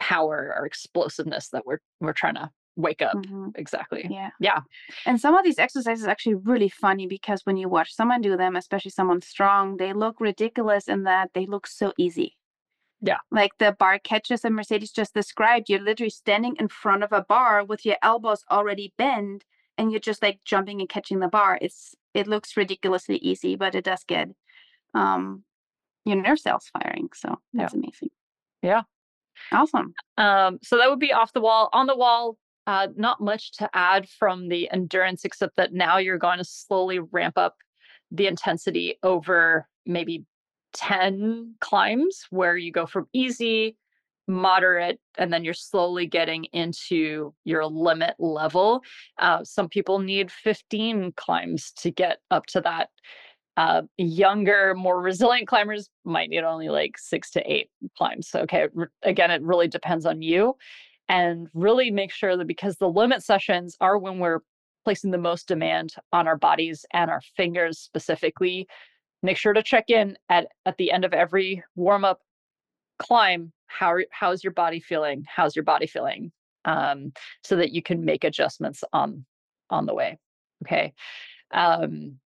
power 0.00 0.54
or 0.58 0.66
explosiveness 0.66 1.48
that 1.50 1.64
we're 1.64 1.78
we're 2.00 2.12
trying 2.12 2.34
to 2.34 2.50
wake 2.76 3.02
up 3.02 3.14
mm-hmm. 3.14 3.48
exactly 3.54 4.06
yeah 4.10 4.30
yeah 4.40 4.60
and 5.04 5.20
some 5.20 5.34
of 5.34 5.44
these 5.44 5.58
exercises 5.58 6.06
actually 6.06 6.34
really 6.34 6.68
funny 6.68 7.06
because 7.06 7.42
when 7.44 7.56
you 7.56 7.68
watch 7.68 7.94
someone 7.94 8.20
do 8.20 8.36
them 8.36 8.56
especially 8.56 8.90
someone 8.90 9.20
strong 9.20 9.76
they 9.76 9.92
look 9.92 10.20
ridiculous 10.20 10.88
in 10.88 11.02
that 11.02 11.30
they 11.34 11.44
look 11.44 11.66
so 11.66 11.92
easy 11.98 12.36
yeah 13.02 13.18
like 13.30 13.52
the 13.58 13.76
bar 13.78 13.98
catches 13.98 14.40
that 14.40 14.52
mercedes 14.52 14.90
just 14.90 15.12
described 15.12 15.68
you're 15.68 15.80
literally 15.80 16.10
standing 16.10 16.56
in 16.58 16.68
front 16.68 17.02
of 17.02 17.12
a 17.12 17.22
bar 17.22 17.62
with 17.62 17.84
your 17.84 17.96
elbows 18.02 18.44
already 18.50 18.94
bent 18.96 19.44
and 19.76 19.90
you're 19.90 20.00
just 20.00 20.22
like 20.22 20.40
jumping 20.44 20.80
and 20.80 20.88
catching 20.88 21.20
the 21.20 21.28
bar 21.28 21.58
it's 21.60 21.94
it 22.14 22.26
looks 22.26 22.56
ridiculously 22.56 23.16
easy 23.16 23.54
but 23.54 23.74
it 23.74 23.84
does 23.84 24.02
get 24.04 24.28
um 24.94 25.44
your 26.06 26.16
nerve 26.16 26.38
cells 26.38 26.70
firing 26.72 27.08
so 27.14 27.38
that's 27.52 27.74
yeah. 27.74 27.78
amazing 27.78 28.10
yeah 28.62 28.82
Awesome. 29.50 29.94
Um, 30.16 30.58
so 30.62 30.76
that 30.76 30.88
would 30.88 30.98
be 30.98 31.12
off 31.12 31.32
the 31.32 31.40
wall. 31.40 31.68
On 31.72 31.86
the 31.86 31.96
wall, 31.96 32.36
uh, 32.66 32.88
not 32.96 33.20
much 33.20 33.52
to 33.52 33.68
add 33.74 34.08
from 34.08 34.48
the 34.48 34.70
endurance, 34.70 35.24
except 35.24 35.56
that 35.56 35.72
now 35.72 35.98
you're 35.98 36.18
going 36.18 36.38
to 36.38 36.44
slowly 36.44 36.98
ramp 36.98 37.36
up 37.36 37.56
the 38.10 38.26
intensity 38.26 38.98
over 39.02 39.66
maybe 39.86 40.24
10 40.74 41.54
climbs 41.60 42.26
where 42.30 42.56
you 42.56 42.70
go 42.70 42.86
from 42.86 43.06
easy, 43.12 43.76
moderate, 44.28 45.00
and 45.18 45.32
then 45.32 45.44
you're 45.44 45.54
slowly 45.54 46.06
getting 46.06 46.44
into 46.52 47.34
your 47.44 47.66
limit 47.66 48.14
level. 48.18 48.82
Uh, 49.18 49.42
some 49.44 49.68
people 49.68 49.98
need 49.98 50.30
15 50.30 51.12
climbs 51.16 51.72
to 51.78 51.90
get 51.90 52.18
up 52.30 52.46
to 52.46 52.60
that. 52.60 52.90
Uh, 53.58 53.82
younger, 53.98 54.74
more 54.74 55.02
resilient 55.02 55.46
climbers 55.46 55.90
might 56.04 56.30
need 56.30 56.42
only 56.42 56.70
like 56.70 56.96
six 56.96 57.30
to 57.30 57.52
eight 57.52 57.68
climbs. 57.98 58.30
Okay. 58.34 58.68
Again, 59.02 59.30
it 59.30 59.42
really 59.42 59.68
depends 59.68 60.06
on 60.06 60.22
you 60.22 60.54
and 61.12 61.48
really 61.52 61.90
make 61.90 62.10
sure 62.10 62.38
that 62.38 62.46
because 62.46 62.78
the 62.78 62.88
limit 62.88 63.22
sessions 63.22 63.76
are 63.82 63.98
when 63.98 64.18
we're 64.18 64.40
placing 64.82 65.10
the 65.10 65.18
most 65.18 65.46
demand 65.46 65.94
on 66.12 66.26
our 66.26 66.38
bodies 66.38 66.86
and 66.94 67.10
our 67.10 67.20
fingers 67.36 67.78
specifically 67.78 68.66
make 69.22 69.36
sure 69.36 69.52
to 69.52 69.62
check 69.62 69.90
in 69.90 70.16
at 70.30 70.48
at 70.66 70.76
the 70.78 70.90
end 70.90 71.04
of 71.04 71.12
every 71.12 71.62
warm 71.76 72.04
up 72.04 72.20
climb 72.98 73.52
how 73.66 73.96
how's 74.10 74.42
your 74.42 74.52
body 74.52 74.80
feeling? 74.80 75.24
How's 75.28 75.54
your 75.54 75.64
body 75.64 75.86
feeling? 75.86 76.32
Um, 76.64 77.12
so 77.42 77.56
that 77.56 77.72
you 77.72 77.82
can 77.82 78.04
make 78.04 78.24
adjustments 78.24 78.82
on 78.92 79.24
on 79.70 79.86
the 79.86 79.94
way 79.94 80.18
okay? 80.64 80.94
Um, 81.52 82.18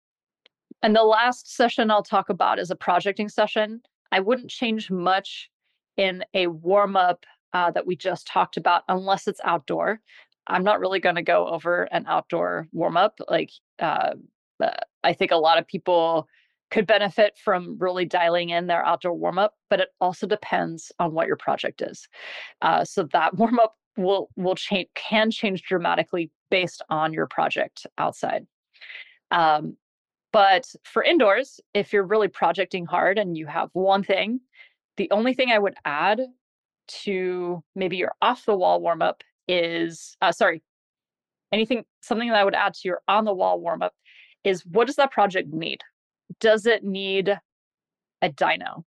and 0.83 0.95
the 0.95 1.03
last 1.03 1.55
session 1.55 1.91
i'll 1.91 2.03
talk 2.03 2.29
about 2.29 2.59
is 2.59 2.71
a 2.71 2.77
projecting 2.77 3.29
session. 3.29 3.81
I 4.13 4.21
wouldn't 4.21 4.51
change 4.51 4.91
much 4.91 5.51
in 5.97 6.25
a 6.35 6.47
warm 6.47 6.97
up 6.97 7.25
uh, 7.53 7.71
that 7.71 7.87
we 7.87 7.97
just 7.97 8.27
talked 8.27 8.57
about, 8.57 8.83
unless 8.89 9.27
it's 9.27 9.41
outdoor. 9.45 10.01
I'm 10.47 10.65
not 10.65 10.81
really 10.81 11.01
going 11.01 11.17
to 11.17 11.23
go 11.23 11.49
over 11.49 11.85
an 11.85 12.05
outdoor 12.07 12.69
warm 12.73 12.97
up. 12.97 13.19
Like, 13.29 13.51
uh, 13.81 14.15
uh, 14.63 14.71
I 15.03 15.13
think 15.13 15.31
a 15.31 15.37
lot 15.37 15.59
of 15.59 15.67
people 15.67 16.29
could 16.71 16.87
benefit 16.87 17.37
from 17.43 17.77
really 17.79 18.05
dialing 18.05 18.51
in 18.51 18.67
their 18.67 18.85
outdoor 18.85 19.15
warm 19.15 19.39
up, 19.39 19.55
but 19.71 19.81
it 19.81 19.89
also 20.01 20.27
depends 20.27 20.91
on 20.99 21.13
what 21.13 21.27
your 21.27 21.37
project 21.37 21.83
is. 21.83 22.09
Uh, 22.63 22.85
so 22.85 23.05
that 23.13 23.35
warm 23.39 23.59
up 23.59 23.75
will 23.97 24.29
will 24.37 24.55
change 24.55 24.89
can 24.95 25.31
change 25.31 25.63
dramatically 25.63 26.31
based 26.51 26.83
on 26.91 27.13
your 27.13 27.27
project 27.27 27.87
outside. 27.99 28.47
Um, 29.31 29.77
but 30.33 30.67
for 30.85 31.03
indoors, 31.03 31.61
if 31.73 31.93
you're 31.93 32.07
really 32.07 32.29
projecting 32.29 32.85
hard 32.85 33.19
and 33.19 33.37
you 33.37 33.47
have 33.47 33.71
one 33.73 34.03
thing, 34.03 34.41
the 34.97 35.11
only 35.11 35.35
thing 35.35 35.51
I 35.51 35.59
would 35.59 35.75
add 35.85 36.21
to 36.89 37.63
maybe 37.75 37.97
your 37.97 38.13
off 38.23 38.45
the 38.45 38.57
wall 38.57 38.81
warm 38.81 39.03
up 39.03 39.23
is 39.49 40.17
uh, 40.21 40.33
sorry, 40.33 40.63
anything, 41.53 41.85
something 42.01 42.29
that 42.29 42.37
I 42.37 42.45
would 42.45 42.55
add 42.55 42.75
to 42.75 42.81
your 42.85 43.01
on 43.09 43.25
the 43.25 43.35
wall 43.35 43.61
warm 43.61 43.83
up 43.83 43.95
is 44.45 44.65
what 44.67 44.87
does 44.87 44.97
that 44.97 45.13
project 45.13 45.53
need? 45.53 45.81
Does 46.41 46.67
it 46.67 46.85
need 46.85 47.39
a 48.23 48.31
dyno? 48.31 48.85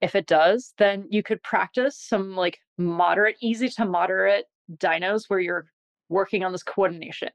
If 0.00 0.14
it 0.14 0.26
does, 0.26 0.74
then 0.78 1.06
you 1.10 1.22
could 1.22 1.42
practice 1.42 1.98
some 1.98 2.36
like 2.36 2.58
moderate, 2.76 3.36
easy 3.42 3.68
to 3.70 3.84
moderate 3.84 4.44
dynos 4.76 5.24
where 5.28 5.40
you're 5.40 5.66
working 6.08 6.44
on 6.44 6.52
this 6.52 6.62
coordination 6.62 7.30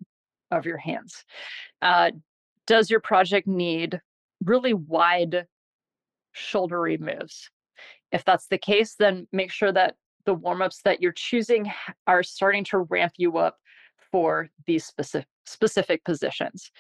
of 0.52 0.66
your 0.66 0.78
hands. 0.78 1.26
Uh, 1.82 2.12
does 2.66 2.90
your 2.90 3.02
project 3.02 3.48
need 3.48 4.00
really 4.46 4.74
wide 4.74 5.46
shouldery 6.34 7.00
moves? 7.00 7.50
If 8.14 8.24
that's 8.24 8.48
the 8.48 8.58
case, 8.58 8.96
then 8.98 9.28
make 9.34 9.52
sure 9.52 9.74
that 9.74 9.96
the 10.26 10.34
warm 10.34 10.62
ups 10.62 10.82
that 10.86 11.02
you're 11.02 11.12
choosing 11.12 11.70
are 12.08 12.24
starting 12.24 12.64
to 12.66 12.80
ramp 12.80 13.14
you 13.18 13.38
up 13.38 13.58
for 14.12 14.50
these 14.66 14.86
specific 14.86 15.28
specific 15.46 16.06
positions. 16.06 16.72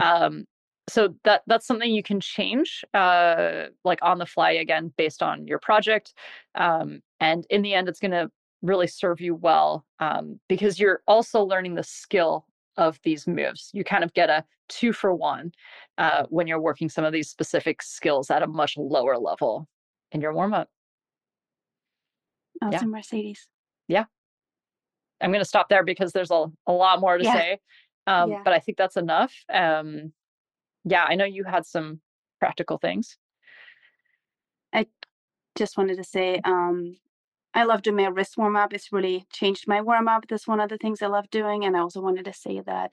Um, 0.00 0.46
so 0.88 1.14
that 1.24 1.42
that's 1.46 1.66
something 1.66 1.92
you 1.92 2.02
can 2.02 2.20
change 2.20 2.84
uh, 2.94 3.64
like 3.84 3.98
on 4.02 4.18
the 4.18 4.26
fly 4.26 4.52
again 4.52 4.92
based 4.96 5.22
on 5.22 5.46
your 5.46 5.58
project 5.58 6.14
um, 6.54 7.00
and 7.20 7.46
in 7.50 7.62
the 7.62 7.74
end 7.74 7.88
it's 7.88 8.00
going 8.00 8.12
to 8.12 8.30
really 8.62 8.86
serve 8.86 9.20
you 9.20 9.34
well 9.34 9.84
um, 10.00 10.38
because 10.48 10.78
you're 10.78 11.02
also 11.06 11.42
learning 11.42 11.74
the 11.74 11.82
skill 11.82 12.46
of 12.76 12.98
these 13.02 13.26
moves 13.26 13.70
you 13.72 13.84
kind 13.84 14.04
of 14.04 14.14
get 14.14 14.30
a 14.30 14.44
two 14.68 14.92
for 14.92 15.14
one 15.14 15.50
uh, 15.98 16.24
when 16.28 16.46
you're 16.46 16.60
working 16.60 16.88
some 16.88 17.04
of 17.04 17.12
these 17.12 17.28
specific 17.28 17.82
skills 17.82 18.30
at 18.30 18.42
a 18.42 18.46
much 18.46 18.76
lower 18.76 19.18
level 19.18 19.68
in 20.12 20.20
your 20.20 20.32
warm-up 20.32 20.68
awesome 22.62 22.88
yeah. 22.88 22.96
mercedes 22.96 23.48
yeah 23.88 24.04
i'm 25.20 25.30
going 25.30 25.40
to 25.40 25.48
stop 25.48 25.68
there 25.68 25.84
because 25.84 26.12
there's 26.12 26.30
a, 26.30 26.46
a 26.66 26.72
lot 26.72 27.00
more 27.00 27.18
to 27.18 27.24
yeah. 27.24 27.34
say 27.34 27.58
um, 28.06 28.30
yeah. 28.30 28.40
but 28.44 28.52
i 28.52 28.58
think 28.58 28.76
that's 28.76 28.96
enough 28.96 29.32
um, 29.52 30.12
yeah, 30.86 31.04
I 31.06 31.16
know 31.16 31.24
you 31.24 31.44
had 31.44 31.66
some 31.66 32.00
practical 32.38 32.78
things. 32.78 33.18
I 34.72 34.86
just 35.58 35.76
wanted 35.76 35.96
to 35.96 36.04
say, 36.04 36.40
um, 36.44 36.96
I 37.54 37.64
love 37.64 37.82
doing 37.82 37.96
my 37.96 38.06
wrist 38.06 38.36
warm 38.36 38.56
up. 38.56 38.72
It's 38.72 38.92
really 38.92 39.26
changed 39.32 39.66
my 39.66 39.80
warm 39.80 40.06
up. 40.06 40.26
That's 40.28 40.46
one 40.46 40.60
of 40.60 40.68
the 40.68 40.78
things 40.78 41.02
I 41.02 41.08
love 41.08 41.28
doing. 41.30 41.64
And 41.64 41.76
I 41.76 41.80
also 41.80 42.00
wanted 42.00 42.24
to 42.26 42.32
say 42.32 42.60
that 42.60 42.92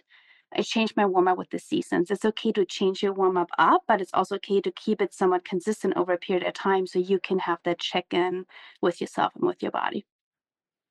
I 0.55 0.61
changed 0.61 0.95
my 0.95 1.05
warm 1.05 1.27
up 1.27 1.37
with 1.37 1.49
the 1.49 1.59
seasons. 1.59 2.11
It's 2.11 2.25
okay 2.25 2.51
to 2.53 2.65
change 2.65 3.01
your 3.01 3.13
warm 3.13 3.37
up 3.37 3.49
up, 3.57 3.83
but 3.87 4.01
it's 4.01 4.13
also 4.13 4.35
okay 4.35 4.61
to 4.61 4.71
keep 4.71 5.01
it 5.01 5.13
somewhat 5.13 5.45
consistent 5.45 5.95
over 5.95 6.13
a 6.13 6.17
period 6.17 6.45
of 6.45 6.53
time 6.53 6.87
so 6.87 6.99
you 6.99 7.19
can 7.19 7.39
have 7.39 7.59
that 7.63 7.79
check 7.79 8.05
in 8.11 8.45
with 8.81 9.01
yourself 9.01 9.33
and 9.35 9.45
with 9.45 9.61
your 9.61 9.71
body. 9.71 10.05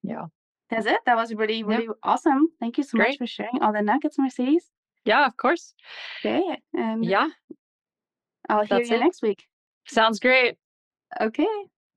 Yeah. 0.03 0.27
That's 0.71 0.87
it. 0.87 1.01
That 1.05 1.17
was 1.17 1.35
really, 1.35 1.63
really 1.63 1.85
yep. 1.85 1.97
awesome. 2.03 2.49
Thank 2.59 2.79
you 2.79 2.85
so 2.85 2.97
Great. 2.97 3.11
much 3.11 3.19
for 3.19 3.27
sharing 3.27 3.61
all 3.61 3.73
the 3.73 3.83
nuggets, 3.83 4.19
Mercedes. 4.19 4.71
Yeah, 5.05 5.27
of 5.27 5.37
course. 5.37 5.75
Okay. 6.21 6.57
And 6.75 7.05
yeah. 7.05 7.29
I'll 8.49 8.65
hear 8.65 8.79
That's 8.79 8.91
you 8.91 8.97
it. 8.97 9.01
next 9.01 9.23
week. 9.23 9.45
Sounds 9.87 10.19
great. 10.19 10.57
Okay. 11.21 11.47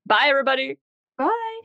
Bye, 0.04 0.26
everybody. 0.26 0.78
Bye. 1.16 1.60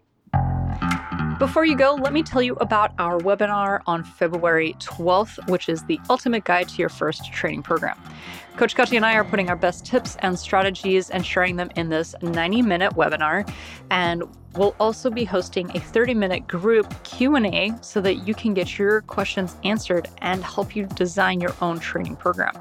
Before 1.41 1.65
you 1.65 1.75
go, 1.75 1.95
let 1.95 2.13
me 2.13 2.21
tell 2.21 2.43
you 2.43 2.53
about 2.57 2.93
our 2.99 3.17
webinar 3.17 3.81
on 3.87 4.03
February 4.03 4.75
12th, 4.77 5.49
which 5.49 5.69
is 5.69 5.83
the 5.85 5.99
ultimate 6.07 6.43
guide 6.43 6.69
to 6.69 6.75
your 6.75 6.87
first 6.87 7.33
training 7.33 7.63
program. 7.63 7.99
Coach 8.57 8.75
Kati 8.75 8.95
and 8.95 9.03
I 9.03 9.15
are 9.15 9.23
putting 9.23 9.49
our 9.49 9.55
best 9.55 9.83
tips 9.83 10.17
and 10.19 10.37
strategies 10.37 11.09
and 11.09 11.25
sharing 11.25 11.55
them 11.55 11.71
in 11.75 11.89
this 11.89 12.13
90 12.21 12.61
minute 12.61 12.93
webinar. 12.93 13.51
And 13.89 14.21
we'll 14.53 14.75
also 14.79 15.09
be 15.09 15.23
hosting 15.23 15.75
a 15.75 15.79
30 15.79 16.13
minute 16.13 16.47
group 16.47 16.93
Q&A 17.03 17.71
so 17.81 18.01
that 18.01 18.27
you 18.27 18.35
can 18.35 18.53
get 18.53 18.77
your 18.77 19.01
questions 19.01 19.55
answered 19.63 20.09
and 20.19 20.43
help 20.43 20.75
you 20.75 20.85
design 20.85 21.41
your 21.41 21.55
own 21.59 21.79
training 21.79 22.17
program. 22.17 22.53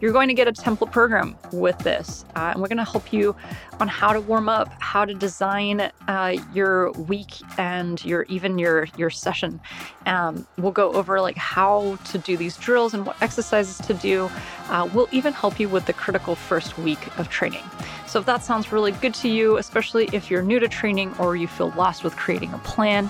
You're 0.00 0.12
going 0.12 0.28
to 0.28 0.34
get 0.34 0.48
a 0.48 0.52
template 0.52 0.92
program 0.92 1.36
with 1.52 1.78
this, 1.78 2.24
uh, 2.34 2.52
and 2.52 2.62
we're 2.62 2.68
going 2.68 2.78
to 2.78 2.90
help 2.90 3.12
you 3.12 3.36
on 3.80 3.88
how 3.88 4.12
to 4.12 4.20
warm 4.20 4.48
up, 4.48 4.72
how 4.80 5.04
to 5.04 5.14
design 5.14 5.90
uh, 6.08 6.36
your 6.54 6.92
week 6.92 7.34
and 7.58 8.02
your 8.04 8.22
even 8.24 8.58
your 8.58 8.88
your 8.96 9.10
session. 9.10 9.60
Um, 10.06 10.46
we'll 10.58 10.72
go 10.72 10.92
over 10.92 11.20
like 11.20 11.36
how 11.36 11.96
to 12.06 12.18
do 12.18 12.36
these 12.36 12.56
drills 12.56 12.94
and 12.94 13.04
what 13.04 13.20
exercises 13.22 13.78
to 13.86 13.94
do. 13.94 14.30
Uh, 14.68 14.88
we'll 14.94 15.08
even 15.12 15.32
help 15.32 15.60
you 15.60 15.68
with 15.68 15.86
the 15.86 15.92
critical 15.92 16.34
first 16.34 16.78
week 16.78 17.18
of 17.18 17.28
training. 17.28 17.64
So 18.06 18.18
if 18.18 18.26
that 18.26 18.42
sounds 18.42 18.72
really 18.72 18.90
good 18.90 19.14
to 19.14 19.28
you, 19.28 19.56
especially 19.58 20.08
if 20.12 20.30
you're 20.30 20.42
new 20.42 20.58
to 20.58 20.66
training 20.66 21.14
or 21.18 21.36
you 21.36 21.46
feel 21.46 21.70
lost 21.76 22.02
with 22.02 22.16
creating 22.16 22.52
a 22.52 22.58
plan. 22.58 23.08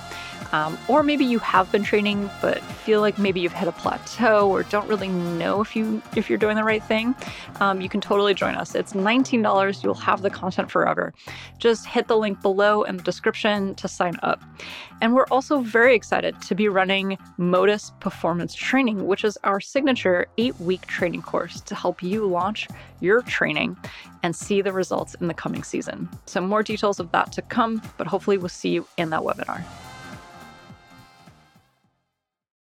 Um, 0.53 0.77
or 0.89 1.03
maybe 1.03 1.25
you 1.25 1.39
have 1.41 1.71
been 1.71 1.85
training 1.85 2.29
but 2.43 2.61
feel 2.61 3.01
like 3.01 3.19
maybe 3.19 3.41
you've 3.41 3.53
hit 3.53 3.69
a 3.69 3.73
plateau 3.73 4.51
or 4.51 4.65
don't 4.65 4.89
really 4.89 5.09
know 5.09 5.61
if 5.61 5.77
you 5.77 6.03
if 6.17 6.29
you're 6.29 6.39
doing 6.39 6.57
the 6.57 6.65
right 6.65 6.83
thing 6.83 7.15
um, 7.61 7.81
you 7.81 7.89
can 7.89 8.01
totally 8.01 8.35
join 8.35 8.55
us. 8.55 8.75
It's 8.75 8.93
$19 8.93 9.85
you'll 9.85 9.95
have 9.95 10.23
the 10.23 10.31
content 10.31 10.71
forever. 10.71 11.15
Just 11.59 11.87
hit 11.87 12.09
the 12.09 12.17
link 12.17 12.43
below 12.43 12.83
in 12.83 12.97
the 12.97 13.03
description 13.03 13.75
to 13.77 13.87
sign 13.87 14.15
up. 14.23 14.43
And 15.01 15.15
we're 15.15 15.27
also 15.31 15.61
very 15.61 15.95
excited 15.95 16.41
to 16.43 16.55
be 16.55 16.69
running 16.69 17.17
modus 17.37 17.93
performance 18.01 18.55
training 18.55 19.07
which 19.07 19.25
is 19.25 19.39
our 19.45 19.61
signature 19.61 20.27
eight 20.39 20.59
week 20.61 20.87
training 20.87 21.23
course 21.23 21.61
to 21.63 21.75
help 21.75 22.03
you 22.03 22.27
launch 22.27 22.69
your 23.01 23.23
training 23.23 23.77
and 24.23 24.35
see 24.35 24.61
the 24.61 24.73
results 24.73 25.15
in 25.15 25.29
the 25.29 25.35
coming 25.35 25.63
season. 25.63 26.09
So 26.27 26.41
more 26.41 26.63
details 26.63 26.99
of 26.99 27.13
that 27.13 27.31
to 27.33 27.43
come 27.43 27.81
but 27.97 28.07
hopefully 28.07 28.37
we'll 28.37 28.49
see 28.49 28.71
you 28.71 28.87
in 28.97 29.11
that 29.11 29.21
webinar 29.21 29.65